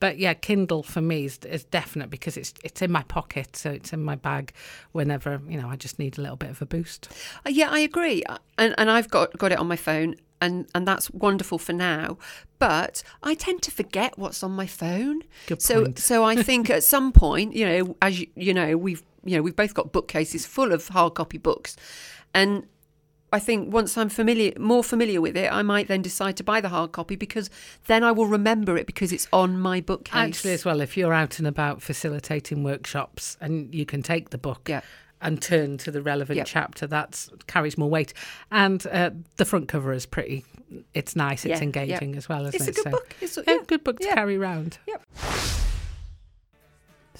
But 0.00 0.18
yeah, 0.18 0.32
Kindle 0.34 0.82
for 0.82 1.02
me 1.02 1.26
is, 1.26 1.38
is 1.44 1.64
definite 1.64 2.10
because 2.10 2.36
it's 2.36 2.54
it's 2.64 2.82
in 2.82 2.90
my 2.90 3.02
pocket, 3.04 3.54
so 3.54 3.70
it's 3.70 3.92
in 3.92 4.02
my 4.02 4.16
bag 4.16 4.52
whenever 4.92 5.40
you 5.46 5.60
know 5.60 5.68
I 5.68 5.76
just 5.76 5.98
need 5.98 6.18
a 6.18 6.22
little 6.22 6.36
bit 6.36 6.50
of 6.50 6.60
a 6.62 6.66
boost. 6.66 7.08
Uh, 7.46 7.50
yeah, 7.50 7.68
I 7.70 7.80
agree, 7.80 8.24
Uh, 8.24 8.38
and 8.58 8.74
and 8.78 8.90
I've 8.90 9.08
got 9.10 9.36
got 9.38 9.52
it 9.52 9.58
on 9.58 9.68
my 9.68 9.76
phone, 9.76 10.16
and 10.40 10.66
and 10.74 10.88
that's 10.88 11.10
wonderful 11.10 11.58
for 11.58 11.74
now. 11.74 12.16
But 12.58 13.02
I 13.22 13.34
tend 13.34 13.62
to 13.62 13.70
forget 13.70 14.18
what's 14.18 14.42
on 14.42 14.52
my 14.52 14.66
phone. 14.66 15.22
Good 15.46 15.62
so 15.62 15.84
point. 15.84 15.98
so 15.98 16.24
I 16.24 16.42
think 16.42 16.70
at 16.70 16.82
some 16.82 17.12
point, 17.24 17.54
you 17.54 17.66
know, 17.66 17.96
as 18.00 18.20
you, 18.20 18.26
you 18.34 18.54
know, 18.54 18.76
we've 18.78 19.02
you 19.22 19.36
know 19.36 19.42
we've 19.42 19.56
both 19.56 19.74
got 19.74 19.92
bookcases 19.92 20.46
full 20.46 20.72
of 20.72 20.88
hard 20.88 21.14
copy 21.14 21.38
books, 21.38 21.76
and. 22.34 22.66
I 23.32 23.38
think 23.38 23.72
once 23.72 23.96
I'm 23.96 24.08
familiar, 24.08 24.52
more 24.58 24.82
familiar 24.82 25.20
with 25.20 25.36
it, 25.36 25.52
I 25.52 25.62
might 25.62 25.86
then 25.88 26.02
decide 26.02 26.36
to 26.38 26.44
buy 26.44 26.60
the 26.60 26.68
hard 26.68 26.92
copy 26.92 27.14
because 27.16 27.48
then 27.86 28.02
I 28.02 28.10
will 28.12 28.26
remember 28.26 28.76
it 28.76 28.86
because 28.86 29.12
it's 29.12 29.28
on 29.32 29.58
my 29.60 29.80
bookcase. 29.80 30.14
Actually, 30.14 30.52
as 30.54 30.64
well, 30.64 30.80
if 30.80 30.96
you're 30.96 31.12
out 31.14 31.38
and 31.38 31.46
about 31.46 31.80
facilitating 31.80 32.64
workshops 32.64 33.36
and 33.40 33.72
you 33.74 33.86
can 33.86 34.02
take 34.02 34.30
the 34.30 34.38
book 34.38 34.68
Yeah. 34.68 34.80
and 35.20 35.40
turn 35.40 35.78
to 35.78 35.90
the 35.92 36.02
relevant 36.02 36.38
Yeah. 36.38 36.44
chapter, 36.44 36.86
that 36.88 37.28
carries 37.46 37.78
more 37.78 37.88
weight. 37.88 38.12
And 38.50 38.84
uh, 38.88 39.10
the 39.36 39.44
front 39.44 39.68
cover 39.68 39.92
is 39.92 40.06
pretty. 40.06 40.44
It's 40.94 41.14
nice. 41.14 41.44
It's 41.44 41.60
Yeah, 41.60 41.64
engaging 41.64 42.16
as 42.16 42.28
well, 42.28 42.46
isn't 42.46 42.54
it's 42.54 42.66
a 42.66 42.70
it? 42.70 42.74
good 42.74 42.84
So- 42.84 42.90
book. 42.90 43.14
It's 43.20 43.36
a, 43.38 43.44
Yeah, 43.46 43.54
yeah. 43.54 43.60
good 43.66 43.84
book 43.84 44.00
to 44.00 44.06
yeah. 44.06 44.14
carry 44.14 44.36
around. 44.36 44.78
Yep. 44.88 45.02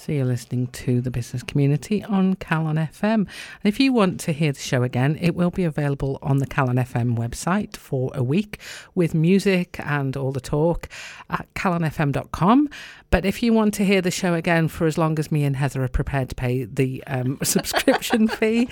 So 0.00 0.12
you're 0.12 0.24
listening 0.24 0.68
to 0.68 1.02
the 1.02 1.10
business 1.10 1.42
community 1.42 2.02
on 2.02 2.36
Calon 2.36 2.88
FM. 2.90 3.12
And 3.12 3.26
if 3.64 3.78
you 3.78 3.92
want 3.92 4.18
to 4.20 4.32
hear 4.32 4.50
the 4.50 4.58
show 4.58 4.82
again, 4.82 5.18
it 5.20 5.34
will 5.34 5.50
be 5.50 5.64
available 5.64 6.18
on 6.22 6.38
the 6.38 6.46
Calon 6.46 6.82
FM 6.82 7.18
website 7.18 7.76
for 7.76 8.10
a 8.14 8.22
week 8.22 8.58
with 8.94 9.12
music 9.12 9.78
and 9.84 10.16
all 10.16 10.32
the 10.32 10.40
talk 10.40 10.88
at 11.28 11.52
calonfm.com. 11.52 12.70
But 13.10 13.26
if 13.26 13.42
you 13.42 13.52
want 13.52 13.74
to 13.74 13.84
hear 13.84 14.00
the 14.00 14.10
show 14.10 14.32
again 14.32 14.68
for 14.68 14.86
as 14.86 14.96
long 14.96 15.18
as 15.18 15.30
me 15.30 15.44
and 15.44 15.54
Heather 15.54 15.84
are 15.84 15.88
prepared 15.88 16.30
to 16.30 16.34
pay 16.34 16.64
the 16.64 17.04
um, 17.06 17.38
subscription 17.42 18.26
fee, 18.26 18.70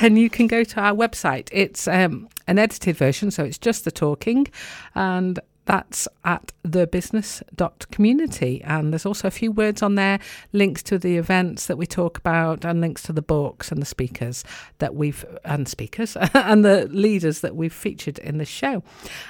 then 0.00 0.16
you 0.16 0.30
can 0.30 0.46
go 0.46 0.64
to 0.64 0.80
our 0.80 0.94
website. 0.94 1.50
It's 1.52 1.88
um, 1.88 2.26
an 2.46 2.58
edited 2.58 2.96
version, 2.96 3.30
so 3.30 3.44
it's 3.44 3.58
just 3.58 3.84
the 3.84 3.90
talking. 3.90 4.46
And 4.94 5.40
That's 5.70 6.08
at 6.24 6.52
thebusiness.community. 6.66 8.60
And 8.64 8.92
there's 8.92 9.06
also 9.06 9.28
a 9.28 9.30
few 9.30 9.52
words 9.52 9.82
on 9.82 9.94
there, 9.94 10.18
links 10.52 10.82
to 10.82 10.98
the 10.98 11.16
events 11.16 11.68
that 11.68 11.78
we 11.78 11.86
talk 11.86 12.18
about, 12.18 12.64
and 12.64 12.80
links 12.80 13.02
to 13.02 13.12
the 13.12 13.22
books 13.22 13.70
and 13.70 13.80
the 13.80 13.86
speakers 13.86 14.42
that 14.80 14.96
we've, 14.96 15.24
and 15.44 15.68
speakers, 15.68 16.16
and 16.34 16.64
the 16.64 16.88
leaders 16.88 17.42
that 17.42 17.54
we've 17.54 17.72
featured 17.72 18.18
in 18.18 18.38
the 18.38 18.44
show. 18.44 18.82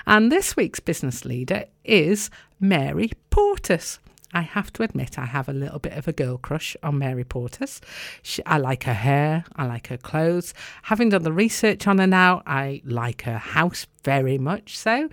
And 0.06 0.32
this 0.32 0.56
week's 0.56 0.80
business 0.80 1.26
leader 1.26 1.66
is 1.84 2.30
Mary 2.58 3.10
Portas. 3.30 3.98
I 4.32 4.42
have 4.42 4.72
to 4.74 4.82
admit, 4.82 5.18
I 5.18 5.26
have 5.26 5.48
a 5.48 5.52
little 5.52 5.78
bit 5.78 5.94
of 5.94 6.06
a 6.06 6.12
girl 6.12 6.38
crush 6.38 6.76
on 6.82 6.98
Mary 6.98 7.24
Portas. 7.24 7.80
She, 8.22 8.44
I 8.46 8.58
like 8.58 8.84
her 8.84 8.94
hair, 8.94 9.44
I 9.56 9.66
like 9.66 9.88
her 9.88 9.96
clothes. 9.96 10.54
Having 10.82 11.10
done 11.10 11.22
the 11.22 11.32
research 11.32 11.86
on 11.86 11.98
her 11.98 12.06
now, 12.06 12.42
I 12.46 12.82
like 12.84 13.22
her 13.22 13.38
house 13.38 13.86
very 14.04 14.38
much 14.38 14.78
so. 14.78 15.08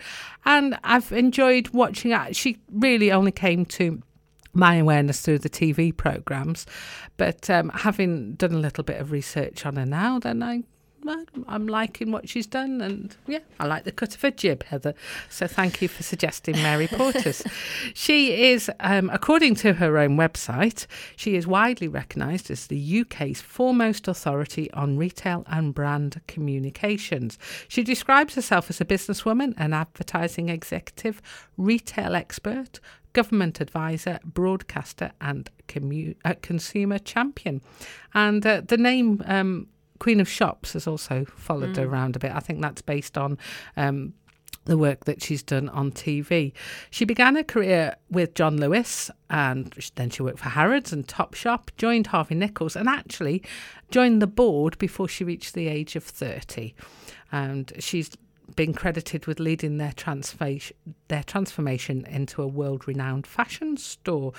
And 0.45 0.77
I've 0.83 1.11
enjoyed 1.11 1.69
watching 1.69 2.11
her. 2.11 2.33
She 2.33 2.59
really 2.71 3.11
only 3.11 3.31
came 3.31 3.65
to 3.65 4.01
my 4.53 4.75
awareness 4.75 5.21
through 5.21 5.39
the 5.39 5.49
TV 5.49 5.95
programs. 5.95 6.65
But 7.17 7.49
um, 7.49 7.69
having 7.69 8.33
done 8.33 8.53
a 8.53 8.59
little 8.59 8.83
bit 8.83 8.99
of 8.99 9.11
research 9.11 9.65
on 9.65 9.75
her 9.75 9.85
now, 9.85 10.19
then 10.19 10.43
I 10.43 10.63
I'm 11.47 11.67
liking 11.67 12.11
what 12.11 12.29
she's 12.29 12.47
done, 12.47 12.81
and 12.81 13.15
yeah, 13.27 13.39
I 13.59 13.65
like 13.65 13.83
the 13.83 13.91
cut 13.91 14.15
of 14.15 14.21
her 14.21 14.31
jib, 14.31 14.63
Heather. 14.63 14.93
So 15.29 15.47
thank 15.47 15.81
you 15.81 15.87
for 15.87 16.03
suggesting 16.03 16.55
Mary 16.55 16.87
Portas. 16.87 17.45
she 17.93 18.51
is, 18.51 18.69
um, 18.79 19.09
according 19.11 19.55
to 19.55 19.73
her 19.73 19.97
own 19.97 20.17
website, 20.17 20.87
she 21.15 21.35
is 21.35 21.47
widely 21.47 21.87
recognised 21.87 22.51
as 22.51 22.67
the 22.67 23.01
UK's 23.01 23.41
foremost 23.41 24.07
authority 24.07 24.71
on 24.71 24.97
retail 24.97 25.43
and 25.47 25.73
brand 25.73 26.21
communications. 26.27 27.37
She 27.67 27.83
describes 27.83 28.35
herself 28.35 28.69
as 28.69 28.81
a 28.81 28.85
businesswoman, 28.85 29.53
an 29.57 29.73
advertising 29.73 30.49
executive, 30.49 31.21
retail 31.57 32.15
expert, 32.15 32.79
government 33.13 33.59
advisor, 33.59 34.19
broadcaster, 34.23 35.11
and 35.19 35.49
commu- 35.67 36.15
uh, 36.23 36.35
consumer 36.41 36.99
champion. 36.99 37.61
And 38.13 38.45
uh, 38.45 38.61
the 38.65 38.77
name 38.77 39.23
um, 39.25 39.67
Queen 39.99 40.19
of 40.19 40.29
Shops 40.29 40.73
has 40.73 40.87
also 40.87 41.25
followed 41.25 41.73
mm. 41.73 41.77
her 41.77 41.85
around 41.85 42.15
a 42.15 42.19
bit. 42.19 42.31
I 42.31 42.39
think 42.39 42.61
that's 42.61 42.81
based 42.81 43.17
on. 43.17 43.37
Um, 43.75 44.13
the 44.67 44.77
work 44.77 45.05
that 45.05 45.23
she's 45.23 45.41
done 45.41 45.69
on 45.69 45.91
TV. 45.91 46.51
She 46.89 47.05
began 47.05 47.35
her 47.35 47.43
career 47.43 47.95
with 48.11 48.35
John 48.35 48.57
Lewis 48.57 49.09
and 49.29 49.73
then 49.95 50.09
she 50.09 50.21
worked 50.21 50.39
for 50.39 50.49
Harrods 50.49 50.93
and 50.93 51.07
Topshop, 51.07 51.69
joined 51.77 52.07
Harvey 52.07 52.35
Nichols, 52.35 52.75
and 52.75 52.87
actually 52.87 53.41
joined 53.91 54.21
the 54.21 54.27
board 54.27 54.77
before 54.77 55.07
she 55.07 55.23
reached 55.23 55.53
the 55.53 55.67
age 55.67 55.95
of 55.95 56.03
30. 56.03 56.75
And 57.31 57.71
she's 57.79 58.11
been 58.57 58.73
credited 58.73 59.25
with 59.25 59.39
leading 59.39 59.77
their 59.77 59.93
transformation, 59.93 60.75
their 61.07 61.23
transformation 61.23 62.05
into 62.07 62.41
a 62.41 62.47
world-renowned 62.47 63.25
fashion 63.25 63.77
store. 63.77 64.33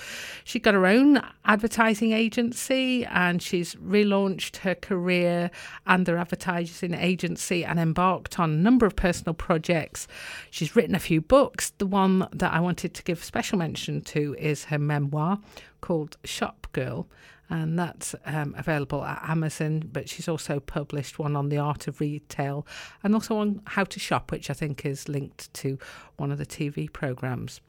She 0.45 0.59
got 0.59 0.75
her 0.75 0.85
own 0.85 1.23
advertising 1.47 2.13
agency, 2.13 3.07
and 3.07 3.41
she's 3.41 3.75
relaunched 3.77 4.59
her 4.59 4.75
career 4.75 5.51
and 5.87 6.07
advertising 6.07 6.93
agency, 6.93 7.65
and 7.65 7.79
embarked 7.81 8.39
on 8.39 8.51
a 8.51 8.57
number 8.57 8.85
of 8.85 8.95
personal 8.95 9.33
projects. 9.33 10.07
She's 10.51 10.77
written 10.77 10.95
a 10.95 10.99
few 10.99 11.23
books. 11.23 11.71
The 11.79 11.87
one 11.87 12.29
that 12.33 12.53
I 12.53 12.61
wanted 12.61 12.93
to 12.95 13.03
give 13.03 13.25
special 13.25 13.57
mention 13.57 14.03
to 14.03 14.37
is 14.39 14.65
her 14.65 14.79
memoir 14.79 15.39
called 15.81 16.19
Shop 16.25 16.67
Girl 16.73 17.09
and 17.51 17.79
that's 17.79 18.15
um, 18.27 18.55
available 18.59 19.05
at 19.05 19.23
Amazon. 19.29 19.89
But 19.93 20.09
she's 20.09 20.29
also 20.29 20.61
published 20.61 21.19
one 21.19 21.37
on 21.37 21.49
the 21.49 21.59
art 21.59 21.89
of 21.89 22.01
retail 22.01 22.67
and 23.03 23.15
also 23.15 23.39
on 23.39 23.63
how 23.67 23.85
to 23.85 24.01
shop, 24.01 24.31
which 24.31 24.51
I 24.51 24.55
think 24.55 24.85
is 24.85 25.09
linked 25.09 25.53
to 25.55 25.79
one 26.17 26.31
of 26.31 26.39
the 26.39 26.47
TV 26.47 26.93
programs. 26.93 27.61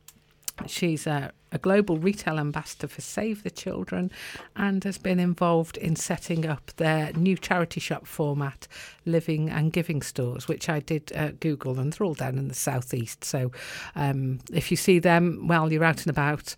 She's 0.67 1.07
a, 1.07 1.31
a, 1.51 1.57
global 1.57 1.97
retail 1.97 2.37
ambassador 2.37 2.87
for 2.87 3.01
Save 3.01 3.43
the 3.43 3.49
Children 3.49 4.11
and 4.55 4.83
has 4.83 4.97
been 4.97 5.19
involved 5.19 5.77
in 5.77 5.95
setting 5.95 6.45
up 6.45 6.71
their 6.77 7.13
new 7.13 7.37
charity 7.37 7.79
shop 7.79 8.05
format, 8.05 8.67
Living 9.05 9.49
and 9.49 9.71
Giving 9.71 10.01
Stores, 10.01 10.47
which 10.47 10.67
I 10.67 10.79
did 10.79 11.13
uh, 11.15 11.31
Google 11.39 11.79
and 11.79 11.93
they're 11.93 12.05
all 12.05 12.13
down 12.13 12.37
in 12.37 12.49
the 12.49 12.53
southeast. 12.53 13.23
So 13.23 13.51
um, 13.95 14.39
if 14.51 14.69
you 14.71 14.77
see 14.77 14.99
them 14.99 15.47
while 15.47 15.71
you're 15.71 15.83
out 15.83 16.01
and 16.01 16.09
about, 16.09 16.55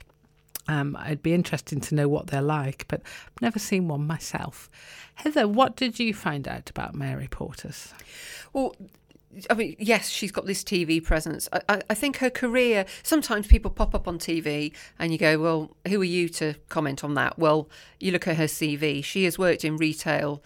um, 0.67 0.97
it'd 1.05 1.23
be 1.23 1.33
interesting 1.33 1.79
to 1.81 1.95
know 1.95 2.07
what 2.07 2.27
they're 2.27 2.41
like, 2.41 2.85
but 2.87 3.01
I've 3.03 3.41
never 3.41 3.59
seen 3.59 3.87
one 3.87 4.05
myself. 4.05 4.69
Heather, 5.15 5.47
what 5.47 5.75
did 5.75 5.99
you 5.99 6.13
find 6.13 6.47
out 6.47 6.69
about 6.69 6.95
Mary 6.95 7.27
Portas? 7.27 7.93
Well, 8.53 8.75
I 9.49 9.53
mean, 9.53 9.75
yes, 9.79 10.09
she's 10.09 10.31
got 10.31 10.45
this 10.45 10.63
TV 10.63 11.03
presence. 11.03 11.47
I, 11.53 11.61
I, 11.69 11.81
I, 11.91 11.93
think 11.93 12.17
her 12.17 12.29
career, 12.29 12.85
sometimes 13.01 13.47
people 13.47 13.71
pop 13.71 13.95
up 13.95 14.07
on 14.07 14.19
TV 14.19 14.73
and 14.99 15.11
you 15.11 15.17
go, 15.17 15.39
well, 15.39 15.71
who 15.87 16.01
are 16.01 16.05
you 16.05 16.27
to 16.29 16.55
comment 16.69 17.03
on 17.03 17.13
that? 17.13 17.39
Well, 17.39 17.69
you 17.99 18.11
look 18.11 18.27
at 18.27 18.35
her 18.35 18.45
CV. 18.45 19.03
She 19.03 19.23
has 19.23 19.39
worked 19.39 19.63
in 19.63 19.77
retail, 19.77 20.43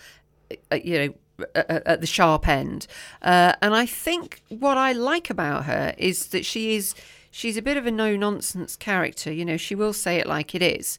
uh, 0.71 0.75
you 0.75 0.99
know, 0.99 1.13
at 1.55 2.01
the 2.01 2.07
sharp 2.07 2.47
end. 2.47 2.87
Uh, 3.21 3.53
and 3.61 3.75
I 3.75 3.85
think 3.85 4.41
what 4.49 4.77
I 4.77 4.91
like 4.91 5.29
about 5.29 5.65
her 5.65 5.93
is 5.97 6.27
that 6.27 6.45
she 6.45 6.75
is 6.75 6.93
she's 7.35 7.57
a 7.57 7.61
bit 7.61 7.75
of 7.75 7.85
a 7.85 7.91
no 7.91 8.15
nonsense 8.15 8.77
character. 8.77 9.31
You 9.31 9.43
know, 9.43 9.57
she 9.57 9.75
will 9.75 9.91
say 9.91 10.15
it 10.17 10.25
like 10.25 10.55
it 10.55 10.61
is. 10.61 10.97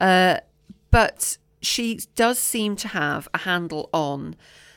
Uh, 0.00 0.38
but 0.90 1.38
she 1.62 2.00
does 2.16 2.40
seem 2.40 2.74
to 2.76 2.88
have 2.88 3.28
a 3.32 3.38
handle 3.38 3.88
on 3.92 4.34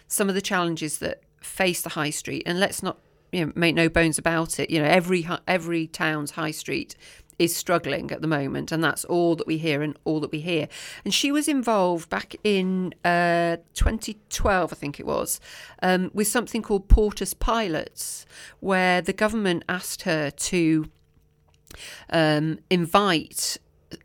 some 0.07 0.29
of 0.29 0.35
the 0.35 0.41
challenges 0.41 0.99
that 0.99 1.23
face 1.41 1.81
the 1.81 1.89
high 1.89 2.11
street. 2.11 2.43
And 2.45 2.59
let's 2.59 2.83
not 2.83 2.99
you 3.31 3.47
know, 3.47 3.51
make 3.55 3.73
no 3.73 3.89
bones 3.89 4.19
about 4.19 4.59
it. 4.59 4.69
You 4.69 4.83
know, 4.83 4.87
every 4.87 5.27
every 5.47 5.87
town's 5.87 6.31
high 6.31 6.51
street 6.51 6.95
is 7.39 7.55
struggling 7.55 8.11
at 8.11 8.21
the 8.21 8.27
moment, 8.27 8.71
and 8.71 8.83
that's 8.83 9.05
all 9.05 9.35
that 9.37 9.47
we 9.47 9.57
hear 9.57 9.81
and 9.81 9.97
all 10.03 10.19
that 10.19 10.31
we 10.31 10.41
hear. 10.41 10.67
And 11.03 11.11
she 11.11 11.31
was 11.31 11.47
involved 11.47 12.09
back 12.09 12.35
in 12.43 12.93
uh, 13.03 13.57
2012, 13.73 14.73
I 14.73 14.75
think 14.75 14.99
it 14.99 15.05
was, 15.05 15.39
um, 15.81 16.11
with 16.13 16.27
something 16.27 16.61
called 16.61 16.89
Portas 16.89 17.37
Pilots, 17.39 18.25
where 18.59 19.01
the 19.01 19.13
government 19.13 19.63
asked 19.69 20.01
her 20.01 20.29
to 20.29 20.85
um, 22.09 22.59
invite 22.69 23.57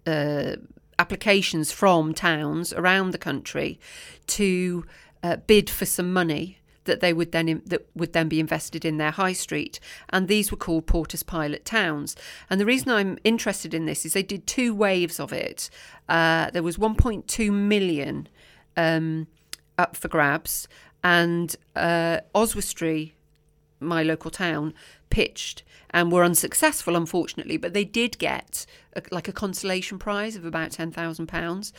uh, 0.06 0.56
applications 0.98 1.72
from 1.72 2.14
towns 2.14 2.72
around 2.72 3.10
the 3.10 3.18
country 3.18 3.80
to 4.26 4.84
uh, 5.22 5.36
bid 5.36 5.68
for 5.70 5.86
some 5.86 6.12
money 6.12 6.58
that 6.84 7.00
they 7.00 7.12
would 7.12 7.32
then 7.32 7.62
that 7.66 7.86
would 7.94 8.12
then 8.12 8.28
be 8.28 8.40
invested 8.40 8.84
in 8.84 8.98
their 8.98 9.10
high 9.10 9.32
street. 9.32 9.80
And 10.10 10.28
these 10.28 10.50
were 10.50 10.56
called 10.56 10.86
Portas 10.86 11.24
pilot 11.26 11.64
towns. 11.64 12.14
And 12.48 12.60
the 12.60 12.66
reason 12.66 12.90
I'm 12.90 13.18
interested 13.24 13.74
in 13.74 13.86
this 13.86 14.04
is 14.04 14.12
they 14.12 14.22
did 14.22 14.46
two 14.46 14.74
waves 14.74 15.18
of 15.18 15.32
it. 15.32 15.70
Uh, 16.08 16.50
there 16.50 16.62
was 16.62 16.76
1.2 16.76 17.52
million 17.52 18.28
um, 18.76 19.26
up 19.78 19.96
for 19.96 20.08
grabs. 20.08 20.68
And 21.02 21.54
uh, 21.76 22.20
Oswestry 22.34 23.14
my 23.80 24.02
local 24.02 24.30
town 24.30 24.74
pitched 25.10 25.62
and 25.90 26.10
were 26.10 26.24
unsuccessful, 26.24 26.96
unfortunately. 26.96 27.56
But 27.56 27.72
they 27.72 27.84
did 27.84 28.18
get 28.18 28.66
a, 28.94 29.02
like 29.10 29.28
a 29.28 29.32
consolation 29.32 29.98
prize 29.98 30.36
of 30.36 30.44
about 30.44 30.72
ten 30.72 30.90
thousand 30.90 31.24
um, 31.24 31.26
pounds. 31.26 31.72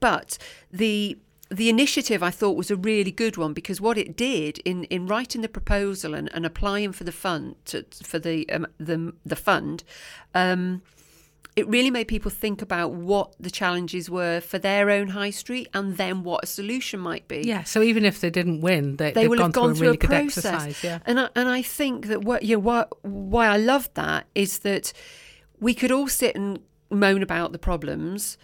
But 0.00 0.38
the 0.72 1.18
the 1.50 1.68
initiative 1.68 2.22
I 2.22 2.30
thought 2.30 2.56
was 2.56 2.70
a 2.70 2.76
really 2.76 3.10
good 3.10 3.36
one 3.36 3.52
because 3.52 3.80
what 3.80 3.98
it 3.98 4.16
did 4.16 4.58
in, 4.64 4.84
in 4.84 5.06
writing 5.06 5.42
the 5.42 5.48
proposal 5.48 6.14
and, 6.14 6.30
and 6.34 6.46
applying 6.46 6.92
for 6.92 7.04
the 7.04 7.12
fund 7.12 7.56
to, 7.66 7.84
for 8.02 8.18
the 8.18 8.48
um, 8.50 8.66
the 8.78 9.12
the 9.24 9.36
fund, 9.36 9.84
um, 10.34 10.82
it 11.56 11.68
really 11.68 11.90
made 11.90 12.08
people 12.08 12.30
think 12.30 12.62
about 12.62 12.92
what 12.92 13.34
the 13.38 13.50
challenges 13.50 14.10
were 14.10 14.40
for 14.40 14.58
their 14.58 14.90
own 14.90 15.08
high 15.08 15.30
street 15.30 15.68
and 15.72 15.96
then 15.96 16.24
what 16.24 16.42
a 16.42 16.46
solution 16.46 16.98
might 16.98 17.28
be. 17.28 17.42
Yeah, 17.44 17.62
so 17.62 17.80
even 17.82 18.04
if 18.04 18.20
they 18.20 18.30
didn't 18.30 18.60
win, 18.60 18.96
they, 18.96 19.12
they 19.12 19.28
will 19.28 19.38
have 19.38 19.52
gone 19.52 19.74
through 19.74 19.88
a 19.88 19.90
really 19.90 19.96
good 19.98 20.10
process. 20.10 20.44
exercise. 20.46 20.84
Yeah, 20.84 20.98
and 21.06 21.20
I, 21.20 21.28
and 21.36 21.48
I 21.48 21.62
think 21.62 22.06
that 22.08 22.22
what 22.22 22.42
you 22.42 22.56
know, 22.56 22.60
what 22.60 23.04
why 23.04 23.46
I 23.46 23.56
love 23.56 23.88
that 23.94 24.26
is 24.34 24.60
that 24.60 24.92
we 25.60 25.74
could 25.74 25.92
all 25.92 26.08
sit 26.08 26.34
and 26.34 26.58
moan 26.90 27.22
about 27.22 27.52
the 27.52 27.58
problems, 27.58 28.36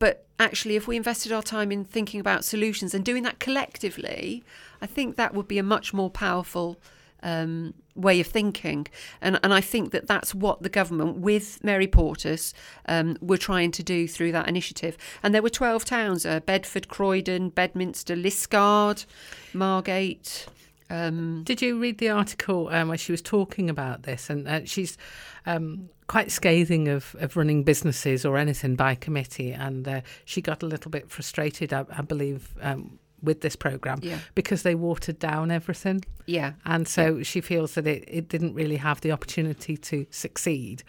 but 0.00 0.26
actually, 0.40 0.74
if 0.74 0.88
we 0.88 0.96
invested 0.96 1.30
our 1.30 1.42
time 1.42 1.70
in 1.70 1.84
thinking 1.84 2.18
about 2.18 2.44
solutions 2.44 2.92
and 2.92 3.04
doing 3.04 3.22
that 3.22 3.38
collectively, 3.38 4.42
I 4.82 4.86
think 4.86 5.16
that 5.16 5.32
would 5.32 5.46
be 5.46 5.58
a 5.58 5.62
much 5.62 5.94
more 5.94 6.10
powerful 6.10 6.80
um, 7.22 7.74
way 7.94 8.20
of 8.20 8.26
thinking. 8.26 8.86
And, 9.20 9.38
and 9.42 9.52
I 9.52 9.60
think 9.60 9.90
that 9.92 10.06
that's 10.06 10.34
what 10.34 10.62
the 10.62 10.68
government, 10.68 11.18
with 11.18 11.62
Mary 11.62 11.86
Portas, 11.86 12.52
um, 12.86 13.16
were 13.20 13.36
trying 13.36 13.70
to 13.72 13.82
do 13.82 14.06
through 14.06 14.32
that 14.32 14.48
initiative. 14.48 14.96
And 15.22 15.34
there 15.34 15.42
were 15.42 15.50
12 15.50 15.84
towns 15.84 16.24
uh, 16.24 16.40
Bedford, 16.40 16.88
Croydon, 16.88 17.50
Bedminster, 17.50 18.16
Liscard, 18.16 19.04
Margate. 19.52 20.46
Um, 20.90 21.42
Did 21.44 21.60
you 21.60 21.78
read 21.78 21.98
the 21.98 22.08
article 22.08 22.68
um, 22.68 22.88
where 22.88 22.98
she 22.98 23.12
was 23.12 23.20
talking 23.22 23.68
about 23.68 24.04
this? 24.04 24.30
And 24.30 24.48
uh, 24.48 24.64
she's 24.64 24.96
um, 25.44 25.90
quite 26.06 26.30
scathing 26.30 26.88
of, 26.88 27.14
of 27.18 27.36
running 27.36 27.62
businesses 27.62 28.24
or 28.24 28.38
anything 28.38 28.74
by 28.74 28.94
committee. 28.94 29.52
And 29.52 29.86
uh, 29.86 30.00
she 30.24 30.40
got 30.40 30.62
a 30.62 30.66
little 30.66 30.90
bit 30.90 31.10
frustrated, 31.10 31.72
I, 31.72 31.84
I 31.90 32.02
believe, 32.02 32.54
um, 32.62 32.98
with 33.22 33.40
this 33.40 33.56
program 33.56 33.98
Yeah. 34.02 34.18
because 34.34 34.62
they 34.62 34.74
watered 34.74 35.18
down 35.18 35.50
everything. 35.50 36.04
Yeah. 36.26 36.52
And 36.64 36.86
so 36.86 37.22
she 37.22 37.40
feels 37.40 37.74
that 37.74 37.86
it, 37.86 38.04
it 38.06 38.28
didn't 38.28 38.54
really 38.54 38.76
have 38.76 39.00
the 39.00 39.12
opportunity 39.12 39.76
to 39.76 40.06
succeed 40.10 40.82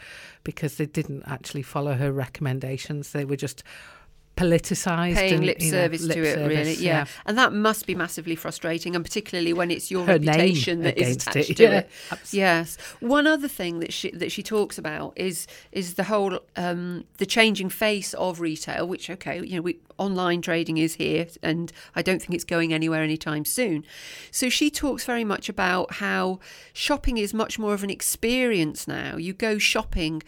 because 0.43 0.75
they 0.75 0.85
didn't 0.85 1.23
actually 1.25 1.63
follow 1.63 1.93
her 1.93 2.11
recommendations. 2.11 3.11
They 3.11 3.25
were 3.25 3.35
just 3.37 3.63
politicised. 4.39 5.15
Paying 5.15 5.33
and, 5.35 5.45
lip 5.45 5.57
you 5.59 5.71
know, 5.71 5.77
service 5.77 6.01
lip 6.03 6.17
to 6.17 6.23
it, 6.23 6.37
really. 6.37 6.55
service, 6.55 6.81
Yeah. 6.81 7.05
And 7.25 7.37
that 7.37 7.53
must 7.53 7.85
be 7.85 7.95
massively 7.95 8.35
frustrating, 8.35 8.95
and 8.95 9.03
particularly 9.03 9.53
when 9.53 9.71
it's 9.71 9.91
your 9.91 10.05
Her 10.05 10.13
reputation 10.13 10.81
that 10.83 10.97
is 10.97 11.07
against 11.07 11.27
it, 11.27 11.29
attached 11.29 11.57
to 11.57 11.63
yeah, 11.63 11.79
it. 11.79 11.89
Yes. 12.31 12.77
One 12.99 13.27
other 13.27 13.47
thing 13.47 13.79
that 13.79 13.93
she 13.93 14.11
that 14.11 14.31
she 14.31 14.43
talks 14.43 14.77
about 14.77 15.13
is 15.15 15.47
is 15.71 15.95
the 15.95 16.05
whole 16.05 16.39
um, 16.55 17.05
the 17.17 17.25
changing 17.25 17.69
face 17.69 18.13
of 18.13 18.39
retail, 18.39 18.87
which 18.87 19.09
okay, 19.09 19.43
you 19.43 19.55
know, 19.57 19.61
we, 19.61 19.79
online 19.97 20.41
trading 20.41 20.77
is 20.77 20.95
here, 20.95 21.27
and 21.43 21.71
I 21.95 22.01
don't 22.01 22.19
think 22.19 22.33
it's 22.33 22.45
going 22.45 22.73
anywhere 22.73 23.03
anytime 23.03 23.45
soon. 23.45 23.85
So 24.31 24.49
she 24.49 24.71
talks 24.71 25.03
very 25.03 25.23
much 25.23 25.49
about 25.49 25.95
how 25.95 26.39
shopping 26.73 27.17
is 27.17 27.33
much 27.33 27.59
more 27.59 27.73
of 27.73 27.83
an 27.83 27.89
experience 27.89 28.87
now. 28.87 29.17
You 29.17 29.33
go 29.33 29.57
shopping 29.57 30.23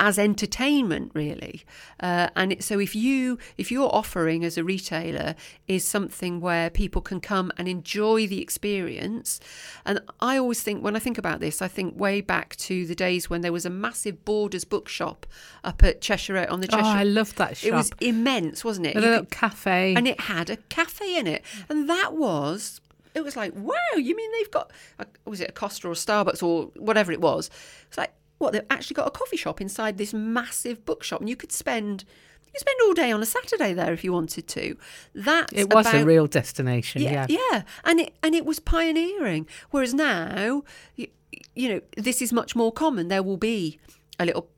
as 0.00 0.18
entertainment 0.18 1.12
really. 1.14 1.62
Uh, 2.00 2.28
and 2.34 2.52
it, 2.52 2.64
so 2.64 2.78
if 2.80 2.96
you 2.96 3.38
if 3.58 3.70
you're 3.70 3.94
offering 3.94 4.44
as 4.44 4.56
a 4.58 4.64
retailer 4.64 5.34
is 5.68 5.84
something 5.84 6.40
where 6.40 6.70
people 6.70 7.02
can 7.02 7.20
come 7.20 7.52
and 7.58 7.68
enjoy 7.68 8.26
the 8.26 8.40
experience 8.40 9.38
and 9.84 10.00
i 10.18 10.36
always 10.38 10.62
think 10.62 10.82
when 10.82 10.96
i 10.96 10.98
think 10.98 11.18
about 11.18 11.38
this 11.40 11.60
i 11.60 11.68
think 11.68 11.98
way 12.00 12.20
back 12.22 12.56
to 12.56 12.86
the 12.86 12.94
days 12.94 13.28
when 13.28 13.42
there 13.42 13.52
was 13.52 13.66
a 13.66 13.70
massive 13.70 14.24
borders 14.24 14.64
bookshop 14.64 15.26
up 15.64 15.82
at 15.82 16.00
cheshire 16.00 16.46
on 16.48 16.60
the 16.60 16.66
cheshire 16.66 16.80
Oh, 16.80 16.84
cheshire. 16.92 16.98
I 17.00 17.04
love 17.04 17.34
that 17.36 17.56
shop. 17.58 17.68
it 17.68 17.74
was 17.74 17.90
immense 18.00 18.64
wasn't 18.64 18.86
it? 18.86 18.96
A 18.96 19.00
little 19.00 19.18
could- 19.20 19.30
cafe. 19.30 19.94
and 19.94 20.08
it 20.08 20.18
had 20.20 20.48
a 20.50 20.56
cafe 20.56 21.18
in 21.18 21.26
it. 21.26 21.42
And 21.68 21.88
that 21.90 22.14
was 22.14 22.80
it 23.14 23.22
was 23.22 23.36
like 23.36 23.52
wow 23.54 23.74
you 23.96 24.16
mean 24.16 24.30
they've 24.32 24.50
got 24.50 24.70
a, 24.98 25.06
was 25.26 25.40
it 25.40 25.50
a 25.50 25.52
costa 25.52 25.88
or 25.88 25.92
a 25.92 25.94
starbucks 25.94 26.42
or 26.42 26.66
whatever 26.76 27.12
it 27.12 27.20
was? 27.20 27.50
It's 27.88 27.98
like 27.98 28.12
what 28.40 28.52
they've 28.54 28.66
actually 28.70 28.94
got 28.94 29.06
a 29.06 29.10
coffee 29.10 29.36
shop 29.36 29.60
inside 29.60 29.98
this 29.98 30.14
massive 30.14 30.84
bookshop 30.86 31.20
and 31.20 31.28
you 31.28 31.36
could 31.36 31.52
spend 31.52 32.04
you 32.46 32.52
could 32.52 32.60
spend 32.60 32.76
all 32.84 32.94
day 32.94 33.12
on 33.12 33.22
a 33.22 33.26
saturday 33.26 33.74
there 33.74 33.92
if 33.92 34.02
you 34.02 34.12
wanted 34.12 34.48
to 34.48 34.76
That 35.14 35.50
it 35.52 35.72
was 35.72 35.86
a 35.92 36.04
real 36.04 36.26
destination, 36.26 37.02
yeah. 37.02 37.26
yeah, 37.28 37.38
yeah, 37.52 37.62
and 37.84 38.00
it 38.00 38.14
and 38.22 38.34
it 38.34 38.44
was 38.46 38.58
pioneering. 38.58 39.46
Whereas 39.70 39.92
now, 39.94 40.64
you, 40.96 41.08
you 41.54 41.68
know, 41.68 41.80
this 41.96 42.22
is 42.22 42.32
much 42.32 42.56
more 42.56 42.72
common. 42.72 43.08
There 43.08 43.22
will 43.22 43.36
be 43.36 43.78
a 44.18 44.24
little 44.24 44.48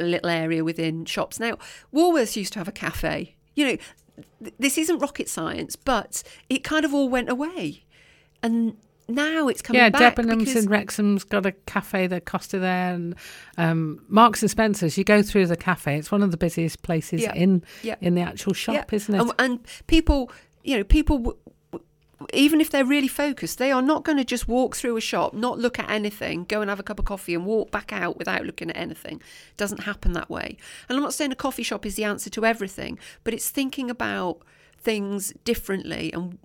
a 0.00 0.04
little 0.04 0.30
area 0.30 0.64
within 0.64 1.04
shops 1.04 1.38
now. 1.38 1.58
Woolworths 1.92 2.36
used 2.36 2.54
to 2.54 2.58
have 2.58 2.68
a 2.68 2.72
cafe. 2.72 3.36
You 3.54 3.66
know, 3.66 3.76
th- 4.42 4.54
this 4.58 4.78
isn't 4.78 4.98
rocket 4.98 5.28
science, 5.28 5.76
but 5.76 6.22
it 6.48 6.64
kind 6.64 6.84
of 6.86 6.94
all 6.94 7.08
went 7.10 7.28
away, 7.28 7.84
and 8.42 8.76
now 9.08 9.48
it's 9.48 9.62
coming 9.62 9.80
Yeah, 9.80 9.90
back. 9.90 10.16
Debenhams 10.16 10.38
because- 10.40 10.56
and 10.56 10.70
Wrexham's 10.70 11.24
got 11.24 11.46
a 11.46 11.52
cafe 11.52 12.06
the 12.06 12.20
Costa 12.20 12.58
there, 12.58 12.94
and 12.94 13.14
um, 13.56 14.02
Marks 14.08 14.42
and 14.42 14.50
Spencers. 14.50 14.98
You 14.98 15.04
go 15.04 15.22
through 15.22 15.46
the 15.46 15.56
cafe; 15.56 15.96
it's 15.98 16.10
one 16.10 16.22
of 16.22 16.30
the 16.30 16.36
busiest 16.36 16.82
places 16.82 17.22
Yeah, 17.22 17.34
in 17.34 17.62
yeah. 17.82 17.96
in 18.00 18.14
the 18.14 18.22
actual 18.22 18.52
shop, 18.52 18.74
Yeah. 18.74 18.84
isn't 18.96 19.14
it? 19.14 19.20
And, 19.20 19.32
and 19.38 19.60
people, 19.86 20.30
you 20.64 20.76
know, 20.76 20.84
people, 20.84 21.18
w- 21.18 21.38
w- 21.72 21.86
even 22.32 22.60
if 22.60 22.70
they're 22.70 22.84
really 22.84 23.08
focused, 23.08 23.58
they 23.58 23.70
are 23.70 23.82
not 23.82 24.02
going 24.04 24.18
to 24.18 24.24
just 24.24 24.48
walk 24.48 24.74
through 24.74 24.96
a 24.96 25.00
shop, 25.00 25.34
not 25.34 25.58
look 25.58 25.78
at 25.78 25.88
anything, 25.90 26.44
go 26.44 26.60
and 26.60 26.68
have 26.70 26.80
a 26.80 26.82
cup 26.82 26.98
of 26.98 27.04
coffee 27.04 27.34
and 27.34 27.44
walk 27.46 27.70
back 27.70 27.92
out 27.92 28.16
without 28.18 28.44
looking 28.44 28.70
at 28.70 28.76
anything. 28.76 29.16
It 29.50 29.56
doesn't 29.56 29.84
happen 29.84 30.12
that 30.14 30.28
way. 30.30 30.56
And 30.88 30.96
I'm 30.96 31.02
not 31.02 31.14
saying 31.14 31.30
a 31.30 31.36
coffee 31.36 31.62
shop 31.62 31.86
is 31.86 31.94
the 31.94 32.04
answer 32.04 32.30
to 32.30 32.44
everything, 32.44 32.98
but 33.22 33.34
it's 33.34 33.50
thinking 33.50 33.90
about 33.90 34.38
things 34.78 35.32
differently 35.44 36.12
and 36.12 36.38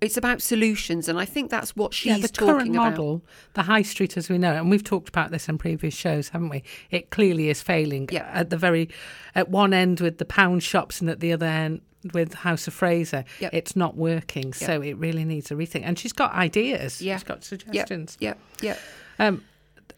it's 0.00 0.16
about 0.16 0.40
solutions. 0.42 1.08
And 1.08 1.18
I 1.18 1.24
think 1.24 1.50
that's 1.50 1.74
what 1.74 1.92
she's 1.92 2.16
yeah, 2.16 2.18
the 2.18 2.28
talking 2.28 2.54
current 2.54 2.70
about. 2.70 2.90
model, 2.92 3.22
the 3.54 3.62
high 3.62 3.82
street 3.82 4.16
as 4.16 4.28
we 4.28 4.38
know 4.38 4.52
it, 4.54 4.58
and 4.58 4.70
we've 4.70 4.84
talked 4.84 5.08
about 5.08 5.30
this 5.30 5.48
in 5.48 5.58
previous 5.58 5.94
shows, 5.94 6.28
haven't 6.30 6.50
we? 6.50 6.62
It 6.90 7.10
clearly 7.10 7.48
is 7.48 7.62
failing. 7.62 8.08
Yeah. 8.12 8.30
At 8.32 8.50
the 8.50 8.56
very, 8.56 8.88
at 9.34 9.48
one 9.48 9.72
end 9.74 10.00
with 10.00 10.18
the 10.18 10.24
pound 10.24 10.62
shops, 10.62 11.00
and 11.00 11.10
at 11.10 11.20
the 11.20 11.32
other 11.32 11.46
end 11.46 11.80
with 12.14 12.32
House 12.34 12.68
of 12.68 12.74
Fraser, 12.74 13.24
Yep. 13.40 13.52
it's 13.52 13.74
not 13.74 13.96
working. 13.96 14.52
So 14.52 14.80
it 14.80 14.96
really 14.98 15.24
needs 15.24 15.50
a 15.50 15.54
rethink. 15.54 15.82
And 15.84 15.98
she's 15.98 16.12
got 16.12 16.32
ideas. 16.32 17.02
Yeah. 17.02 17.16
She's 17.16 17.24
got 17.24 17.42
suggestions. 17.42 18.16
yeah, 18.20 18.34
yeah. 18.62 18.76
Um, 19.18 19.42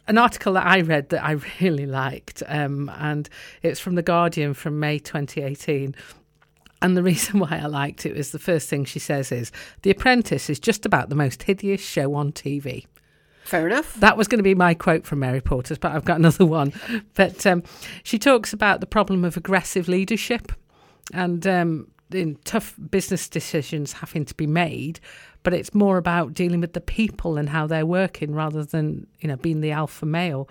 an 0.08 0.16
article 0.16 0.54
that 0.54 0.66
I 0.66 0.80
read 0.80 1.10
that 1.10 1.22
I 1.22 1.32
really 1.60 1.84
liked, 1.86 2.42
um, 2.48 2.90
and 2.98 3.28
it's 3.62 3.78
from 3.78 3.96
The 3.96 4.02
Guardian 4.02 4.54
from 4.54 4.80
May 4.80 4.98
2018. 4.98 5.94
And 6.82 6.96
the 6.96 7.02
reason 7.12 7.40
why 7.40 7.60
I 7.62 7.66
liked 7.66 8.06
it 8.06 8.16
was 8.16 8.32
the 8.32 8.38
first 8.38 8.68
thing 8.68 8.84
she 8.84 8.98
says 8.98 9.32
is 9.32 9.52
The 9.82 9.90
Apprentice 9.90 10.50
is 10.50 10.60
just 10.60 10.86
about 10.86 11.08
the 11.08 11.14
most 11.14 11.42
hideous 11.44 11.80
show 11.80 12.14
on 12.14 12.32
TV. 12.32 12.86
Fair 13.44 13.66
enough. 13.66 13.94
That 13.94 14.16
was 14.16 14.28
going 14.28 14.38
to 14.38 14.44
be 14.44 14.54
my 14.54 14.74
quote 14.74 15.04
from 15.04 15.18
Mary 15.18 15.40
Portas, 15.40 15.80
but 15.80 15.92
I've 15.92 16.04
got 16.04 16.18
another 16.18 16.46
one. 16.46 16.72
But 17.14 17.44
um, 17.46 17.62
she 18.02 18.18
talks 18.18 18.52
about 18.52 18.80
the 18.80 18.86
problem 18.86 19.24
of 19.24 19.36
aggressive 19.36 19.88
leadership 19.88 20.52
and 21.12 21.46
um, 21.46 21.88
in 22.12 22.38
tough 22.44 22.74
business 22.90 23.28
decisions 23.28 23.94
having 23.94 24.24
to 24.24 24.34
be 24.34 24.46
made. 24.46 25.00
But 25.42 25.55
it's 25.55 25.74
more 25.74 25.96
about 25.96 26.35
dealing 26.35 26.61
with 26.61 26.74
the 26.74 26.81
people 26.81 27.38
and 27.38 27.48
how 27.48 27.66
they're 27.66 27.87
working 27.87 28.35
rather 28.35 28.64
than 28.64 29.07
you 29.20 29.29
know 29.29 29.37
being 29.37 29.61
the 29.61 29.72
alpha 29.72 30.07
male. 30.07 30.48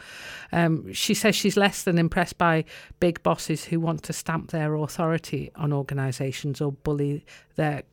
Um, 0.52 0.92
she 0.94 1.14
says 1.14 1.36
she's 1.36 1.58
less 1.58 1.84
than 1.84 1.98
impressed 1.98 2.38
by 2.38 2.66
big 3.00 3.22
bosses 3.22 3.66
who 3.66 3.80
want 3.80 4.04
to 4.04 4.14
stamp 4.14 4.52
their 4.52 4.76
authority 4.76 5.52
on 5.56 5.72
organisations 5.74 6.62
or 6.62 6.72
bully 6.72 7.26
their 7.56 7.84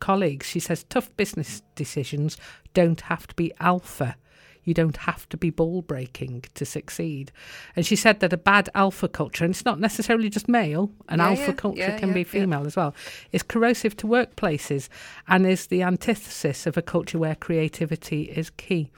colleagues. 0.00 0.46
She 0.46 0.60
says 0.60 0.84
tough 0.84 1.14
business 1.16 1.62
decisions 1.74 2.36
don't 2.74 3.02
have 3.02 3.26
to 3.28 3.34
be 3.34 3.52
alpha. 3.60 4.16
You 4.64 4.74
don't 4.74 4.96
have 4.98 5.28
to 5.30 5.36
be 5.36 5.50
ball 5.50 5.82
breaking 5.82 6.44
to 6.54 6.64
succeed. 6.64 7.32
And 7.74 7.86
she 7.86 7.96
said 7.96 8.20
that 8.20 8.32
a 8.32 8.36
bad 8.36 8.68
alpha 8.74 9.08
culture, 9.08 9.44
and 9.44 9.54
it's 9.54 9.64
not 9.64 9.80
necessarily 9.80 10.28
just 10.28 10.48
male, 10.48 10.90
an 11.08 11.18
Yeah, 11.18 11.28
alpha 11.28 11.42
yeah, 11.42 11.52
culture 11.52 11.80
yeah, 11.80 11.98
can 11.98 12.12
be 12.12 12.24
female 12.24 12.66
as 12.66 12.76
well, 12.76 12.94
is 13.32 13.42
corrosive 13.42 13.96
to 13.98 14.06
workplaces 14.06 14.88
and 15.26 15.46
is 15.46 15.66
the 15.66 15.82
antithesis 15.82 16.66
of 16.66 16.76
a 16.76 16.82
culture 16.82 17.18
where 17.18 17.34
creativity 17.34 18.24
is 18.24 18.50
key. 18.50 18.90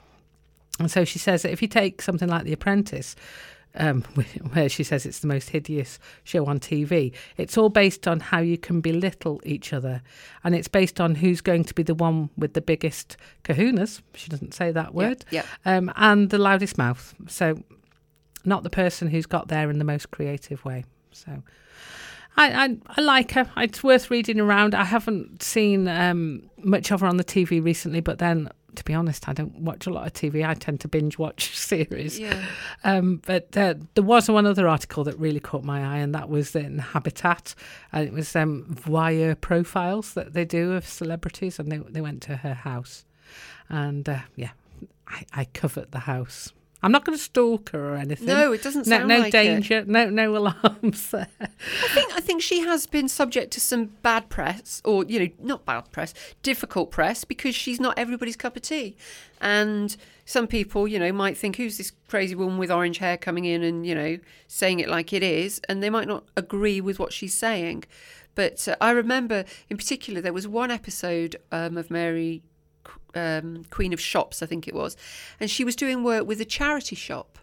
And 0.79 0.89
so 0.89 1.05
she 1.05 1.19
says 1.19 1.43
that 1.43 1.51
if 1.51 1.61
you 1.61 1.67
take 1.67 2.01
something 2.01 2.27
like 2.27 2.43
The 2.43 2.53
Apprentice, 2.53 3.15
um, 3.75 4.01
where 4.53 4.69
she 4.69 4.83
says 4.83 5.05
it's 5.05 5.19
the 5.19 5.27
most 5.27 5.49
hideous 5.49 5.99
show 6.23 6.45
on 6.45 6.59
TV, 6.59 7.13
it's 7.37 7.57
all 7.57 7.69
based 7.69 8.07
on 8.07 8.19
how 8.19 8.39
you 8.39 8.57
can 8.57 8.81
belittle 8.81 9.41
each 9.43 9.73
other. 9.73 10.01
And 10.43 10.55
it's 10.55 10.67
based 10.67 10.99
on 10.99 11.15
who's 11.15 11.41
going 11.41 11.63
to 11.65 11.73
be 11.73 11.83
the 11.83 11.95
one 11.95 12.29
with 12.37 12.53
the 12.53 12.61
biggest 12.61 13.17
kahunas. 13.43 14.01
She 14.13 14.29
doesn't 14.29 14.53
say 14.53 14.71
that 14.71 14.93
word. 14.93 15.25
Yeah, 15.31 15.45
Um, 15.65 15.91
and 15.95 16.29
the 16.29 16.37
loudest 16.37 16.77
mouth. 16.77 17.13
So, 17.27 17.61
not 18.45 18.63
the 18.63 18.69
person 18.69 19.07
who's 19.07 19.25
got 19.25 19.47
there 19.47 19.69
in 19.69 19.79
the 19.79 19.85
most 19.85 20.11
creative 20.11 20.63
way. 20.65 20.83
So, 21.11 21.43
I, 22.35 22.65
I, 22.65 22.77
I 22.97 23.01
like 23.01 23.31
her. 23.31 23.49
It's 23.57 23.83
worth 23.83 24.09
reading 24.09 24.39
around. 24.39 24.73
I 24.75 24.83
haven't 24.83 25.43
seen 25.43 25.87
um, 25.87 26.49
much 26.57 26.91
of 26.91 27.01
her 27.01 27.07
on 27.07 27.17
the 27.17 27.23
TV 27.23 27.63
recently, 27.63 28.01
but 28.01 28.19
then, 28.19 28.49
to 28.75 28.83
be 28.83 28.93
honest, 28.93 29.27
I 29.27 29.33
don't 29.33 29.55
watch 29.59 29.87
a 29.87 29.89
lot 29.89 30.05
of 30.05 30.13
TV. 30.13 30.47
I 30.47 30.53
tend 30.53 30.79
to 30.81 30.87
binge 30.87 31.17
watch 31.17 31.55
series. 31.57 32.19
yeah. 32.19 32.45
Um, 32.83 33.21
but 33.25 33.55
uh, 33.57 33.75
there 33.95 34.03
was 34.03 34.29
one 34.29 34.45
other 34.45 34.67
article 34.67 35.03
that 35.05 35.17
really 35.19 35.39
caught 35.39 35.63
my 35.63 35.83
eye, 35.83 35.99
and 35.99 36.13
that 36.15 36.29
was 36.29 36.55
in 36.55 36.79
Habitat. 36.79 37.55
And 37.91 38.07
it 38.07 38.13
was 38.13 38.35
um, 38.35 38.65
voyeur 38.69 39.39
profiles 39.39 40.13
that 40.13 40.33
they 40.33 40.45
do 40.45 40.73
of 40.73 40.87
celebrities, 40.87 41.59
and 41.59 41.71
they, 41.71 41.77
they 41.77 42.01
went 42.01 42.21
to 42.23 42.37
her 42.37 42.53
house. 42.53 43.05
And 43.69 44.07
uh, 44.07 44.19
yeah, 44.35 44.51
I, 45.07 45.25
I 45.33 45.45
covet 45.45 45.91
the 45.91 45.99
house. 45.99 46.51
I'm 46.83 46.91
not 46.91 47.05
going 47.05 47.17
to 47.17 47.23
stalk 47.23 47.69
her 47.69 47.93
or 47.93 47.95
anything. 47.95 48.27
No, 48.27 48.51
it 48.51 48.61
doesn't 48.61 48.85
No, 48.87 48.97
sound 48.97 49.07
no 49.07 49.19
like 49.19 49.33
it. 49.33 49.37
No 49.37 49.43
danger, 49.43 49.85
no 49.87 50.09
no 50.09 50.35
alarms 50.37 51.09
there. 51.11 51.27
I 51.39 51.87
think 51.93 52.13
I 52.13 52.19
think 52.19 52.41
she 52.41 52.59
has 52.59 52.85
been 52.85 53.07
subject 53.07 53.51
to 53.53 53.61
some 53.61 53.85
bad 54.03 54.29
press, 54.29 54.81
or 54.83 55.05
you 55.05 55.19
know, 55.19 55.29
not 55.39 55.65
bad 55.65 55.91
press, 55.91 56.13
difficult 56.43 56.91
press, 56.91 57.23
because 57.23 57.55
she's 57.55 57.79
not 57.79 57.97
everybody's 57.97 58.35
cup 58.35 58.55
of 58.57 58.61
tea, 58.63 58.97
and 59.39 59.95
some 60.25 60.45
people, 60.45 60.87
you 60.87 60.99
know, 60.99 61.11
might 61.11 61.37
think, 61.37 61.55
"Who's 61.55 61.77
this 61.77 61.91
crazy 62.09 62.35
woman 62.35 62.57
with 62.57 62.69
orange 62.69 62.97
hair 62.97 63.17
coming 63.17 63.45
in 63.45 63.63
and 63.63 63.87
you 63.87 63.95
know 63.95 64.17
saying 64.47 64.79
it 64.81 64.89
like 64.89 65.13
it 65.13 65.23
is?" 65.23 65.61
and 65.69 65.81
they 65.81 65.89
might 65.89 66.07
not 66.07 66.25
agree 66.35 66.81
with 66.81 66.99
what 66.99 67.13
she's 67.13 67.33
saying. 67.33 67.85
But 68.35 68.67
uh, 68.67 68.75
I 68.81 68.91
remember, 68.91 69.45
in 69.69 69.77
particular, 69.77 70.19
there 70.19 70.33
was 70.33 70.47
one 70.47 70.71
episode 70.71 71.35
um, 71.51 71.77
of 71.77 71.91
Mary, 71.91 72.41
um, 73.15 73.63
Queen 73.69 73.93
of 73.93 73.99
Shops, 74.01 74.41
I 74.41 74.45
think 74.45 74.67
it 74.67 74.73
was, 74.73 74.95
and 75.39 75.49
she 75.49 75.63
was 75.63 75.75
doing 75.75 76.03
work 76.03 76.27
with 76.27 76.41
a 76.41 76.45
charity 76.45 76.95
shop. 76.95 77.37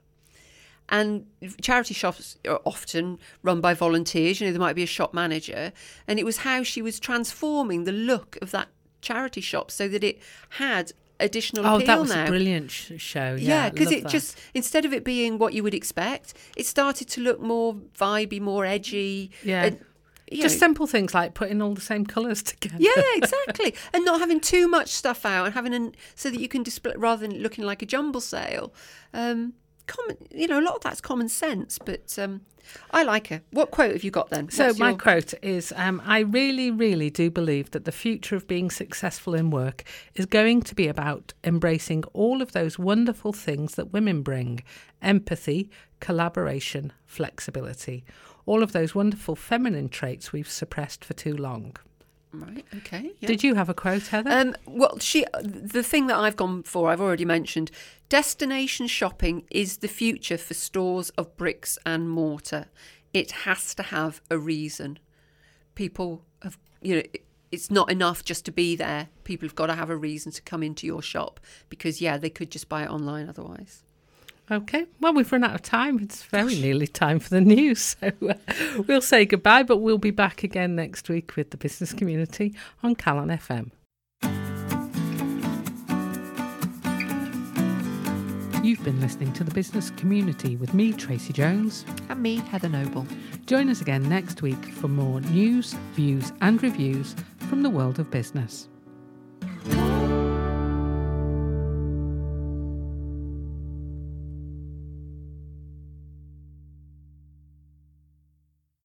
And 0.93 1.27
charity 1.63 1.95
shops 1.95 2.37
are 2.49 2.61
often 2.65 3.21
run 3.45 3.61
by 3.61 3.75
volunteers. 3.75 4.41
You 4.41 4.49
know, 4.49 4.53
there 4.53 4.61
might 4.61 4.75
be 4.75 4.83
a 4.83 4.87
shop 4.87 5.15
manager. 5.15 5.73
And 6.09 6.19
it 6.19 6.25
was 6.25 6.39
how 6.39 6.65
she 6.65 6.83
was 6.83 6.99
transforming 6.99 7.85
the 7.85 7.93
look 7.93 8.37
of 8.43 8.51
that 8.51 8.71
charity 9.01 9.41
shop 9.41 9.71
so 9.71 9.87
that 9.87 10.03
it 10.03 10.19
had 10.49 10.91
additional 11.21 11.65
Oh, 11.65 11.77
appeal 11.77 11.87
that 11.87 12.01
was 12.01 12.11
now. 12.11 12.25
a 12.25 12.27
brilliant 12.27 12.73
sh- 12.73 12.93
show. 12.97 13.37
Yeah, 13.39 13.67
Yeah, 13.67 13.71
because 13.71 13.87
love 13.87 13.95
it 13.99 14.03
that. 14.03 14.11
just 14.11 14.37
instead 14.53 14.85
of 14.85 14.93
it 14.93 15.05
being 15.05 15.39
what 15.39 15.53
you 15.53 15.63
would 15.63 15.75
expect, 15.75 16.35
it 16.57 16.67
started 16.67 17.07
to 17.11 17.21
look 17.21 17.41
more 17.41 17.75
vibey, 17.97 18.41
more 18.41 18.67
edgy. 18.67 19.31
Yeah. 19.45 19.67
And 19.67 19.85
Just 20.33 20.57
know, 20.57 20.67
simple 20.67 20.87
things 20.87 21.13
like 21.15 21.35
putting 21.35 21.61
all 21.61 21.75
the 21.75 21.81
same 21.81 22.07
colours 22.07 22.43
together. 22.53 22.77
yeah, 22.79 23.03
exactly, 23.17 23.75
and 23.93 24.05
not 24.05 24.21
having 24.21 24.41
too 24.41 24.69
much 24.69 24.89
stuff 24.91 25.25
out, 25.27 25.47
and 25.47 25.55
having 25.55 25.75
an 25.75 25.95
so 26.15 26.31
that 26.31 26.39
you 26.41 26.49
can 26.49 26.63
display 26.63 26.95
rather 26.97 27.27
than 27.27 27.43
looking 27.43 27.65
like 27.65 27.83
a 27.83 27.87
jumble 27.87 28.21
sale. 28.21 28.73
Um, 29.13 29.55
common, 29.87 30.17
you 30.31 30.47
know, 30.47 30.61
a 30.61 30.63
lot 30.63 30.77
of 30.77 30.83
that's 30.83 31.01
common 31.01 31.29
sense, 31.29 31.79
but 31.79 32.17
um, 32.17 32.43
I 32.93 33.03
like 33.03 33.27
her. 33.27 33.43
What 33.51 33.73
quote 33.73 33.91
have 33.93 34.05
you 34.05 34.13
got 34.13 34.31
then? 34.31 34.49
So 34.51 34.67
What's 34.69 34.79
my 34.79 34.91
your- 34.91 34.99
quote 34.99 35.35
is: 35.43 35.73
um, 35.75 36.01
"I 36.05 36.21
really, 36.21 36.71
really 36.71 37.11
do 37.11 37.29
believe 37.29 37.73
that 37.73 37.85
the 37.85 37.91
future 37.91 38.37
of 38.37 38.47
being 38.47 38.71
successful 38.71 39.35
in 39.35 39.51
work 39.51 39.83
is 40.15 40.27
going 40.27 40.63
to 40.63 40.77
be 40.77 40.87
about 40.87 41.33
embracing 41.43 42.05
all 42.13 42.41
of 42.41 42.53
those 42.53 42.79
wonderful 42.79 43.33
things 43.33 43.75
that 43.75 43.93
women 43.93 44.23
bring: 44.23 44.63
empathy, 45.03 45.71
collaboration, 45.99 46.93
flexibility, 47.07 48.05
all 48.47 48.63
of 48.63 48.73
those 48.73 48.95
wonderful 48.95 49.37
feminine 49.37 49.89
traits 49.89 50.33
we've 50.33 50.51
suppressed 50.51 51.05
for 51.05 51.15
too 51.15 51.37
long." 51.37 51.77
right, 52.33 52.65
okay, 52.77 53.11
yeah. 53.19 53.27
Did 53.27 53.43
you 53.43 53.55
have 53.55 53.69
a 53.69 53.75
quote, 53.75 54.07
Heather? 54.07 54.31
Um, 54.31 54.55
well, 54.67 54.99
she 54.99 55.25
the 55.43 55.83
thing 55.83 56.07
that 56.07 56.17
I've 56.17 56.37
gone 56.37 56.63
for, 56.63 56.91
I've 56.91 57.01
already 57.01 57.25
mentioned. 57.25 57.71
Destination 58.09 58.87
shopping 58.87 59.45
is 59.51 59.79
the 59.79 59.89
future 59.89 60.39
for 60.39 60.55
stores 60.55 61.11
of 61.11 61.37
bricks 61.37 61.79
and 61.85 62.09
mortar. 62.11 62.67
It 63.13 63.31
has 63.33 63.75
to 63.77 63.83
have 63.85 64.21
a 64.31 64.39
reason. 64.39 64.99
People 65.75 66.25
have, 66.43 66.59
you 66.81 66.97
know, 66.97 67.03
it's 67.51 67.71
not 67.71 67.91
enough 67.91 68.25
just 68.25 68.45
to 68.45 68.53
be 68.53 68.77
there. 68.77 69.09
People 69.25 69.49
have 69.49 69.57
got 69.57 69.67
to 69.67 69.75
have 69.75 69.91
a 69.91 69.97
reason 69.97 70.31
to 70.33 70.43
come 70.43 70.63
into 70.63 70.87
your 70.87 71.03
shop 71.03 71.41
because, 71.69 72.01
yeah, 72.01 72.17
they 72.17 72.31
could 72.31 72.51
just 72.51 72.69
buy 72.69 72.85
it 72.85 72.91
online 72.91 73.29
otherwise. 73.29 73.83
Okay, 74.53 74.87
well, 75.01 75.15
we've 75.15 75.31
run 75.31 75.45
out 75.45 75.55
of 75.55 75.63
time. 75.63 76.01
It's 76.01 76.25
very 76.25 76.57
nearly 76.57 76.89
time 76.89 77.21
for 77.21 77.31
the 77.31 77.41
news. 77.41 77.97
So 78.01 78.13
uh, 78.29 78.35
we'll 78.87 79.01
say 79.01 79.25
goodbye, 79.25 79.63
but 79.63 79.79
we'll 79.79 79.99
be 79.99 80.11
back 80.11 80.43
again 80.43 80.75
next 80.75 81.09
week 81.09 81.37
with 81.37 81.51
the 81.51 81.57
business 81.57 81.93
community 81.93 82.55
on 82.83 82.97
Calon 82.97 83.31
FM. 83.31 83.71
You've 88.65 88.83
been 88.85 89.01
listening 89.01 89.33
to 89.35 89.45
the 89.45 89.53
business 89.53 89.91
community 89.91 90.57
with 90.57 90.75
me, 90.75 90.93
Tracy 90.93 91.33
Jones. 91.33 91.85
And 92.09 92.23
me, 92.23 92.37
Heather 92.37 92.69
Noble. 92.69 93.07
Join 93.47 93.69
us 93.69 93.81
again 93.81 94.09
next 94.09 94.43
week 94.43 94.65
for 94.73 94.89
more 94.89 95.21
news, 95.21 95.75
views, 95.95 96.33
and 96.41 96.63
reviews 96.63 97.15
from 97.49 97.63
the 97.63 97.71
world 97.71 97.99
of 97.99 98.11
business. 98.11 98.70